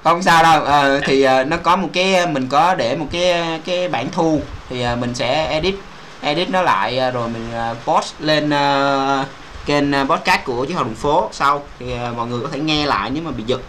Không 0.03 0.23
sao 0.23 0.43
đâu 0.43 0.63
ờ, 0.63 0.99
thì 1.05 1.23
ờ, 1.23 1.43
nó 1.43 1.57
có 1.57 1.75
một 1.75 1.87
cái 1.93 2.27
mình 2.27 2.47
có 2.49 2.75
để 2.75 2.95
một 2.95 3.07
cái 3.11 3.59
cái 3.65 3.87
bản 3.87 4.07
thu. 4.11 4.41
Thì 4.69 4.81
ờ, 4.81 4.95
mình 4.95 5.15
sẽ 5.15 5.47
edit 5.47 5.75
edit 6.21 6.49
nó 6.49 6.61
lại 6.61 6.97
ờ, 6.97 7.11
rồi 7.11 7.29
mình 7.29 7.47
ờ, 7.53 7.75
post 7.85 8.13
lên 8.19 8.49
ờ, 8.49 9.25
kênh 9.65 10.07
podcast 10.09 10.45
của 10.45 10.65
chiếc 10.65 10.73
hồng 10.73 10.87
đường 10.87 10.95
phố 10.95 11.29
sau. 11.31 11.63
Thì 11.79 11.97
ờ, 11.97 12.13
mọi 12.17 12.27
người 12.27 12.39
có 12.43 12.49
thể 12.51 12.59
nghe 12.59 12.85
lại 12.85 13.09
nếu 13.09 13.23
mà 13.23 13.31
bị 13.31 13.43
giật 13.47 13.61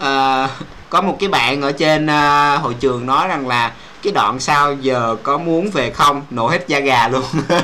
Ờ, 0.00 0.48
có 0.90 1.00
một 1.00 1.16
cái 1.20 1.28
bạn 1.28 1.62
ở 1.62 1.72
trên 1.72 2.06
ờ, 2.06 2.56
hội 2.56 2.74
trường 2.80 3.06
nói 3.06 3.28
rằng 3.28 3.48
là 3.48 3.72
cái 4.02 4.12
đoạn 4.12 4.40
sau 4.40 4.74
giờ 4.74 5.16
có 5.22 5.38
muốn 5.38 5.70
về 5.70 5.90
không? 5.90 6.22
Nổ 6.30 6.48
hết 6.48 6.68
da 6.68 6.78
gà 6.78 7.08
luôn. 7.08 7.24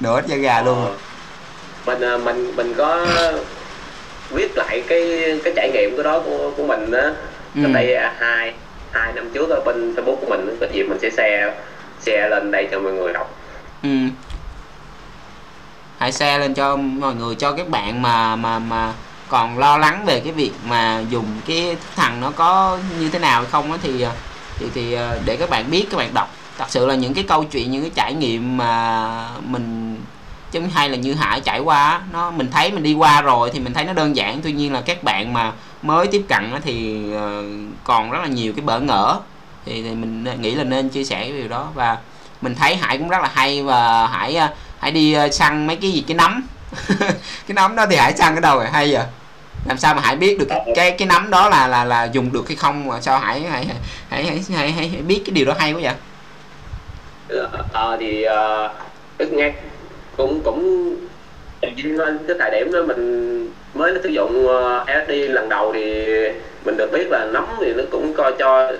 Nổ 0.00 0.14
hết 0.14 0.26
da 0.26 0.36
gà 0.36 0.62
luôn. 0.62 0.84
Ờ, 0.84 0.94
mình 1.86 2.00
ờ, 2.00 2.18
mình 2.18 2.56
mình 2.56 2.74
có 2.74 3.06
viết 4.30 4.56
lại 4.56 4.82
cái 4.88 5.22
cái 5.44 5.52
trải 5.56 5.70
nghiệm 5.72 5.96
cái 5.96 6.04
đó 6.04 6.20
của 6.20 6.50
của 6.56 6.66
mình 6.66 6.92
á. 6.92 7.12
Ừ. 7.54 7.62
đây 7.72 7.94
à, 7.94 8.14
hai 8.18 8.54
hai 8.92 9.12
năm 9.12 9.30
trước 9.34 9.50
ở 9.50 9.60
bên 9.66 9.94
facebook 9.94 10.16
của 10.16 10.26
mình 10.28 10.56
có 10.60 10.66
dịp 10.72 10.82
mình 10.88 10.98
sẽ 11.02 11.10
share 11.10 11.54
share 12.00 12.28
lên 12.28 12.50
đây 12.50 12.68
cho 12.70 12.80
mọi 12.80 12.92
người 12.92 13.12
đọc. 13.12 13.38
Ừ. 13.82 13.88
Hãy 15.98 16.12
share 16.12 16.38
lên 16.38 16.54
cho 16.54 16.76
mọi 16.76 17.14
người 17.14 17.34
cho 17.34 17.52
các 17.52 17.68
bạn 17.68 18.02
mà 18.02 18.36
mà 18.36 18.58
mà 18.58 18.92
còn 19.32 19.58
lo 19.58 19.78
lắng 19.78 20.04
về 20.04 20.20
cái 20.20 20.32
việc 20.32 20.52
mà 20.66 21.02
dùng 21.10 21.26
cái 21.46 21.76
thằng 21.96 22.20
nó 22.20 22.30
có 22.30 22.78
như 23.00 23.08
thế 23.08 23.18
nào 23.18 23.40
hay 23.40 23.50
không 23.50 23.72
á 23.72 23.78
thì 23.82 24.02
ờ, 24.02 24.12
thì 24.58 24.66
thì 24.74 24.92
ờ, 24.92 25.18
để 25.24 25.36
các 25.36 25.50
bạn 25.50 25.70
biết 25.70 25.86
các 25.90 25.96
bạn 25.96 26.14
đọc. 26.14 26.30
Thật 26.58 26.64
sự 26.68 26.86
là 26.86 26.94
những 26.94 27.14
cái 27.14 27.24
câu 27.24 27.44
chuyện 27.44 27.70
những 27.70 27.82
cái 27.82 27.90
trải 27.94 28.14
nghiệm 28.14 28.56
mà 28.56 29.28
mình 29.46 29.96
chứ 30.50 30.60
hay 30.74 30.88
là 30.88 30.96
như 30.96 31.14
hải 31.14 31.40
trải 31.40 31.60
qua 31.60 32.00
nó 32.12 32.30
mình 32.30 32.48
thấy 32.50 32.72
mình 32.72 32.82
đi 32.82 32.94
qua 32.94 33.22
rồi 33.22 33.50
thì 33.52 33.60
mình 33.60 33.74
thấy 33.74 33.84
nó 33.84 33.92
đơn 33.92 34.16
giản. 34.16 34.40
Tuy 34.42 34.52
nhiên 34.52 34.72
là 34.72 34.80
các 34.80 35.04
bạn 35.04 35.32
mà 35.32 35.52
mới 35.82 36.06
tiếp 36.06 36.24
cận 36.28 36.52
thì 36.64 37.02
ờ, 37.12 37.44
còn 37.84 38.10
rất 38.10 38.18
là 38.22 38.28
nhiều 38.28 38.52
cái 38.56 38.64
bỡ 38.64 38.80
ngỡ. 38.80 39.20
Thì, 39.64 39.82
thì 39.82 39.90
mình 39.90 40.26
nghĩ 40.40 40.54
là 40.54 40.64
nên 40.64 40.88
chia 40.88 41.04
sẻ 41.04 41.20
cái 41.20 41.32
điều 41.32 41.48
đó. 41.48 41.68
Và 41.74 41.98
mình 42.42 42.54
thấy 42.54 42.76
hải 42.76 42.98
cũng 42.98 43.08
rất 43.08 43.22
là 43.22 43.30
hay 43.34 43.62
và 43.62 44.06
hải 44.06 44.38
hải 44.78 44.90
đi 44.90 45.16
săn 45.32 45.66
mấy 45.66 45.76
cái 45.76 45.90
gì 45.92 46.04
cái 46.08 46.14
nấm. 46.14 46.42
Cái 47.46 47.54
nấm 47.54 47.76
đó 47.76 47.86
thì 47.90 47.96
hải 47.96 48.16
săn 48.16 48.34
cái 48.34 48.40
đầu 48.40 48.58
rồi 48.58 48.68
hay 48.70 48.92
vậy? 48.92 49.04
Làm 49.64 49.78
sao 49.78 49.94
mà 49.94 50.02
hải 50.02 50.16
biết 50.16 50.38
được 50.38 50.46
cái 50.48 50.60
cái, 50.74 50.90
cái 50.90 51.08
nấm 51.08 51.30
đó 51.30 51.48
là 51.48 51.68
là 51.68 51.84
là 51.84 52.04
dùng 52.04 52.32
được 52.32 52.48
hay 52.48 52.56
không? 52.56 52.86
Mà 52.86 53.00
sao 53.00 53.18
hải 53.18 53.40
hải 53.40 53.64
hải 53.64 53.76
hải, 54.24 54.24
hải, 54.24 54.72
hải, 54.72 54.88
hải 54.88 55.02
biết 55.06 55.22
cái 55.26 55.34
điều 55.34 55.46
đó 55.46 55.54
hay 55.58 55.72
quá 55.72 55.80
vậy? 55.82 55.94
Ờ 57.72 57.96
thì 58.00 58.26
uh, 59.18 59.32
nghe 59.32 59.52
cũng 60.16 60.40
cũng 60.44 60.96
lên 61.84 62.18
cái 62.28 62.36
thời 62.40 62.50
điểm 62.50 62.72
đó 62.72 62.82
mình 62.82 63.52
mới 63.74 63.94
sử 64.02 64.08
dụng 64.08 64.46
LSD 64.86 65.10
lần 65.10 65.48
đầu 65.48 65.72
thì 65.74 66.06
mình 66.64 66.76
được 66.76 66.90
biết 66.92 67.06
là 67.10 67.24
nấm 67.24 67.46
thì 67.60 67.72
nó 67.76 67.82
cũng 67.90 68.14
coi 68.14 68.32
cho 68.38 68.72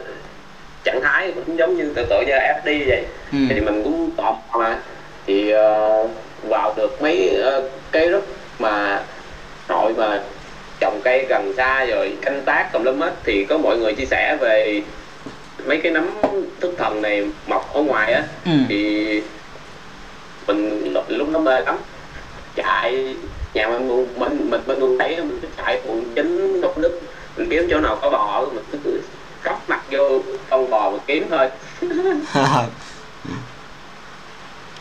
trạng 0.84 1.00
thái 1.02 1.32
cũng 1.32 1.58
giống 1.58 1.76
như 1.76 1.92
tự 1.94 2.06
tự 2.10 2.24
như 2.26 2.32
FD 2.32 2.88
vậy. 2.88 3.04
Ừ. 3.32 3.38
thì 3.48 3.60
mình 3.60 3.82
cũng 3.84 4.10
tò 4.16 4.36
mà. 4.58 4.78
Thì 5.26 5.54
uh, 5.54 6.10
vào 6.42 6.74
được 6.76 7.02
mấy 7.02 7.42
uh, 7.58 7.64
cái 7.92 8.08
rất 8.08 8.24
mà 8.58 9.02
nội 9.68 9.94
mà 9.96 10.20
cây 11.04 11.26
gần 11.28 11.52
xa 11.56 11.84
rồi 11.84 12.16
canh 12.22 12.42
tác 12.44 12.72
tùm 12.72 12.82
lum 12.82 13.00
hết 13.00 13.12
thì 13.24 13.44
có 13.44 13.58
mọi 13.58 13.78
người 13.78 13.94
chia 13.94 14.04
sẻ 14.04 14.36
về 14.40 14.82
mấy 15.66 15.80
cái 15.82 15.92
nấm 15.92 16.10
thức 16.60 16.74
thần 16.78 17.02
này 17.02 17.26
mọc 17.46 17.74
ở 17.74 17.82
ngoài 17.82 18.12
á. 18.12 18.22
Ừ. 18.44 18.52
thì 18.68 19.22
mình 20.46 20.94
lúc 21.08 21.28
nó 21.28 21.38
mê 21.38 21.60
lắm. 21.60 21.76
Chạy 22.54 23.16
nhà 23.54 23.68
mình 23.68 24.06
mình 24.16 24.50
mình 24.50 24.60
mình 24.66 24.78
luôn 24.78 24.98
thấy 24.98 25.16
mình 25.16 25.40
chạy 25.56 25.80
quận 25.86 26.12
chín 26.14 26.60
ngọc 26.60 26.78
nước. 26.78 27.00
Mình 27.36 27.48
kiếm 27.50 27.66
chỗ 27.70 27.80
nào 27.80 27.98
có 28.02 28.10
bò 28.10 28.46
mình 28.54 28.64
cứ 28.84 29.00
cắm 29.42 29.54
mặt 29.68 29.82
vô 29.90 30.22
con 30.50 30.70
bò 30.70 30.90
mà 30.90 30.98
kiếm 31.06 31.26
thôi. 31.30 31.48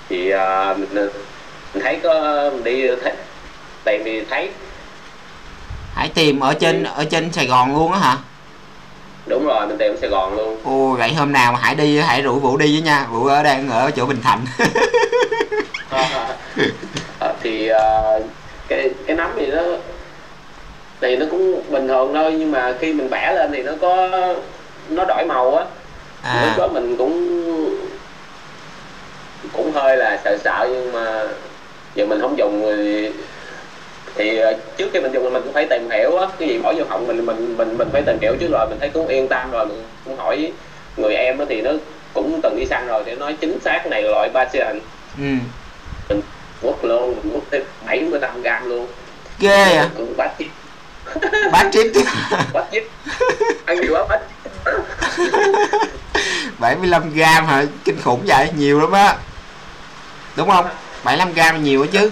Thì 0.09 0.33
uh, 0.33 0.79
mình, 0.79 0.87
mình 0.93 1.83
thấy 1.83 1.99
có 2.03 2.49
mình 2.53 2.63
đi 2.63 2.87
thấy, 3.03 3.13
tìm 3.85 4.01
thì 4.05 4.21
thấy 4.29 4.49
hãy 5.95 6.09
tìm 6.09 6.39
ở 6.39 6.53
trên 6.53 6.83
ở 6.83 7.03
trên 7.03 7.31
Sài 7.31 7.47
Gòn 7.47 7.75
luôn 7.75 7.91
á 7.91 7.99
hả? 7.99 8.17
Đúng 9.25 9.45
rồi 9.45 9.67
mình 9.67 9.77
tìm 9.77 9.93
ở 9.93 9.97
Sài 10.01 10.09
Gòn 10.09 10.35
luôn. 10.37 10.57
Ồ 10.63 10.95
vậy 10.97 11.13
hôm 11.13 11.31
nào 11.31 11.51
mà 11.51 11.59
hãy 11.61 11.75
đi 11.75 11.99
hãy 11.99 12.21
rủ 12.21 12.39
vũ 12.39 12.57
đi 12.57 12.73
với 12.73 12.81
nha. 12.81 13.07
Vũ 13.11 13.25
ở 13.25 13.43
đang 13.43 13.69
ở 13.69 13.91
chỗ 13.91 14.05
Bình 14.05 14.21
Thạnh. 14.21 14.39
À, 15.89 16.35
thì 17.43 17.71
uh, 17.71 18.23
cái 18.67 18.89
cái 19.07 19.15
nấm 19.15 19.29
gì 19.39 19.51
đó 19.51 19.61
thì 21.01 21.15
nó 21.15 21.25
cũng 21.31 21.61
bình 21.69 21.87
thường 21.87 22.13
thôi 22.13 22.35
nhưng 22.39 22.51
mà 22.51 22.73
khi 22.79 22.93
mình 22.93 23.07
vẽ 23.07 23.33
lên 23.33 23.51
thì 23.53 23.63
nó 23.63 23.71
có 23.81 24.09
nó 24.89 25.05
đổi 25.05 25.25
màu 25.25 25.55
á. 25.55 25.65
À. 26.23 26.45
lúc 26.45 26.57
đó 26.57 26.67
mình 26.67 26.97
cũng 26.97 27.37
cũng 29.53 29.71
hơi 29.71 29.97
là 29.97 30.19
sợ 30.23 30.37
sợ 30.43 30.67
nhưng 30.71 30.91
mà 30.91 31.23
giờ 31.95 32.05
mình 32.05 32.21
không 32.21 32.37
dùng 32.37 32.63
thì 32.77 33.09
thì 34.15 34.37
ờ, 34.37 34.53
trước 34.77 34.89
khi 34.93 34.99
mình 34.99 35.11
dùng 35.13 35.33
mình 35.33 35.41
cũng 35.43 35.53
phải 35.53 35.65
tìm 35.69 35.89
hiểu 35.89 36.17
á 36.17 36.27
cái 36.39 36.49
gì 36.49 36.57
bỏ 36.57 36.73
vô 36.77 36.83
họng 36.89 37.07
mình 37.07 37.25
mình 37.25 37.57
mình 37.57 37.77
mình 37.77 37.89
phải 37.91 38.01
tìm 38.01 38.17
hiểu 38.21 38.35
trước 38.39 38.47
rồi 38.51 38.67
mình 38.69 38.79
thấy 38.79 38.89
cũng 38.89 39.07
yên 39.07 39.27
tâm 39.27 39.51
rồi 39.51 39.65
mình 39.65 39.83
cũng 40.05 40.17
hỏi 40.17 40.51
người 40.97 41.13
em 41.13 41.37
đó 41.37 41.45
thì 41.49 41.61
nó 41.61 41.71
cũng 42.13 42.39
từng 42.43 42.55
đi 42.59 42.65
săn 42.65 42.87
rồi 42.87 43.03
để 43.05 43.15
nói 43.15 43.35
chính 43.41 43.59
xác 43.59 43.87
này 43.87 44.03
loại 44.03 44.29
Basian 44.33 44.79
ừ. 45.17 45.23
mình 46.09 46.21
quất 46.61 46.75
luôn 46.81 47.15
mình 47.23 47.31
quất 47.33 47.43
tới 47.49 47.63
mươi 48.09 48.19
lăm 48.19 48.41
gram 48.41 48.69
luôn. 48.69 48.87
Ghê 49.39 49.75
à 49.75 49.89
cũng 49.97 50.13
bát 50.17 50.31
chip 50.39 50.47
bát 51.51 51.69
chip 51.71 51.91
chứ? 51.93 52.01
Bát 52.53 52.65
chip 52.71 52.83
ăn 53.65 53.81
nhiều 53.81 53.93
quá 53.93 54.05
bát 54.09 54.21
75 56.59 57.09
gram 57.15 57.45
hả? 57.45 57.63
Kinh 57.83 58.01
khủng 58.01 58.21
vậy 58.27 58.49
nhiều 58.57 58.79
lắm 58.79 58.91
á. 58.91 59.17
Đúng 60.35 60.49
không? 60.49 60.65
75 61.03 61.33
gram 61.33 61.63
nhiều 61.63 61.81
á 61.81 61.87
chứ 61.91 62.11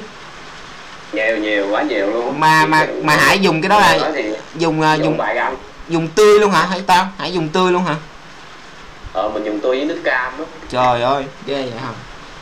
nhiều 1.14 1.38
nhiều 1.38 1.68
quá 1.72 1.82
nhiều 1.82 2.08
luôn. 2.08 2.40
Mà 2.40 2.66
mà 2.66 2.88
mà 3.04 3.16
hải 3.16 3.40
dùng 3.40 3.62
cái 3.62 3.70
đó 3.70 3.80
là 3.80 4.12
dùng 4.56 4.82
uh, 4.82 5.04
dùng 5.04 5.18
dùng 5.90 6.08
tươi 6.08 6.40
luôn 6.40 6.52
hả? 6.52 6.66
Hay 6.66 6.82
tao? 6.88 7.08
Hải 7.18 7.34
dùng 7.34 7.50
tươi 7.50 7.72
luôn 7.72 7.86
hả? 7.86 7.96
Ờ 9.14 9.30
mình 9.30 9.46
dùng 9.46 9.60
tươi 9.60 9.78
với 9.78 9.86
nước 9.86 10.02
cam 10.04 10.38
đó 10.38 10.46
trời 10.70 11.02
ơi 11.02 11.24
ghê 11.46 11.62
vậy 11.62 11.74
không 11.86 11.96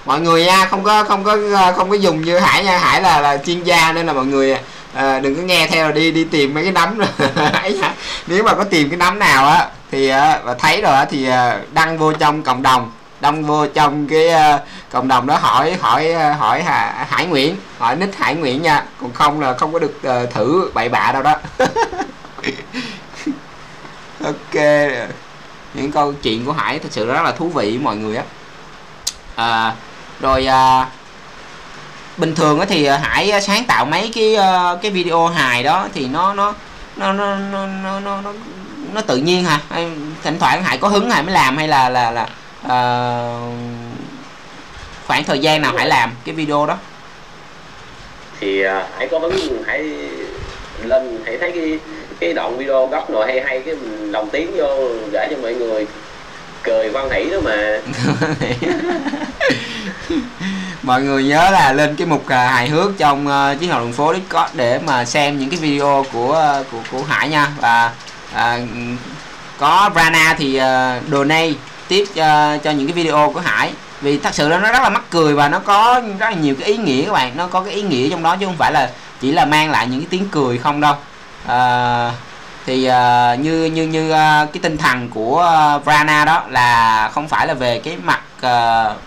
mọi 0.06 0.22
người 0.22 0.46
nha 0.46 0.66
không 0.66 0.84
có 0.84 1.04
không 1.04 1.24
có 1.24 1.38
không 1.76 1.90
có 1.90 1.96
dùng 1.96 2.22
như 2.22 2.40
hải 2.40 2.64
nha. 2.64 2.78
Hải 2.78 3.02
là 3.02 3.22
là 3.22 3.38
chuyên 3.38 3.64
gia 3.64 3.92
nên 3.92 4.06
là 4.06 4.14
mọi 4.14 4.26
người 4.26 4.58
à, 4.94 5.20
đừng 5.20 5.36
có 5.36 5.42
nghe 5.42 5.68
theo 5.68 5.92
đi 5.92 6.12
đi 6.12 6.24
tìm 6.24 6.54
mấy 6.54 6.64
cái 6.64 6.72
nấm 6.72 7.00
nếu 8.28 8.44
mà 8.44 8.54
có 8.54 8.64
tìm 8.64 8.90
cái 8.90 8.98
nấm 8.98 9.20
nào 9.20 9.48
á 9.48 9.68
thì 9.92 10.10
và 10.44 10.56
thấy 10.60 10.82
rồi 10.82 11.06
thì 11.10 11.28
đăng 11.74 11.98
vô 11.98 12.14
trong 12.14 12.44
cộng 12.44 12.62
đồng 12.62 12.92
đăng 13.20 13.44
vô 13.44 13.68
trong 13.68 14.08
cái 14.08 14.30
cộng 14.92 15.08
đồng 15.08 15.28
đó 15.28 15.38
hỏi 15.38 15.78
hỏi 15.82 16.14
hỏi 16.14 16.64
Hải 17.10 17.26
Nguyễn 17.26 17.56
hỏi 17.80 17.96
nick 17.96 18.16
Hải 18.16 18.36
Nguyễn 18.36 18.62
nha. 18.62 18.86
Còn 19.02 19.14
không 19.14 19.40
là 19.40 19.54
không 19.54 19.74
có 19.74 19.80
được 19.80 20.04
ờ, 20.04 20.26
thử 20.26 20.72
bậy 20.74 20.90
bạ 20.90 21.12
đâu 21.12 21.24
đó. 21.24 21.36
Ok. 24.24 24.64
Những 25.74 25.92
câu 25.92 26.14
chuyện 26.14 26.46
của 26.46 26.52
Hải 26.52 26.80
thật 26.80 26.90
sự 26.92 27.06
rất 27.06 27.22
là 27.22 27.32
thú 27.32 27.50
vị 27.50 27.70
với 27.70 27.80
mọi 27.80 27.96
người 27.96 28.16
á. 28.16 28.24
À, 29.36 29.76
rồi 30.20 30.46
à, 30.46 30.88
bình 32.18 32.36
thường 32.36 32.60
thì 32.70 32.88
Hải 32.88 33.42
sáng 33.42 33.64
tạo 33.64 33.86
mấy 33.86 34.12
cái 34.16 34.38
cái 34.82 34.92
video 34.92 35.28
hài 35.28 35.64
đó 35.64 35.88
thì 35.94 36.08
nó 36.08 36.34
nó 36.34 36.54
nó 36.96 37.14
nó 37.14 37.36
nó 37.36 37.66
nó, 37.66 38.00
nó, 38.00 38.22
nó 38.22 38.34
nó 38.94 39.02
tự 39.02 39.18
nhiên 39.18 39.44
hả? 39.44 39.60
Thỉnh 40.24 40.40
thoảng 40.40 40.64
hải 40.64 40.78
có 40.78 40.88
hứng 40.88 41.10
hải 41.10 41.24
mới 41.24 41.34
làm 41.34 41.58
hay 41.58 41.68
là 41.68 41.90
là 41.90 42.12
là 42.12 42.28
uh, 42.66 43.54
khoảng 45.08 45.24
thời 45.24 45.40
gian 45.40 45.62
nào 45.62 45.74
hải 45.78 45.88
làm 45.88 46.12
cái 46.26 46.36
video 46.36 46.66
đó? 46.66 46.78
Thì 48.40 48.64
uh, 48.66 48.72
hải 48.98 49.08
có 49.08 49.20
hứng 49.20 49.64
hải 49.64 49.84
lên 50.84 51.22
hãy 51.26 51.38
thấy 51.38 51.52
cái 51.52 51.80
cái 52.20 52.34
đoạn 52.34 52.58
video 52.58 52.88
góc 52.88 53.10
nội 53.10 53.26
hay 53.28 53.42
hay 53.42 53.60
cái 53.60 53.76
mình 53.76 54.12
đồng 54.12 54.30
tiếng 54.30 54.58
vô 54.58 54.68
gửi 55.12 55.28
cho 55.32 55.38
mọi 55.42 55.54
người 55.54 55.88
cười 56.64 56.90
văn 56.90 57.10
hỷ 57.10 57.30
đó 57.30 57.38
mà. 57.44 57.80
Mọi 60.82 61.02
người 61.02 61.24
nhớ 61.24 61.50
là 61.52 61.74
lên 61.74 61.96
cái 61.96 62.08
mục 62.08 62.22
uh, 62.26 62.30
hài 62.30 62.70
hước 62.70 62.98
trong 62.98 63.28
uh, 63.28 63.60
chiến 63.60 63.70
học 63.70 63.82
đường 63.82 63.94
phố 63.94 64.14
Discord 64.14 64.54
để 64.54 64.80
mà 64.86 65.06
xem 65.06 65.40
những 65.40 65.50
cái 65.50 65.60
video 65.60 66.06
của 66.14 66.58
uh, 66.62 66.68
của 66.72 66.80
của 66.92 67.04
Hải 67.04 67.30
nha. 67.30 67.52
Và 67.62 67.92
à, 68.34 68.60
có 69.58 69.90
Brana 69.94 70.36
thì 70.38 70.56
uh, 70.58 71.12
donate 71.12 71.54
tiếp 71.88 72.04
uh, 72.04 72.64
cho 72.64 72.72
những 72.72 72.88
cái 72.88 72.94
video 72.94 73.32
của 73.34 73.40
Hải 73.40 73.72
vì 74.02 74.18
thật 74.18 74.34
sự 74.34 74.48
nó 74.50 74.58
rất 74.58 74.84
là 74.84 74.90
mắc 74.90 75.04
cười 75.10 75.34
và 75.34 75.50
nó 75.50 75.60
có 75.60 76.02
rất 76.20 76.30
là 76.30 76.36
nhiều 76.36 76.56
cái 76.60 76.68
ý 76.68 76.78
nghĩa 76.78 77.06
các 77.06 77.12
bạn. 77.12 77.38
Nó 77.38 77.48
có 77.48 77.62
cái 77.62 77.74
ý 77.74 77.82
nghĩa 77.82 78.10
trong 78.10 78.24
đó 78.24 78.36
chứ 78.40 78.46
không 78.46 78.58
phải 78.58 78.72
là 78.72 78.90
chỉ 79.22 79.32
là 79.32 79.46
mang 79.46 79.72
lại 79.72 79.88
những 79.88 80.00
cái 80.00 80.08
tiếng 80.10 80.30
cười 80.32 80.58
không 80.58 80.82
đâu. 80.82 80.96
À, 81.48 82.12
thì 82.66 82.90
uh, 82.90 83.40
như 83.40 83.66
như 83.66 83.88
như 83.88 84.12
uh, 84.12 84.54
cái 84.54 84.60
tinh 84.62 84.78
thần 84.78 85.10
của 85.10 85.52
uh, 85.78 85.86
Vrana 85.86 86.26
đó 86.26 86.44
là 86.50 87.10
không 87.14 87.28
phải 87.28 87.48
là 87.48 87.54
về 87.54 87.80
cái 87.80 87.98
mặt 88.04 88.22
uh, 88.46 88.98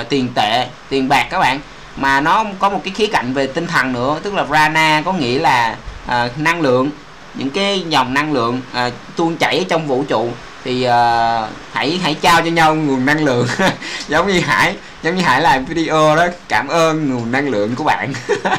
uh, 0.00 0.08
tiền 0.08 0.28
tệ 0.34 0.66
tiền 0.88 1.08
bạc 1.08 1.26
các 1.30 1.38
bạn 1.38 1.60
mà 1.96 2.20
nó 2.20 2.44
có 2.58 2.68
một 2.68 2.80
cái 2.84 2.92
khía 2.96 3.06
cạnh 3.06 3.34
về 3.34 3.46
tinh 3.46 3.66
thần 3.66 3.92
nữa. 3.92 4.18
Tức 4.22 4.34
là 4.34 4.42
Vrana 4.42 5.02
có 5.04 5.12
nghĩa 5.12 5.38
là 5.38 5.76
uh, 6.06 6.38
năng 6.38 6.60
lượng 6.60 6.90
những 7.34 7.50
cái 7.50 7.84
dòng 7.88 8.14
năng 8.14 8.32
lượng 8.32 8.60
uh, 8.86 8.92
tuôn 9.16 9.36
chảy 9.36 9.64
trong 9.68 9.86
vũ 9.86 10.04
trụ 10.08 10.30
thì 10.64 10.86
uh, 10.86 11.50
hãy 11.72 12.00
hãy 12.02 12.16
trao 12.20 12.42
cho 12.42 12.50
nhau 12.50 12.74
nguồn 12.74 13.06
năng 13.06 13.24
lượng. 13.24 13.46
Giống 14.08 14.28
như 14.28 14.40
hải 14.40 14.76
giống 15.02 15.16
như 15.16 15.22
hải 15.22 15.40
làm 15.40 15.64
video 15.64 16.16
đó 16.16 16.26
cảm 16.48 16.68
ơn 16.68 17.10
nguồn 17.10 17.32
năng 17.32 17.48
lượng 17.48 17.74
của 17.74 17.84
bạn. 17.84 18.12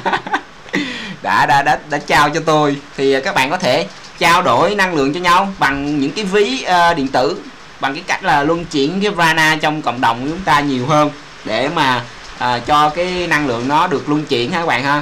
Đã 1.22 1.46
đã 1.46 1.62
đã 1.62 1.80
đã 1.90 1.98
trao 1.98 2.30
cho 2.30 2.40
tôi. 2.46 2.76
Thì 2.98 3.14
ờ, 3.14 3.22
các 3.22 3.36
bạn 3.36 3.50
có 3.50 3.58
thể 3.58 3.88
trao 4.20 4.42
đổi 4.42 4.76
năng 4.76 4.96
lượng 4.96 5.14
cho 5.14 5.20
nhau 5.20 5.54
bằng 5.60 6.00
những 6.00 6.12
cái 6.12 6.26
ví 6.26 6.66
uh, 6.66 6.98
điện 6.98 7.08
tử 7.08 7.42
bằng 7.80 7.94
cái 7.94 8.04
cách 8.08 8.24
là 8.24 8.44
luân 8.44 8.66
chuyển 8.66 9.02
cái 9.02 9.12
vana 9.12 9.58
trong 9.62 9.82
cộng 9.82 10.02
đồng 10.02 10.24
của 10.24 10.30
chúng 10.30 10.44
ta 10.46 10.60
nhiều 10.60 10.86
hơn 10.86 11.12
để 11.46 11.70
mà 11.70 12.02
uh, 12.36 12.66
cho 12.66 12.90
cái 12.90 13.28
năng 13.28 13.48
lượng 13.48 13.68
nó 13.68 13.88
được 13.88 14.10
luân 14.10 14.26
chuyển 14.26 14.52
ha 14.52 14.60
các 14.60 14.66
bạn 14.66 14.84
ha? 14.84 15.02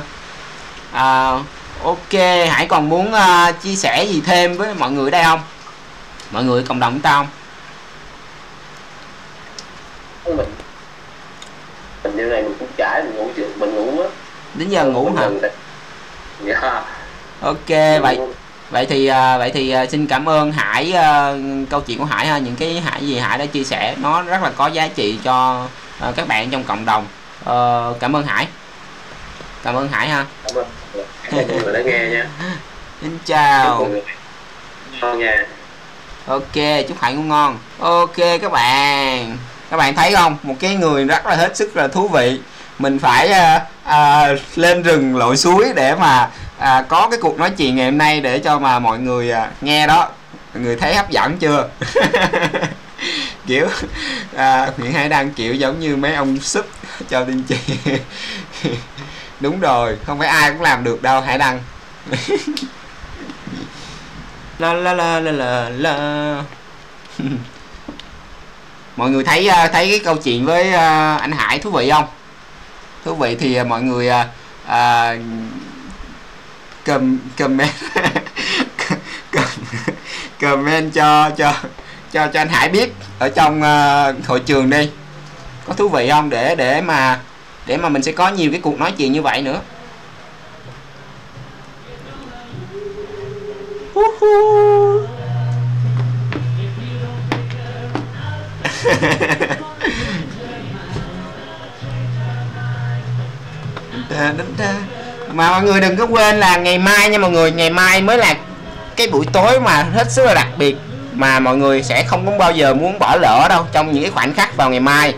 Uh, 0.92 1.46
ok 1.84 2.14
hải 2.50 2.68
còn 2.68 2.90
muốn 2.90 3.14
uh, 3.14 3.62
chia 3.64 3.76
sẻ 3.76 4.04
gì 4.04 4.22
thêm 4.26 4.58
với 4.58 4.74
mọi 4.74 4.92
người 4.92 5.12
đây 5.12 5.24
không? 5.24 5.40
Mọi 6.34 6.44
người 6.44 6.64
cộng 6.64 6.80
đồng 6.80 6.94
chúng 6.94 7.02
ta 7.02 7.12
không? 7.12 7.28
Mình 10.38 10.48
mình 12.04 12.16
như 12.18 12.24
này 12.24 12.42
mình 12.42 12.56
cũng 12.60 12.68
trải 12.78 13.04
mình 13.04 13.16
ngủ 13.16 13.30
chưa 13.38 13.48
mình 13.58 13.76
ngủ 13.76 14.02
á. 14.02 14.08
Đến 14.54 14.70
giờ 14.70 14.86
ngủ 14.86 15.12
hả? 15.18 15.30
Dạ. 16.44 16.84
Ok 17.42 17.70
vậy 18.02 18.20
vậy 18.70 18.86
thì 18.86 19.08
à, 19.08 19.38
vậy 19.38 19.52
thì 19.54 19.70
à, 19.70 19.86
xin 19.86 20.08
cảm 20.08 20.30
ơn 20.30 20.52
Hải 20.52 20.92
à, 20.92 21.34
câu 21.70 21.82
chuyện 21.82 22.00
của 22.00 22.06
Hải 22.06 22.28
ha. 22.28 22.38
Những 22.38 22.56
cái 22.56 22.82
Hải 22.82 23.08
gì 23.08 23.20
Hải 23.20 23.38
đã 23.38 23.46
chia 23.46 23.64
sẻ 23.64 23.96
nó 24.02 24.22
rất 24.22 24.44
là 24.44 24.52
có 24.56 24.68
giá 24.68 24.88
trị 24.88 25.20
cho 25.24 25.68
các 26.16 26.28
bạn 26.28 26.50
trong 26.50 26.64
cộng 26.64 26.86
đồng. 26.86 27.08
Ờ, 27.44 27.94
cảm 28.00 28.16
ơn 28.16 28.26
Hải. 28.26 28.48
Cảm 29.64 29.76
ơn 29.76 29.88
Hải 29.88 30.08
ha. 30.08 30.26
Cảm 30.44 30.56
ơn. 30.56 30.66
Mọi 31.32 31.46
người 31.46 31.74
đã 31.74 31.82
nghe 31.82 32.10
nha. 32.10 32.28
Xin 33.02 33.18
chào. 33.26 33.90
Mọi 35.02 35.18
người 35.18 35.28
nha 35.28 35.46
ok 36.28 36.86
chúc 36.88 37.02
hạnh 37.02 37.16
ngủ 37.16 37.22
ngon. 37.24 37.58
Ok 37.80 38.18
các 38.18 38.52
bạn. 38.52 39.38
Các 39.70 39.78
bạn 39.78 39.96
thấy 39.96 40.16
không? 40.16 40.38
Một 40.44 40.56
cái 40.60 40.76
người 40.76 41.06
rất 41.06 41.26
là 41.26 41.36
hết 41.36 41.58
sức 41.58 41.76
là 41.76 41.88
thú 41.88 42.08
vị. 42.08 42.40
Mình 42.80 43.00
phải 43.00 43.28
à, 43.28 43.66
à, 43.84 44.28
lên 44.56 44.84
rừng 44.84 45.18
lội 45.18 45.38
suối 45.38 45.74
để 45.76 45.96
mà 45.96 46.30
à, 46.58 46.86
có 46.88 47.08
cái 47.10 47.20
cuộc 47.22 47.38
nói 47.38 47.50
chuyện 47.50 47.76
ngày 47.76 47.86
hôm 47.86 47.98
nay 47.98 48.22
để 48.22 48.40
cho 48.40 48.60
mà 48.60 48.80
mọi 48.80 49.00
người 49.00 49.32
à, 49.32 49.52
nghe 49.62 49.88
đó. 49.88 50.10
Mọi 50.54 50.64
người 50.64 50.76
thấy 50.76 50.96
hấp 50.96 51.10
dẫn 51.10 51.38
chưa? 51.38 51.70
Kiểu 53.48 53.68
à, 54.36 54.72
Nguyễn 54.78 54.94
Hải 54.94 55.10
đang 55.10 55.34
kiểu 55.34 55.54
giống 55.54 55.80
như 55.80 55.96
mấy 55.96 56.16
ông 56.16 56.40
súp 56.40 56.66
cho 57.10 57.24
tiên 57.24 57.44
tri 57.50 57.56
đúng 59.40 59.60
rồi 59.60 59.98
không 60.06 60.20
phải 60.20 60.28
ai 60.28 60.52
cũng 60.52 60.62
làm 60.62 60.84
được 60.84 61.02
đâu 61.02 61.22
Hải 61.22 61.38
đăng. 61.38 61.60
la 64.64 64.74
la 64.74 64.94
la 64.94 65.20
la 65.20 65.32
la 65.32 65.70
la. 65.70 66.44
Mọi 68.96 69.10
người 69.10 69.24
thấy 69.24 69.48
à, 69.48 69.68
thấy 69.68 69.90
cái 69.90 70.00
câu 70.00 70.16
chuyện 70.16 70.46
với 70.46 70.72
à, 70.72 71.16
anh 71.16 71.32
Hải 71.32 71.60
thú 71.60 71.70
vị 71.70 71.90
không? 71.90 72.06
Thú 73.06 73.16
vị 73.16 73.36
thì 73.36 73.56
à, 73.56 73.64
mọi 73.64 73.82
người 73.82 74.10
à, 74.68 75.16
comment 76.86 77.20
comment 80.42 80.94
cho 80.94 81.30
cho 81.38 81.54
cho 82.12 82.28
cho 82.28 82.42
anh 82.42 82.50
Hải 82.50 82.70
biết 82.70 82.94
ở 83.20 83.30
trong 83.30 83.58
uh, 83.62 84.26
hội 84.28 84.40
trường 84.40 84.70
đi. 84.70 84.90
Có 85.68 85.74
thú 85.74 85.90
vị 85.90 86.10
không? 86.10 86.30
Để 86.30 86.56
để 86.56 86.82
mà 86.82 87.20
để 87.66 87.78
mà 87.78 87.90
mình 87.90 88.04
sẽ 88.04 88.12
có 88.12 88.30
nhiều 88.30 88.52
cái 88.52 88.62
cuộc 88.62 88.80
nói 88.80 88.92
chuyện 88.98 89.12
như 89.12 89.22
vậy 89.22 89.42
nữa. 89.42 89.60
Hu-hu. 93.94 95.08
mà 105.34 105.52
mọi 105.52 105.64
người 105.64 105.82
đừng 105.82 105.98
có 105.98 106.06
quên 106.06 106.40
là 106.40 106.58
ngày 106.58 106.78
mai 106.78 107.10
nha 107.10 107.18
mọi 107.18 107.32
người. 107.32 107.52
Ngày 107.52 107.70
mai 107.70 108.02
mới 108.02 108.18
là 108.18 108.36
cái 108.96 109.08
buổi 109.08 109.26
tối 109.34 109.60
mà 109.60 109.84
hết 109.94 110.12
sức 110.12 110.26
là 110.26 110.34
đặc 110.34 110.48
biệt 110.58 110.76
mà 111.14 111.40
mọi 111.40 111.58
người 111.58 111.84
sẽ 111.84 112.04
không 112.04 112.26
có 112.26 112.38
bao 112.38 112.52
giờ 112.52 112.74
muốn 112.74 113.00
bỏ 113.00 113.16
lỡ 113.16 113.46
đâu 113.50 113.66
trong 113.72 113.92
những 113.92 114.04
cái 114.04 114.12
khoảnh 114.12 114.34
khắc 114.34 114.58
vào 114.58 114.70
ngày 114.70 114.80
mai. 114.80 115.14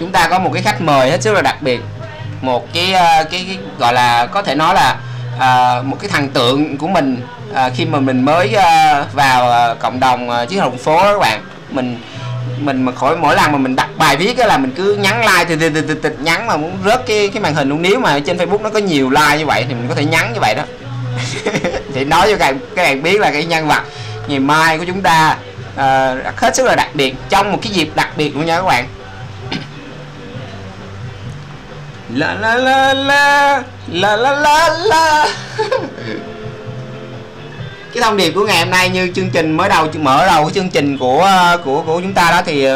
Chúng 0.00 0.12
ta 0.12 0.28
có 0.28 0.38
một 0.38 0.50
cái 0.54 0.62
khách 0.62 0.80
mời 0.80 1.10
hết 1.10 1.22
sức 1.22 1.32
là 1.32 1.42
đặc 1.42 1.62
biệt. 1.62 1.80
Một 2.40 2.72
cái 2.74 2.92
ờ, 2.92 3.24
cái, 3.30 3.44
cái 3.48 3.58
gọi 3.78 3.92
là 3.92 4.26
có 4.26 4.42
thể 4.42 4.54
nói 4.54 4.74
là 4.74 4.96
ờ, 5.38 5.82
một 5.86 5.96
cái 6.00 6.08
thần 6.08 6.28
tượng 6.28 6.76
của 6.76 6.88
mình 6.88 7.16
ờ, 7.54 7.70
khi 7.74 7.84
mà 7.84 8.00
mình 8.00 8.24
mới 8.24 8.54
ờ, 8.54 9.06
vào 9.12 9.50
ờ, 9.50 9.76
cộng 9.80 10.00
đồng 10.00 10.30
uh, 10.30 10.48
chiếc 10.48 10.58
hồng 10.58 10.78
phố 10.78 11.02
đó 11.02 11.12
các 11.12 11.18
bạn. 11.18 11.40
Mình 11.70 11.98
mình 12.60 12.82
mà 12.82 12.92
khỏi 12.92 13.16
mỗi 13.16 13.36
lần 13.36 13.52
mà 13.52 13.58
mình 13.58 13.76
đặt 13.76 13.88
bài 13.98 14.16
viết 14.16 14.38
là 14.38 14.58
mình 14.58 14.72
cứ 14.76 14.94
nhắn 14.94 15.20
like 15.20 15.44
thì 15.44 15.56
thì, 15.56 15.68
thì, 15.70 15.80
thì, 15.88 15.94
thì 16.02 16.10
nhắn 16.22 16.46
mà 16.46 16.56
muốn 16.56 16.78
rớt 16.84 17.06
cái 17.06 17.28
cái 17.28 17.42
màn 17.42 17.54
hình 17.54 17.68
luôn. 17.68 17.82
Nếu 17.82 18.00
mà 18.00 18.20
trên 18.20 18.36
Facebook 18.36 18.62
nó 18.62 18.70
có 18.70 18.78
nhiều 18.78 19.10
like 19.10 19.38
như 19.38 19.46
vậy 19.46 19.64
thì 19.68 19.74
mình 19.74 19.88
có 19.88 19.94
thể 19.94 20.04
nhắn 20.04 20.32
như 20.34 20.40
vậy 20.40 20.54
đó. 20.54 20.62
Thì 21.94 22.04
nói 22.04 22.26
cho 22.30 22.36
các 22.36 22.46
bạn, 22.46 22.58
các 22.76 22.82
bạn 22.82 23.02
biết 23.02 23.20
là 23.20 23.30
cái 23.30 23.44
nhân 23.44 23.68
vật 23.68 23.82
ngày 24.28 24.38
mai 24.38 24.78
của 24.78 24.84
chúng 24.86 25.02
ta 25.02 25.36
uh, 25.74 26.36
hết 26.36 26.56
sức 26.56 26.66
là 26.66 26.74
đặc 26.76 26.88
biệt. 26.94 27.14
Trong 27.28 27.52
một 27.52 27.58
cái 27.62 27.72
dịp 27.72 27.90
đặc 27.94 28.08
biệt 28.16 28.36
luôn 28.36 28.46
nha 28.46 28.56
các 28.56 28.66
bạn. 28.66 28.84
La 32.14 32.34
la 32.34 32.54
la 32.56 32.94
la 32.94 33.62
La 33.92 34.16
la 34.16 34.32
la 34.32 34.68
la. 34.84 35.28
Cái 37.94 38.02
thông 38.02 38.16
điệp 38.16 38.32
của 38.34 38.46
ngày 38.46 38.58
hôm 38.58 38.70
nay 38.70 38.88
như 38.88 39.12
chương 39.14 39.30
trình 39.30 39.56
mới 39.56 39.68
đầu 39.68 39.88
mở 40.00 40.26
đầu 40.26 40.44
của 40.44 40.50
chương 40.50 40.70
trình 40.70 40.98
của 40.98 41.20
ờ, 41.20 41.58
của 41.64 41.82
của 41.82 42.00
chúng 42.00 42.12
ta 42.12 42.30
đó 42.30 42.42
thì 42.46 42.66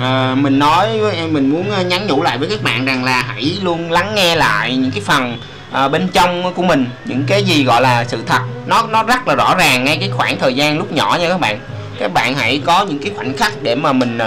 à, 0.00 0.34
mình 0.34 0.58
nói 0.58 0.98
với 0.98 1.26
mình 1.26 1.50
muốn 1.50 1.88
nhắn 1.88 2.06
nhủ 2.06 2.22
lại 2.22 2.38
với 2.38 2.48
các 2.48 2.62
bạn 2.62 2.84
rằng 2.84 3.04
là 3.04 3.22
hãy 3.22 3.58
luôn 3.62 3.90
lắng 3.90 4.14
nghe 4.14 4.36
lại 4.36 4.76
những 4.76 4.90
cái 4.90 5.00
phần 5.00 5.38
à, 5.72 5.88
bên 5.88 6.08
trong 6.08 6.54
của 6.54 6.62
mình 6.62 6.86
những 7.04 7.24
cái 7.26 7.44
gì 7.44 7.64
gọi 7.64 7.80
là 7.82 8.04
sự 8.04 8.22
thật. 8.26 8.40
Nó 8.66 8.86
nó 8.90 9.02
rất 9.02 9.28
là 9.28 9.34
rõ 9.34 9.54
ràng 9.58 9.84
ngay 9.84 9.96
cái 10.00 10.10
khoảng 10.10 10.38
thời 10.38 10.54
gian 10.54 10.78
lúc 10.78 10.92
nhỏ 10.92 11.18
nha 11.20 11.28
các 11.28 11.40
bạn. 11.40 11.58
Các 11.98 12.12
bạn 12.12 12.34
hãy 12.34 12.60
có 12.64 12.84
những 12.88 12.98
cái 12.98 13.12
khoảnh 13.16 13.36
khắc 13.36 13.62
để 13.62 13.74
mà 13.74 13.92
mình 13.92 14.18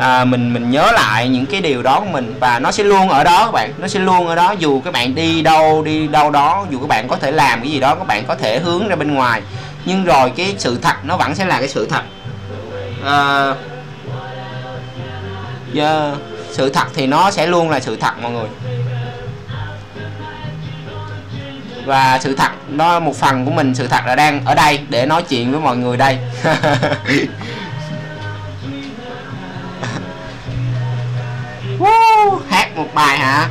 à, 0.00 0.24
mình 0.24 0.52
mình 0.52 0.70
nhớ 0.70 0.92
lại 0.92 1.28
những 1.28 1.46
cái 1.46 1.60
điều 1.60 1.82
đó 1.82 2.00
của 2.00 2.10
mình 2.10 2.34
và 2.40 2.58
nó 2.58 2.70
sẽ 2.70 2.84
luôn 2.84 3.08
ở 3.08 3.24
đó 3.24 3.44
các 3.44 3.52
bạn. 3.52 3.72
Nó 3.78 3.88
sẽ 3.88 4.00
luôn 4.00 4.26
ở 4.26 4.34
đó 4.34 4.54
dù 4.58 4.80
các 4.80 4.92
bạn 4.92 5.14
đi 5.14 5.42
đâu 5.42 5.82
đi 5.82 6.06
đâu 6.06 6.30
đó 6.30 6.66
dù 6.70 6.80
các 6.80 6.88
bạn 6.88 7.08
có 7.08 7.16
thể 7.16 7.30
làm 7.30 7.60
cái 7.60 7.70
gì 7.70 7.80
đó 7.80 7.94
các 7.94 8.06
bạn 8.06 8.24
có 8.26 8.34
thể 8.34 8.58
hướng 8.58 8.88
ra 8.88 8.96
bên 8.96 9.14
ngoài. 9.14 9.42
Nhưng 9.84 10.04
rồi 10.04 10.32
cái 10.36 10.54
sự 10.58 10.78
thật 10.82 10.94
nó 11.04 11.16
vẫn 11.16 11.34
sẽ 11.34 11.44
là 11.44 11.58
cái 11.58 11.68
sự 11.68 11.86
thật. 11.90 12.02
À, 13.04 13.54
yeah, 15.74 16.14
sự 16.50 16.70
thật 16.70 16.86
thì 16.94 17.06
nó 17.06 17.30
sẽ 17.30 17.46
luôn 17.46 17.70
là 17.70 17.80
sự 17.80 17.96
thật 17.96 18.12
mọi 18.22 18.32
người. 18.32 18.48
Và 21.84 22.18
sự 22.22 22.34
thật 22.36 22.50
nó 22.68 23.00
một 23.00 23.16
phần 23.16 23.44
của 23.44 23.50
mình 23.50 23.74
sự 23.74 23.86
thật 23.86 24.00
là 24.06 24.14
đang 24.14 24.44
ở 24.44 24.54
đây 24.54 24.78
để 24.88 25.06
nói 25.06 25.22
chuyện 25.22 25.52
với 25.52 25.60
mọi 25.60 25.76
người 25.76 25.96
đây. 25.96 26.18
Woo, 31.80 32.38
hát 32.48 32.76
một 32.76 32.86
bài 32.94 33.18
hả? 33.18 33.48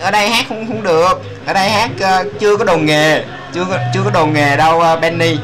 Ở 0.00 0.10
đây 0.10 0.30
hát 0.30 0.44
không 0.48 0.68
không 0.68 0.82
được. 0.82 1.22
Ở 1.46 1.52
đây 1.52 1.70
hát 1.70 1.90
uh, 1.94 2.40
chưa 2.40 2.56
có 2.56 2.64
đồ 2.64 2.76
nghề. 2.76 3.24
Chưa 3.54 3.64
có, 3.64 3.78
chưa 3.94 4.00
có 4.04 4.10
đồ 4.10 4.26
nghề 4.26 4.56
đâu 4.56 4.78
uh, 4.94 5.00
Benny. 5.00 5.38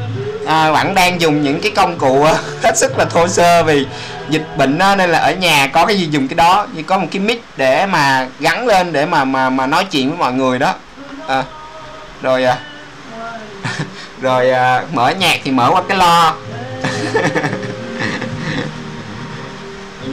À, 0.45 0.71
vẫn 0.71 0.95
đang 0.95 1.21
dùng 1.21 1.41
những 1.41 1.61
cái 1.61 1.71
công 1.75 1.97
cụ 1.97 2.23
ờ, 2.23 2.37
hết 2.63 2.77
sức 2.77 2.97
là 2.97 3.05
thô 3.05 3.27
sơ 3.27 3.63
vì 3.63 3.87
dịch 4.29 4.57
bệnh 4.57 4.77
đó, 4.77 4.95
nên 4.95 5.09
là 5.09 5.19
ở 5.19 5.33
nhà 5.33 5.67
có 5.67 5.85
cái 5.85 5.99
gì 5.99 6.07
dùng 6.11 6.27
cái 6.27 6.35
đó. 6.35 6.67
Như 6.73 6.83
có 6.83 6.97
một 6.97 7.07
cái 7.11 7.19
mic 7.19 7.43
để 7.57 7.85
mà 7.85 8.27
gắn 8.39 8.67
lên 8.67 8.93
để 8.93 9.05
mà 9.05 9.23
mà 9.23 9.49
mà 9.49 9.65
nói 9.67 9.85
chuyện 9.91 10.09
với 10.09 10.17
mọi 10.17 10.33
người 10.33 10.59
đó. 10.59 10.73
À, 11.27 11.43
rồi 12.21 12.43
à, 12.43 12.57
rồi 14.21 14.51
à, 14.51 14.83
mở 14.93 15.09
nhạc 15.09 15.39
thì 15.43 15.51
mở 15.51 15.69
qua 15.71 15.81
cái 15.89 15.97
lo. 15.97 16.35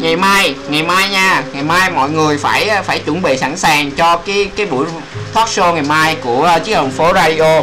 ngày 0.00 0.16
mai 0.16 0.54
ngày 0.68 0.82
mai 0.82 1.08
nha. 1.08 1.42
Ngày 1.52 1.62
mai 1.62 1.90
mọi 1.90 2.10
người 2.10 2.38
phải 2.38 2.70
phải 2.84 2.98
chuẩn 2.98 3.22
bị 3.22 3.36
sẵn 3.38 3.56
sàng 3.56 3.90
cho 3.90 4.16
cái 4.16 4.50
cái 4.56 4.66
buổi 4.66 4.86
talk 5.34 5.48
show 5.48 5.72
ngày 5.72 5.82
mai 5.82 6.16
của 6.22 6.52
uh, 6.56 6.64
chiếc 6.64 6.74
đồng 6.74 6.90
phố 6.90 7.12
radio. 7.14 7.62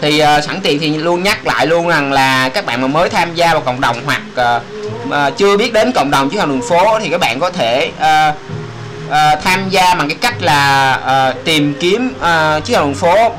Thì 0.00 0.22
uh, 0.22 0.44
sẵn 0.44 0.60
tiện 0.62 0.78
thì 0.80 0.96
luôn 0.96 1.22
nhắc 1.22 1.46
lại 1.46 1.66
luôn 1.66 1.88
rằng 1.88 2.12
là 2.12 2.48
các 2.48 2.66
bạn 2.66 2.80
mà 2.80 2.86
mới 2.86 3.10
tham 3.10 3.34
gia 3.34 3.52
vào 3.52 3.60
cộng 3.60 3.80
đồng 3.80 3.96
hoặc 4.06 4.22
uh, 4.34 5.38
chưa 5.38 5.56
biết 5.56 5.72
đến 5.72 5.92
cộng 5.92 6.10
đồng 6.10 6.30
chiếc 6.30 6.38
hồng 6.38 6.48
đường 6.48 6.68
phố 6.68 6.98
thì 7.00 7.08
các 7.08 7.20
bạn 7.20 7.40
có 7.40 7.50
thể 7.50 7.90
uh, 7.98 8.36
uh, 9.08 9.44
tham 9.44 9.68
gia 9.70 9.94
bằng 9.94 10.08
cái 10.08 10.16
cách 10.20 10.42
là 10.42 10.94
uh, 11.30 11.44
tìm 11.44 11.74
kiếm 11.80 12.14
uh, 12.18 12.64
chiếc 12.64 12.74
hồng 12.76 12.86
đường 12.86 12.94
phố 12.94 13.32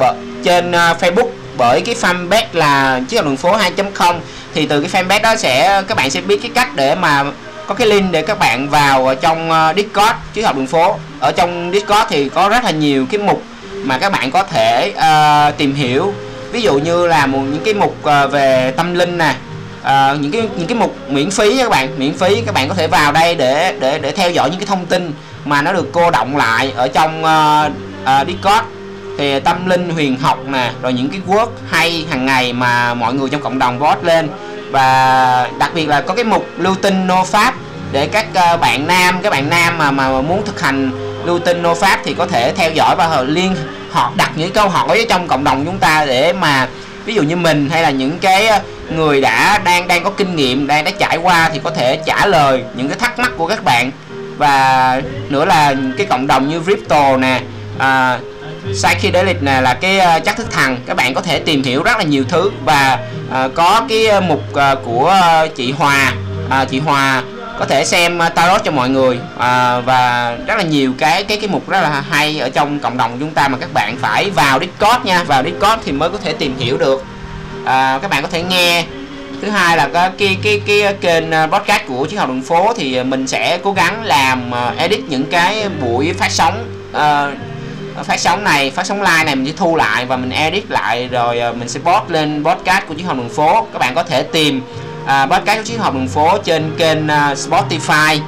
trên 0.43 0.71
uh, 0.71 0.75
Facebook 0.75 1.29
bởi 1.57 1.81
cái 1.81 1.95
fanpage 2.01 2.45
là 2.53 3.01
chiếc 3.09 3.17
hồng 3.17 3.25
đường 3.25 3.37
phố 3.37 3.57
2.0 3.57 4.15
thì 4.53 4.65
từ 4.65 4.81
cái 4.81 5.03
fanpage 5.03 5.21
đó 5.21 5.35
sẽ 5.35 5.83
các 5.87 5.97
bạn 5.97 6.11
sẽ 6.11 6.21
biết 6.21 6.41
cái 6.41 6.51
cách 6.55 6.69
để 6.75 6.95
mà 6.95 7.23
có 7.67 7.75
cái 7.75 7.87
link 7.87 8.11
để 8.11 8.21
các 8.21 8.39
bạn 8.39 8.69
vào 8.69 9.15
trong 9.21 9.51
ờ, 9.51 9.73
Discord 9.75 10.13
chứ 10.33 10.41
học 10.43 10.55
đường 10.55 10.67
phố. 10.67 10.95
Ở 11.19 11.31
trong 11.31 11.71
Discord 11.73 12.09
thì 12.09 12.29
có 12.29 12.49
rất 12.49 12.63
là 12.63 12.71
nhiều 12.71 13.05
cái 13.11 13.19
mục 13.19 13.43
mà 13.83 13.97
các 13.97 14.11
bạn 14.11 14.31
có 14.31 14.43
thể 14.43 14.93
uh, 14.95 15.57
tìm 15.57 15.75
hiểu. 15.75 16.13
Ví 16.51 16.61
dụ 16.61 16.73
như 16.73 17.07
là 17.07 17.25
một 17.25 17.39
những 17.39 17.61
cái 17.65 17.73
mục 17.73 17.95
uh, 17.99 18.31
về 18.31 18.73
tâm 18.77 18.93
linh 18.93 19.17
nè 19.17 19.35
uh, 19.81 20.21
những 20.21 20.31
cái 20.31 20.41
những 20.57 20.67
cái 20.67 20.77
mục 20.77 20.95
miễn 21.09 21.31
phí 21.31 21.57
các 21.57 21.69
bạn. 21.69 21.99
Miễn 21.99 22.17
phí 22.17 22.41
các 22.45 22.55
bạn 22.55 22.69
có 22.69 22.75
thể 22.75 22.87
vào 22.87 23.11
đây 23.11 23.35
để 23.35 23.75
để 23.79 23.99
để 23.99 24.11
theo 24.11 24.31
dõi 24.31 24.49
những 24.49 24.59
cái 24.59 24.67
thông 24.67 24.85
tin 24.85 25.13
mà 25.45 25.61
nó 25.61 25.73
được 25.73 25.89
cô 25.91 26.11
động 26.11 26.37
lại 26.37 26.73
ở 26.75 26.87
trong 26.87 27.23
uh, 27.23 27.71
uh, 28.03 28.27
Discord 28.27 28.65
thì 29.17 29.39
tâm 29.39 29.69
linh 29.69 29.89
huyền 29.89 30.19
học 30.19 30.39
nè 30.47 30.71
rồi 30.81 30.93
những 30.93 31.09
cái 31.09 31.21
word 31.27 31.47
hay 31.69 32.05
hàng 32.09 32.25
ngày 32.25 32.53
mà 32.53 32.93
mọi 32.93 33.13
người 33.13 33.29
trong 33.29 33.41
cộng 33.41 33.59
đồng 33.59 33.79
vote 33.79 34.01
lên. 34.03 34.29
Và 34.71 35.49
đặc 35.59 35.71
biệt 35.75 35.87
là 35.87 36.01
có 36.01 36.15
cái 36.15 36.23
mục 36.23 36.45
lưu 36.57 36.75
tinh 36.81 37.07
nô 37.07 37.23
pháp 37.23 37.53
để 37.91 38.07
các 38.07 38.25
ờ, 38.33 38.57
bạn 38.57 38.87
nam 38.87 39.19
các 39.23 39.29
bạn 39.29 39.49
nam 39.49 39.77
mà 39.77 39.91
mà 39.91 40.21
muốn 40.21 40.45
thực 40.45 40.61
hành 40.61 40.91
lưu 41.25 41.39
tinh 41.39 41.61
nô 41.61 41.73
pháp 41.73 41.99
thì 42.03 42.13
có 42.13 42.27
thể 42.27 42.53
theo 42.53 42.71
dõi 42.71 42.95
và 42.95 43.21
liên 43.21 43.55
họ 43.91 44.11
đặt 44.15 44.31
những 44.35 44.51
câu 44.51 44.69
hỏi 44.69 44.99
ở 44.99 45.05
trong 45.09 45.27
cộng 45.27 45.43
đồng 45.43 45.65
chúng 45.65 45.77
ta 45.77 46.05
để 46.05 46.33
mà 46.33 46.67
ví 47.05 47.13
dụ 47.13 47.23
như 47.23 47.35
mình 47.35 47.69
hay 47.69 47.81
là 47.83 47.89
những 47.89 48.19
cái 48.19 48.47
ờ, 48.47 48.59
người 48.95 49.21
đã 49.21 49.61
đang 49.63 49.87
đang 49.87 50.03
có 50.03 50.09
kinh 50.09 50.35
nghiệm 50.35 50.67
đang 50.67 50.83
đã 50.83 50.91
trải 50.99 51.17
qua 51.17 51.49
thì 51.53 51.59
có 51.63 51.71
thể 51.71 51.99
trả 52.05 52.25
lời 52.25 52.63
những 52.75 52.89
cái 52.89 52.97
thắc 52.99 53.19
mắc 53.19 53.31
của 53.37 53.47
các 53.47 53.63
bạn. 53.63 53.91
Và 54.37 55.01
nữa 55.29 55.45
là 55.45 55.75
cái 55.97 56.05
cộng 56.05 56.27
đồng 56.27 56.49
như 56.49 56.61
crypto 56.61 57.17
nè 57.17 57.41
à, 57.77 58.19
psychedelic 58.71 59.43
này 59.43 59.61
là 59.61 59.73
cái 59.73 59.99
ờ, 59.99 60.19
chất 60.19 60.37
thức 60.37 60.51
thần 60.51 60.77
các 60.85 60.97
bạn 60.97 61.13
có 61.13 61.21
thể 61.21 61.39
tìm 61.39 61.63
hiểu 61.63 61.83
rất 61.83 61.97
là 61.97 62.03
nhiều 62.03 62.23
thứ 62.29 62.51
và 62.65 62.99
uh, 63.29 63.55
có 63.55 63.81
cái 63.89 64.05
ờ, 64.05 64.21
mục 64.21 64.43
uh, 64.51 64.85
của 64.85 65.15
chị 65.55 65.71
Hòa. 65.71 66.13
Uh, 66.45 66.69
chị 66.69 66.79
Hòa 66.79 67.23
có 67.59 67.65
thể 67.65 67.85
xem 67.85 68.19
tarot 68.35 68.63
cho 68.63 68.71
mọi 68.71 68.89
người. 68.89 69.19
À, 69.37 69.79
và 69.79 70.35
rất 70.47 70.57
là 70.57 70.63
nhiều 70.63 70.93
cái 70.97 71.23
cái 71.23 71.37
cái 71.37 71.49
mục 71.49 71.69
rất 71.69 71.81
là 71.81 72.03
hay 72.09 72.39
ở 72.39 72.49
trong 72.49 72.79
cộng 72.79 72.97
đồng 72.97 73.17
chúng 73.19 73.31
ta 73.31 73.47
mà 73.47 73.57
các 73.57 73.73
bạn 73.73 73.97
phải 74.01 74.29
vào 74.29 74.59
Discord 74.59 75.05
nha. 75.05 75.23
Vào 75.23 75.43
Discord 75.43 75.81
thì 75.85 75.91
mới 75.91 76.09
có 76.09 76.17
thể 76.23 76.33
tìm 76.33 76.57
hiểu 76.57 76.77
được. 76.77 77.03
À, 77.65 77.99
các 78.01 78.11
bạn 78.11 78.21
có 78.21 78.27
thể 78.31 78.43
nghe. 78.43 78.85
Thứ 79.41 79.49
hai 79.49 79.77
là 79.77 79.89
cái 79.93 80.11
cái 80.17 80.37
cái 80.43 80.61
cái 80.67 80.93
kênh 81.01 81.23
podcast 81.51 81.81
của 81.87 82.05
chiến 82.05 82.19
học 82.19 82.29
đường 82.29 82.41
phố 82.41 82.73
thì 82.77 83.03
mình 83.03 83.27
sẽ 83.27 83.59
cố 83.63 83.73
gắng 83.73 84.03
làm 84.03 84.51
edit 84.77 84.99
những 85.09 85.25
cái 85.25 85.69
buổi 85.81 86.13
phát 86.13 86.31
sóng 86.31 86.65
uh, 86.91 87.52
phát 88.01 88.19
sóng 88.19 88.43
này 88.43 88.71
phát 88.71 88.85
sóng 88.85 89.01
live 89.01 89.23
này 89.23 89.35
mình 89.35 89.45
sẽ 89.45 89.53
thu 89.57 89.75
lại 89.75 90.05
và 90.05 90.17
mình 90.17 90.29
edit 90.29 90.71
lại 90.71 91.07
rồi 91.07 91.39
ờ, 91.39 91.53
mình 91.53 91.69
sẽ 91.69 91.79
post 91.79 92.11
lên 92.11 92.43
podcast 92.43 92.87
của 92.87 92.93
chiến 92.93 93.05
hồng 93.05 93.17
đường 93.17 93.29
phố. 93.29 93.67
Các 93.73 93.79
bạn 93.79 93.95
có 93.95 94.03
thể 94.03 94.23
tìm 94.23 94.61
uh, 95.03 95.09
podcast 95.09 95.57
của 95.57 95.63
chiến 95.65 95.79
hồng 95.79 95.93
đường 95.93 96.07
phố 96.07 96.37
trên 96.37 96.71
kênh 96.77 97.05
uh, 97.05 97.37
Spotify 97.37 98.19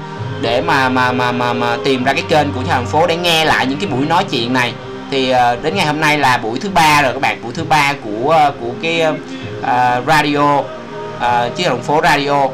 để 0.41 0.61
mà 0.61 0.89
mà 0.89 1.11
mà 1.11 1.31
mà 1.31 1.53
mà 1.53 1.77
tìm 1.85 2.03
ra 2.03 2.13
cái 2.13 2.23
kênh 2.29 2.51
của 2.51 2.61
chiến 2.61 2.69
hồng 2.69 2.83
đường 2.83 2.91
phố 2.91 3.07
để 3.07 3.17
nghe 3.17 3.45
lại 3.45 3.65
những 3.65 3.79
cái 3.79 3.89
buổi 3.89 4.05
nói 4.05 4.23
chuyện 4.31 4.53
này. 4.53 4.73
Thì 5.11 5.33
uh, 5.33 5.63
đến 5.63 5.75
ngày 5.75 5.85
hôm 5.85 6.01
nay 6.01 6.17
là 6.17 6.37
buổi 6.37 6.59
thứ 6.59 6.69
ba 6.69 7.01
rồi 7.01 7.13
các 7.13 7.21
bạn 7.21 7.41
buổi 7.43 7.53
thứ 7.53 7.63
ba 7.63 7.93
của 8.03 8.51
của 8.61 8.71
cái 8.81 9.03
uh, 9.07 10.07
radio 10.07 10.59
uh, 10.59 11.55
chiếc 11.55 11.69
đường 11.69 11.83
phố 11.83 12.01
radio 12.03 12.47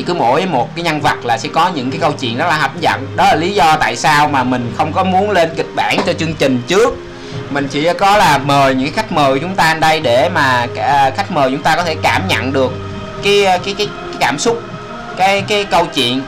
thì 0.00 0.06
cứ 0.06 0.14
mỗi 0.14 0.46
một 0.46 0.76
cái 0.76 0.82
nhân 0.82 1.00
vật 1.00 1.24
là 1.24 1.38
sẽ 1.38 1.48
có 1.52 1.70
những 1.74 1.90
cái 1.90 2.00
câu 2.00 2.12
chuyện 2.12 2.36
rất 2.36 2.46
là 2.48 2.56
hấp 2.56 2.80
dẫn. 2.80 3.06
Đó 3.16 3.24
là 3.24 3.34
lý 3.34 3.54
do 3.54 3.76
tại 3.76 3.96
sao 3.96 4.28
mà 4.28 4.44
mình 4.44 4.72
không 4.76 4.92
có 4.92 5.04
muốn 5.04 5.30
lên 5.30 5.50
kịch 5.56 5.66
bản 5.74 5.98
cho 6.06 6.12
chương 6.12 6.34
trình 6.34 6.62
trước. 6.66 6.94
Mình 7.50 7.68
chỉ 7.68 7.88
có 7.98 8.16
là 8.16 8.38
mời 8.38 8.74
những 8.74 8.92
khách 8.92 9.12
mời 9.12 9.38
chúng 9.38 9.54
ta 9.54 9.74
đây 9.74 10.00
để 10.00 10.28
mà 10.28 10.66
à, 10.76 11.10
khách 11.16 11.30
mời 11.30 11.50
chúng 11.50 11.62
ta 11.62 11.76
có 11.76 11.84
thể 11.84 11.96
cảm 12.02 12.28
nhận 12.28 12.52
được 12.52 12.72
cái 13.22 13.44
à, 13.44 13.58
cái 13.64 13.74
cái, 13.78 13.86
cái 13.86 14.16
cảm 14.20 14.38
xúc 14.38 14.62
cái 15.16 15.42
cái 15.48 15.64
câu 15.64 15.86
chuyện 15.86 16.22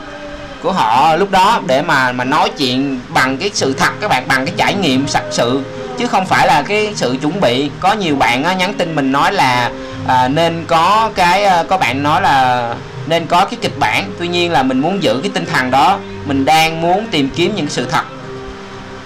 của 0.63 0.71
họ 0.71 1.15
lúc 1.15 1.31
đó 1.31 1.61
để 1.65 1.81
mà 1.81 2.11
mà 2.11 2.23
nói 2.23 2.49
chuyện 2.57 2.99
bằng 3.09 3.37
cái 3.37 3.51
sự 3.53 3.73
thật 3.73 3.91
các 4.01 4.07
bạn 4.07 4.27
bằng 4.27 4.45
cái 4.45 4.53
trải 4.57 4.73
nghiệm 4.73 5.05
thật 5.13 5.23
sự. 5.31 5.61
Chứ 5.97 6.07
không 6.07 6.25
phải 6.25 6.47
là 6.47 6.61
cái 6.61 6.93
sự 6.95 7.17
chuẩn 7.21 7.41
bị. 7.41 7.69
Có 7.79 7.93
nhiều 7.93 8.15
bạn 8.15 8.43
á, 8.43 8.53
nhắn 8.53 8.73
tin 8.73 8.95
mình 8.95 9.11
nói 9.11 9.33
là 9.33 9.71
à, 10.07 10.27
nên 10.27 10.65
có 10.67 11.09
cái 11.15 11.43
à, 11.43 11.63
có 11.69 11.77
bạn 11.77 12.03
nói 12.03 12.21
là 12.21 12.69
nên 13.07 13.25
có 13.25 13.45
cái 13.45 13.57
kịch 13.61 13.79
bản. 13.79 14.11
Tuy 14.19 14.27
nhiên 14.27 14.51
là 14.51 14.63
mình 14.63 14.79
muốn 14.79 15.03
giữ 15.03 15.19
cái 15.23 15.31
tinh 15.33 15.45
thần 15.45 15.71
đó 15.71 15.99
mình 16.25 16.45
đang 16.45 16.81
muốn 16.81 17.07
tìm 17.11 17.29
kiếm 17.35 17.55
những 17.55 17.69
sự 17.69 17.85
thật. 17.85 18.03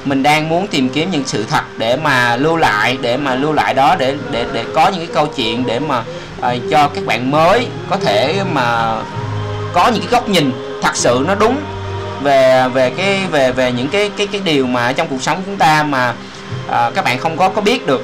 Mình 0.05 0.23
đang 0.23 0.49
muốn 0.49 0.67
tìm 0.67 0.89
kiếm 0.89 1.11
những 1.11 1.23
sự 1.25 1.45
thật 1.49 1.63
để 1.77 1.97
mà 1.97 2.35
lưu 2.35 2.57
lại 2.57 2.97
để 3.01 3.17
mà 3.17 3.35
lưu 3.35 3.53
lại 3.53 3.73
đó 3.73 3.95
để 3.99 4.15
để 4.31 4.45
để 4.53 4.65
có 4.73 4.87
những 4.87 5.05
cái 5.05 5.15
câu 5.15 5.27
chuyện 5.27 5.65
để 5.65 5.79
mà 5.79 5.99
uh, 6.39 6.45
cho 6.71 6.87
các 6.87 7.05
bạn 7.05 7.31
mới 7.31 7.67
có 7.89 7.97
thể 7.97 8.43
mà 8.53 8.95
có 9.73 9.87
những 9.87 10.01
cái 10.01 10.11
góc 10.11 10.29
nhìn 10.29 10.51
thật 10.81 10.95
sự 10.95 11.23
nó 11.27 11.35
đúng 11.35 11.57
về 12.23 12.69
về 12.73 12.89
cái 12.89 13.19
về 13.31 13.51
về 13.51 13.71
những 13.71 13.87
cái 13.87 14.11
cái 14.17 14.27
cái 14.27 14.41
điều 14.45 14.67
mà 14.67 14.93
trong 14.93 15.07
cuộc 15.07 15.21
sống 15.21 15.41
chúng 15.45 15.57
ta 15.57 15.83
mà 15.83 16.13
uh, 16.67 16.95
các 16.95 17.03
bạn 17.05 17.17
không 17.17 17.37
có 17.37 17.49
có 17.49 17.61
biết 17.61 17.87
được. 17.87 18.01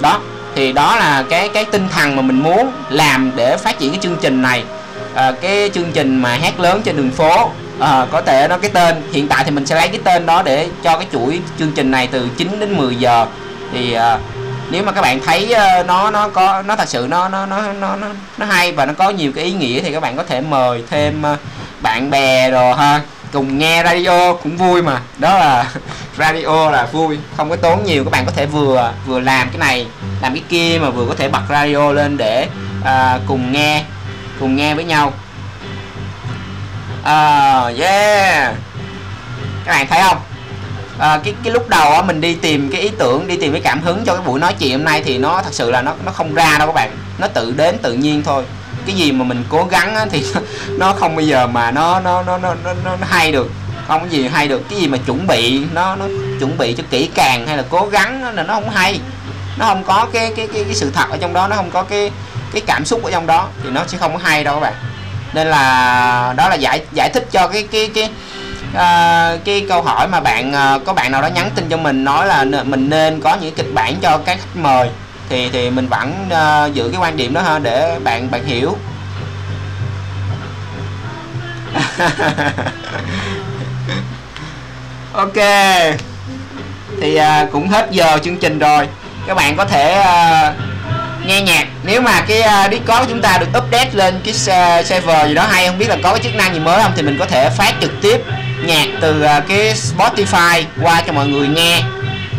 Đó 0.00 0.20
thì 0.54 0.72
đó 0.72 0.96
là 0.96 1.24
cái 1.30 1.48
cái 1.48 1.64
tinh 1.64 1.88
thần 1.88 2.16
mà 2.16 2.22
mình 2.22 2.42
muốn 2.42 2.72
làm 2.90 3.32
để 3.36 3.56
phát 3.56 3.78
triển 3.78 3.90
cái 3.90 4.00
chương 4.02 4.16
trình 4.20 4.42
này 4.42 4.64
à, 5.16 5.32
cái 5.40 5.70
chương 5.74 5.92
trình 5.92 6.22
mà 6.22 6.38
hát 6.42 6.60
lớn 6.60 6.82
trên 6.84 6.96
đường 6.96 7.10
phố. 7.10 7.50
À, 7.80 8.06
có 8.10 8.22
thể 8.22 8.48
nó 8.48 8.58
cái 8.58 8.70
tên 8.70 9.02
hiện 9.12 9.28
tại 9.28 9.44
thì 9.44 9.50
mình 9.50 9.66
sẽ 9.66 9.74
lấy 9.74 9.88
cái 9.88 10.00
tên 10.04 10.26
đó 10.26 10.42
để 10.42 10.68
cho 10.82 10.98
cái 10.98 11.06
chuỗi 11.12 11.40
chương 11.58 11.72
trình 11.72 11.90
này 11.90 12.06
từ 12.06 12.28
9 12.36 12.60
đến 12.60 12.76
10 12.76 12.96
giờ. 12.96 13.26
Thì 13.72 13.92
à, 13.92 14.18
nếu 14.70 14.82
mà 14.82 14.92
các 14.92 15.00
bạn 15.00 15.20
thấy 15.26 15.52
à, 15.52 15.82
nó 15.82 16.10
nó 16.10 16.28
có 16.28 16.62
nó 16.62 16.76
thật 16.76 16.88
sự 16.88 17.06
nó 17.10 17.28
nó 17.28 17.46
nó 17.46 17.72
nó 17.80 17.96
nó 18.38 18.46
hay 18.46 18.72
và 18.72 18.86
nó 18.86 18.92
có 18.92 19.10
nhiều 19.10 19.32
cái 19.32 19.44
ý 19.44 19.52
nghĩa 19.52 19.80
thì 19.80 19.92
các 19.92 20.00
bạn 20.00 20.16
có 20.16 20.24
thể 20.24 20.40
mời 20.40 20.84
thêm 20.90 21.26
à, 21.26 21.36
bạn 21.82 22.10
bè 22.10 22.50
rồi 22.50 22.74
ha 22.74 23.00
cùng 23.32 23.58
nghe 23.58 23.84
radio 23.84 24.32
cũng 24.32 24.56
vui 24.56 24.82
mà. 24.82 25.00
Đó 25.18 25.38
là 25.38 25.70
radio 26.18 26.70
là 26.70 26.86
vui 26.92 27.18
không 27.36 27.50
có 27.50 27.56
tốn 27.56 27.84
nhiều 27.84 28.04
các 28.04 28.10
bạn 28.10 28.26
có 28.26 28.32
thể 28.36 28.46
vừa 28.46 28.92
vừa 29.06 29.20
làm 29.20 29.48
cái 29.48 29.58
này 29.58 29.86
làm 30.22 30.34
cái 30.34 30.42
kia 30.48 30.78
mà 30.82 30.90
vừa 30.90 31.06
có 31.06 31.14
thể 31.14 31.28
bật 31.28 31.42
radio 31.48 31.92
lên 31.92 32.16
để 32.16 32.48
à, 32.84 33.18
cùng 33.26 33.52
nghe 33.52 33.84
cùng 34.40 34.56
nghe 34.56 34.74
với 34.74 34.84
nhau. 34.84 35.12
À, 37.02 37.60
yeah. 37.78 38.54
Các 39.64 39.72
bạn 39.72 39.86
thấy 39.86 40.00
không? 40.02 40.18
À, 40.98 41.20
cái 41.24 41.34
cái 41.44 41.52
lúc 41.52 41.68
đầu 41.68 41.92
á 41.92 42.02
mình 42.02 42.20
đi 42.20 42.34
tìm 42.34 42.70
cái 42.72 42.80
ý 42.80 42.90
tưởng 42.98 43.26
đi 43.26 43.36
tìm 43.36 43.52
cái 43.52 43.60
cảm 43.60 43.82
hứng 43.82 44.04
cho 44.04 44.14
cái 44.14 44.22
buổi 44.26 44.40
nói 44.40 44.54
chuyện 44.58 44.72
hôm 44.72 44.84
nay 44.84 45.02
thì 45.04 45.18
nó 45.18 45.42
thật 45.42 45.54
sự 45.54 45.70
là 45.70 45.82
nó 45.82 45.94
nó 46.04 46.12
không 46.12 46.34
ra 46.34 46.58
đâu 46.58 46.66
các 46.66 46.74
bạn. 46.74 46.96
Nó 47.18 47.28
tự 47.28 47.54
đến 47.56 47.78
tự 47.78 47.92
nhiên 47.92 48.22
thôi. 48.22 48.44
Cái 48.86 48.94
gì 48.94 49.12
mà 49.12 49.24
mình 49.24 49.44
cố 49.48 49.66
gắng 49.70 49.94
á, 49.94 50.06
thì 50.10 50.26
nó 50.68 50.92
không 50.92 51.16
bao 51.16 51.24
giờ 51.24 51.46
mà 51.46 51.70
nó 51.70 52.00
nó 52.00 52.22
nó 52.22 52.38
nó 52.38 52.54
nó, 52.64 52.74
nó 52.84 53.06
hay 53.08 53.32
được. 53.32 53.50
Không 53.88 54.00
có 54.00 54.06
gì 54.06 54.28
hay 54.28 54.48
được. 54.48 54.62
Cái 54.70 54.78
gì 54.78 54.88
mà 54.88 54.98
chuẩn 55.06 55.26
bị 55.26 55.64
nó 55.74 55.96
nó 55.96 56.06
chuẩn 56.40 56.58
bị 56.58 56.72
cho 56.72 56.84
kỹ 56.90 57.10
càng 57.14 57.46
hay 57.46 57.56
là 57.56 57.64
cố 57.70 57.86
gắng 57.86 58.34
là 58.34 58.42
nó 58.42 58.54
không 58.54 58.70
hay. 58.70 59.00
Nó 59.58 59.66
không 59.66 59.84
có 59.84 60.06
cái 60.12 60.32
cái 60.36 60.48
cái, 60.54 60.64
cái 60.64 60.74
sự 60.74 60.90
thật 60.94 61.10
ở 61.10 61.16
trong 61.16 61.32
đó 61.32 61.48
nó 61.48 61.56
không 61.56 61.70
có 61.70 61.82
cái 61.82 62.10
cái 62.52 62.62
cảm 62.66 62.84
xúc 62.84 63.04
ở 63.04 63.10
trong 63.10 63.26
đó 63.26 63.48
thì 63.62 63.70
nó 63.70 63.84
sẽ 63.86 63.98
không 63.98 64.12
có 64.12 64.18
hay 64.22 64.44
đâu 64.44 64.54
các 64.54 64.60
bạn. 64.60 64.74
Nên 65.32 65.46
là 65.46 66.34
đó 66.36 66.48
là 66.48 66.54
giải 66.54 66.80
giải 66.92 67.10
thích 67.10 67.28
cho 67.32 67.48
cái 67.48 67.68
cái 67.72 67.90
cái 67.94 68.10
uh, 68.70 69.44
cái 69.44 69.66
câu 69.68 69.82
hỏi 69.82 70.08
mà 70.08 70.20
bạn 70.20 70.50
uh, 70.50 70.84
có 70.86 70.92
bạn 70.92 71.12
nào 71.12 71.22
đó 71.22 71.26
nhắn 71.26 71.50
tin 71.54 71.68
cho 71.68 71.76
mình 71.76 72.04
nói 72.04 72.26
là 72.26 72.44
mình 72.64 72.90
nên 72.90 73.20
có 73.20 73.36
những 73.40 73.54
kịch 73.54 73.74
bản 73.74 73.96
cho 74.02 74.18
các 74.18 74.38
khách 74.38 74.56
mời 74.56 74.88
thì 75.28 75.50
thì 75.52 75.70
mình 75.70 75.88
vẫn 75.88 76.28
uh, 76.28 76.74
giữ 76.74 76.88
cái 76.92 77.00
quan 77.00 77.16
điểm 77.16 77.34
đó 77.34 77.42
ha 77.42 77.58
để 77.58 77.98
bạn 78.04 78.30
bạn 78.30 78.44
hiểu. 78.44 78.76
Ok 85.12 85.36
thì 87.00 87.18
uh, 87.20 87.52
cũng 87.52 87.68
hết 87.68 87.88
giờ 87.90 88.18
chương 88.24 88.36
trình 88.36 88.58
rồi. 88.58 88.88
Các 89.26 89.34
bạn 89.34 89.56
có 89.56 89.64
thể 89.64 90.00
uh, 90.00 90.54
nghe 91.24 91.40
nhạc. 91.40 91.66
Nếu 91.82 92.00
mà 92.00 92.20
cái 92.20 92.42
à, 92.42 92.64
uh, 92.64 92.70
Discord 92.70 93.00
của 93.00 93.06
chúng 93.08 93.22
ta 93.22 93.38
được 93.38 93.58
update 93.58 93.90
lên 93.92 94.20
cái 94.24 94.34
uh, 94.34 94.86
server 94.86 95.28
gì 95.28 95.34
đó 95.34 95.46
hay 95.50 95.66
không 95.66 95.78
biết 95.78 95.88
là 95.88 95.96
có 96.02 96.10
cái 96.10 96.22
chức 96.22 96.34
năng 96.34 96.54
gì 96.54 96.60
mới 96.60 96.82
không 96.82 96.92
thì 96.96 97.02
mình 97.02 97.16
có 97.18 97.26
thể 97.26 97.50
phát 97.50 97.74
trực 97.80 98.00
tiếp 98.02 98.20
nhạc 98.64 98.86
từ 99.00 99.22
uh, 99.22 99.48
cái 99.48 99.74
Spotify 99.74 100.62
qua 100.82 101.02
cho 101.06 101.12
mọi 101.12 101.26
người 101.26 101.48
nghe. 101.48 101.82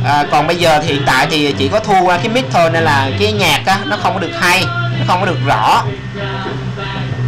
À, 0.06 0.24
còn 0.32 0.48
bây 0.48 0.56
giờ 0.56 0.80
thì 0.80 0.94
hiện 0.94 1.04
tại 1.06 1.28
thì 1.30 1.56
chỉ 1.58 1.68
có 1.68 1.80
thu 1.80 2.02
qua 2.04 2.18
cái 2.18 2.30
mic 2.30 2.46
thôi 2.52 2.70
nên 2.74 2.84
là 2.84 3.10
cái 3.20 3.32
nhạc 3.32 3.62
á 3.66 3.80
nó 3.86 3.98
không 3.98 4.14
có 4.14 4.20
được 4.20 4.32
hay 4.40 4.64
nó 5.00 5.06
không 5.08 5.20
có 5.20 5.26
được 5.26 5.38
rõ. 5.46 5.84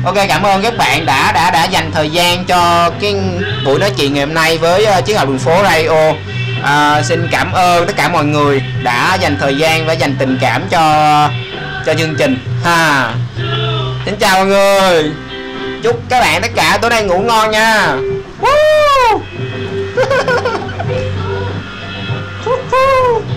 Ok 0.06 0.16
cảm 0.28 0.43
ơn 0.43 0.62
các 0.62 0.78
bạn 0.78 1.06
đã 1.06 1.32
đã 1.32 1.52
đã 1.52 1.66
dành 1.66 1.91
thời 1.91 2.10
gian 2.10 2.45
cho 2.45 2.91
cái 3.02 3.16
buổi 3.66 3.80
nói 3.80 3.91
chuyện 3.97 4.14
ngày 4.14 4.26
hôm 4.26 4.34
nay 4.34 4.58
với 4.58 4.88
uh, 4.97 5.06
chiếc 5.06 5.18
hộp 5.18 5.28
đường 5.28 5.39
phố 5.39 5.64
radio 5.64 6.14
à, 6.64 7.01
xin 7.03 7.28
cảm 7.32 7.51
ơn 7.51 7.88
tất 7.88 7.93
cả 7.97 8.10
mọi 8.10 8.26
người 8.26 8.62
đã 8.84 9.18
dành 9.22 9.38
thời 9.39 9.57
gian 9.57 9.86
và 9.86 9.93
dành 9.93 10.16
tình 10.20 10.38
cảm 10.41 10.62
cho 10.70 10.82
cho 11.86 11.93
chương 11.93 12.16
trình. 12.16 12.38
Ha. 12.64 13.14
Xin 14.05 14.16
chào 14.16 14.38
mọi 14.38 14.45
người. 14.45 15.12
Chúc 15.84 16.01
các 16.10 16.20
bạn 16.20 16.41
tất 16.41 16.51
cả 16.55 16.80
tối 16.82 16.89
nay 16.89 17.03
ngủ 17.03 17.20
ngon 17.20 17.51
nha. 17.51 17.95
Woo! 18.41 19.20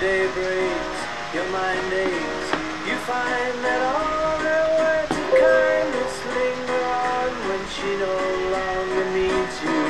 day 0.00 0.24
breaks, 0.32 1.00
your 1.36 1.44
mind 1.52 1.92
aches. 1.92 2.48
You 2.88 2.96
find 3.04 3.52
that 3.60 3.80
all 3.84 4.40
her 4.48 4.64
words 4.80 5.12
of 5.12 5.28
kindness 5.28 6.16
linger 6.24 6.84
on 6.88 7.28
when 7.44 7.62
she 7.68 7.90
no 8.00 8.16
longer 8.48 9.04
needs 9.12 9.56
you. 9.60 9.84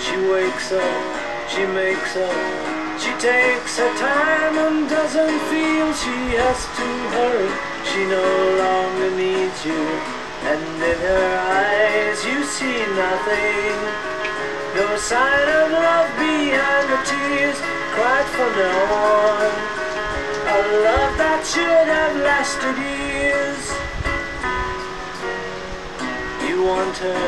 She 0.00 0.16
wakes 0.32 0.72
up, 0.72 0.96
she 1.52 1.68
makes 1.76 2.16
up, 2.16 2.40
she 2.96 3.12
takes 3.20 3.76
her 3.76 3.92
time 4.00 4.54
and 4.64 4.88
doesn't 4.88 5.40
feel 5.52 5.86
she 5.92 6.16
has 6.40 6.60
to 6.72 6.88
hurry. 7.20 7.52
She 7.84 8.00
no 8.08 8.28
longer 8.64 9.10
needs 9.12 9.60
you, 9.60 9.84
and 10.56 10.64
in 10.80 10.98
her 11.04 11.28
eyes 11.52 12.24
you 12.24 12.40
see 12.48 12.80
nothing. 12.96 13.76
No 14.72 14.96
sign 14.96 15.48
of 15.60 15.68
love 15.68 16.10
behind 16.16 16.86
the 16.88 17.00
tears 17.04 17.75
cried 17.96 18.28
for 18.36 18.50
no 18.60 18.74
one. 19.40 19.56
A 20.56 20.60
love 20.84 21.14
that 21.16 21.40
should 21.52 21.88
have 21.96 22.14
lasted 22.28 22.76
years. 22.76 23.62
You 26.46 26.56
want 26.68 26.96
her, 26.98 27.24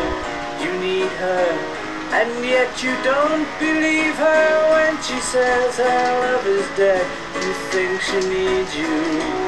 you 0.62 0.70
need 0.86 1.12
her, 1.24 1.48
And 2.20 2.44
yet 2.44 2.82
you 2.82 2.92
don't 3.02 3.48
believe 3.58 4.16
her 4.16 4.48
when 4.74 4.94
she 5.02 5.18
says 5.32 5.76
her 5.76 6.04
love 6.20 6.46
is 6.46 6.68
dead. 6.76 7.06
You 7.44 7.52
think 7.72 8.00
she 8.02 8.20
needs 8.28 8.72
you. 8.76 9.47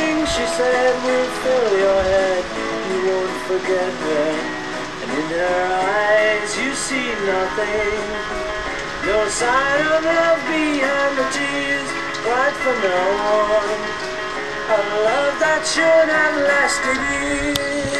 she 0.41 0.47
said 0.47 0.95
will 1.05 1.29
fill 1.43 1.77
your 1.77 2.01
head. 2.01 2.43
You 2.89 2.99
won't 3.09 3.37
forget 3.45 3.93
her. 4.05 4.29
And 5.01 5.11
in 5.19 5.27
her 5.37 5.61
eyes 5.69 6.49
you 6.57 6.73
see 6.73 7.09
nothing. 7.29 8.01
No 9.05 9.27
sign 9.29 9.85
of 9.85 10.03
love 10.03 10.41
behind 10.49 11.13
the 11.19 11.27
tears 11.37 11.89
cried 12.25 12.55
for 12.63 12.75
no 12.89 13.01
one. 13.61 13.81
A 14.77 14.79
love 15.05 15.35
that 15.45 15.61
should 15.73 16.09
have 16.09 16.37
lasted 16.49 16.99
years. 17.13 17.90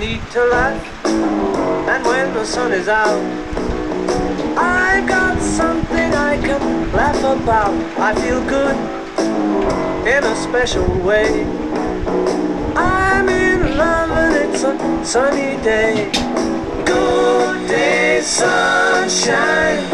Need 0.00 0.22
to 0.30 0.42
laugh, 0.46 1.04
and 1.04 2.02
when 2.06 2.32
the 2.32 2.42
sun 2.42 2.72
is 2.72 2.88
out, 2.88 3.20
I 4.56 5.04
got 5.06 5.38
something 5.42 6.14
I 6.14 6.38
can 6.40 6.90
laugh 6.90 7.22
about. 7.22 7.74
I 7.98 8.14
feel 8.14 8.40
good 8.48 8.76
in 10.08 10.24
a 10.24 10.34
special 10.36 10.88
way. 11.00 11.44
I'm 12.74 13.28
in 13.28 13.76
love 13.76 14.10
and 14.10 14.36
it's 14.36 14.62
a 14.62 15.04
sunny 15.04 15.62
day. 15.62 16.10
Good 16.86 17.68
day, 17.68 18.22
sunshine. 18.22 19.84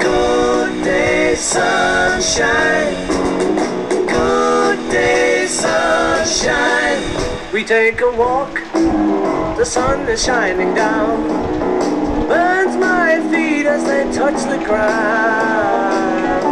Good 0.00 0.82
day, 0.82 1.36
sunshine. 1.36 3.06
Good 4.08 4.90
day, 4.90 5.46
sunshine. 5.46 7.15
We 7.56 7.64
take 7.64 8.02
a 8.02 8.10
walk, 8.10 8.52
the 9.56 9.64
sun 9.64 10.06
is 10.10 10.22
shining 10.22 10.74
down. 10.74 11.26
Burns 12.28 12.76
my 12.76 13.18
feet 13.30 13.64
as 13.64 13.82
they 13.82 14.04
touch 14.12 14.42
the 14.44 14.62
ground. 14.62 16.42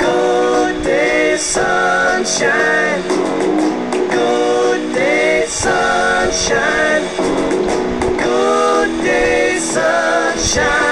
Good 0.00 0.82
day, 0.82 1.36
sunshine. 1.36 3.02
Good 4.10 4.92
day, 4.92 5.44
sunshine. 5.46 7.04
Good 8.18 9.04
day, 9.04 9.58
sunshine. 9.60 10.91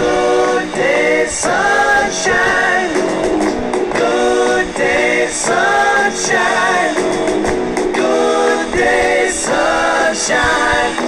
Good 0.00 0.74
day, 0.74 1.26
sunshine. 1.28 2.94
Good 3.92 4.74
day, 4.74 5.26
sunshine. 5.30 6.94
Good 7.92 8.72
day, 8.72 9.28
sunshine. 9.30 10.99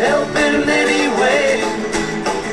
Help 0.00 0.34
in 0.46 0.68
any 0.68 1.04
way. 1.20 1.60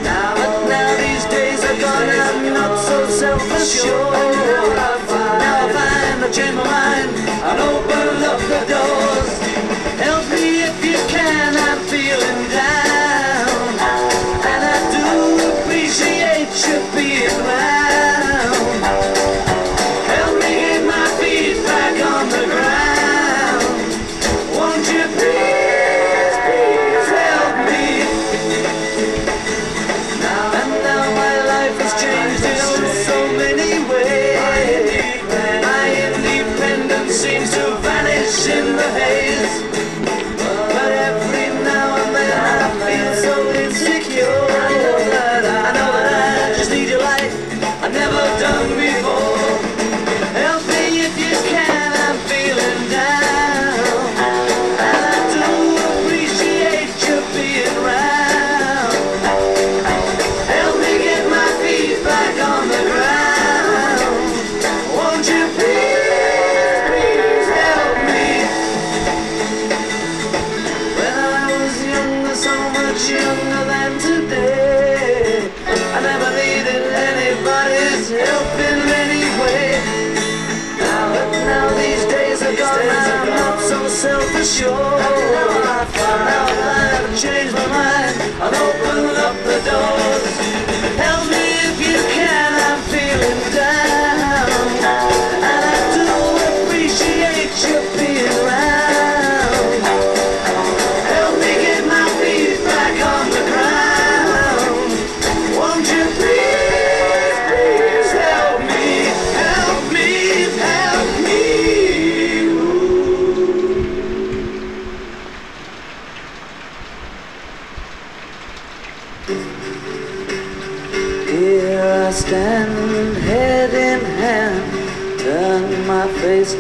Now, 0.03 0.35
but 0.35 0.67
now 0.67 0.89
these 1.03 1.25
days 1.31 1.63
are 1.63 1.79
gone, 1.79 2.09
I'm 2.27 2.53
not 2.53 2.77
so 2.87 2.97
self-assured. 3.09 4.35
Now 4.47 5.65
I 5.65 5.71
find 5.73 6.23
I 6.23 6.29
change 6.29 6.55
my 6.55 6.63
mind 6.63 7.09
and 7.47 7.59
open 7.71 8.23
up 8.31 8.39
the 8.51 8.59
doors. 8.71 9.16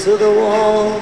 To 0.07 0.15
the 0.15 0.31
wall. 0.31 1.01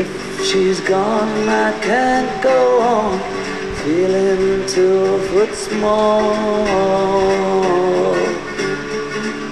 If 0.00 0.08
she's 0.44 0.80
gone, 0.80 1.48
I 1.48 1.70
can't 1.80 2.42
go 2.42 2.58
on, 2.82 3.18
feeling 3.82 4.66
two 4.68 5.18
foot 5.28 5.54
small. 5.54 6.34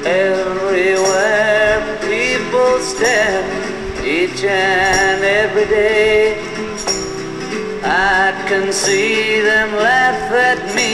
Everywhere 0.04 1.78
people 2.12 2.72
stare, 2.80 3.46
each 4.04 4.44
and 4.44 5.24
every 5.24 5.64
day. 5.64 6.36
I 7.82 8.44
can 8.46 8.74
see 8.74 9.40
them 9.40 9.74
laugh 9.74 10.30
at 10.50 10.60
me, 10.76 10.92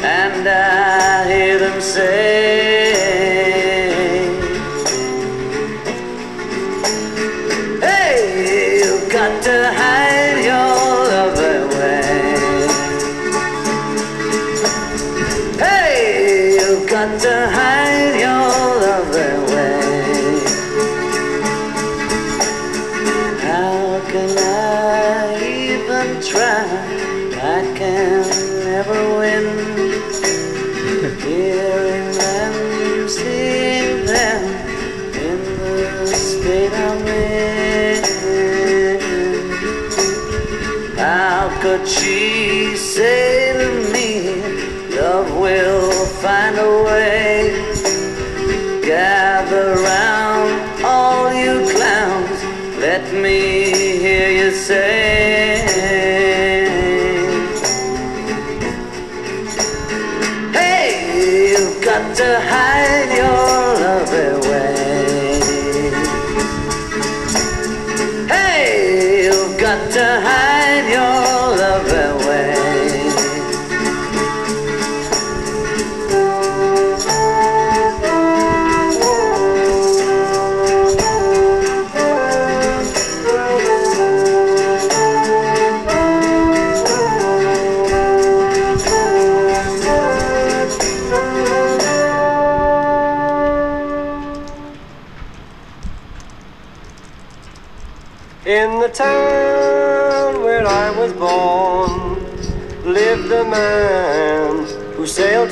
and 0.00 0.48
I 0.48 1.28
hear 1.30 1.58
them 1.58 1.80
say, 1.82 3.13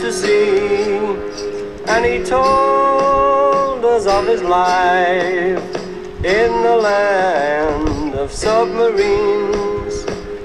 to 0.03 0.12
see. 0.12 0.98
and 1.86 2.05
he 2.05 2.24
told 2.24 3.84
us 3.84 4.05
of 4.05 4.26
his 4.26 4.42
life 4.42 5.62
in 6.24 6.50
the 6.66 6.76
land 6.76 8.14
of 8.16 8.32
submarines. 8.32 9.94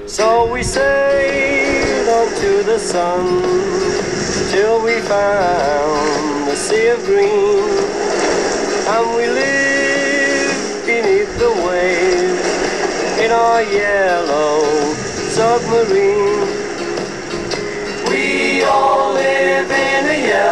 So 0.06 0.52
we 0.52 0.62
sailed 0.62 2.08
on 2.08 2.28
to 2.42 2.62
the 2.70 2.78
sun 2.78 3.26
till 4.52 4.80
we 4.84 5.00
found 5.00 6.46
the 6.46 6.54
sea 6.54 6.88
of 6.94 7.04
green, 7.04 7.58
and 8.94 9.06
we 9.16 9.26
lived 9.26 10.86
beneath 10.86 11.32
the 11.36 11.52
waves 11.66 12.46
in 13.24 13.32
our 13.32 13.62
yellow 13.62 14.62
submarine. 15.34 16.57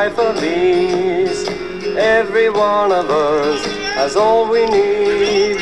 life 0.00 0.18
of 0.18 0.44
ease, 0.44 1.48
every 1.96 2.50
one 2.50 2.92
of 2.92 3.08
us 3.08 3.64
has 3.98 4.14
all 4.14 4.42
we 4.46 4.62
need. 4.66 5.56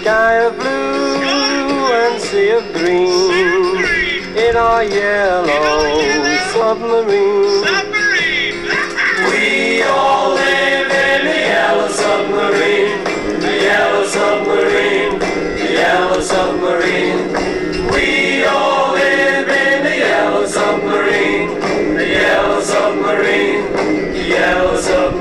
Sky 0.00 0.34
of 0.46 0.56
blue 0.56 1.92
and 2.00 2.18
sea 2.28 2.50
of 2.60 2.64
green 2.72 3.84
in 4.46 4.56
our 4.56 4.82
yellow 4.84 5.84
submarine. 6.54 7.64
We 9.28 9.82
all 9.82 10.30
live 10.30 10.90
in 11.10 11.20
a 11.36 11.40
yellow 11.52 11.88
submarine, 12.02 13.00
a 13.50 13.54
yellow 13.68 14.06
submarine, 14.16 15.20
a 15.20 15.72
yellow 15.82 16.20
submarine. 16.22 17.07
what's 24.78 24.90
up? 24.90 25.17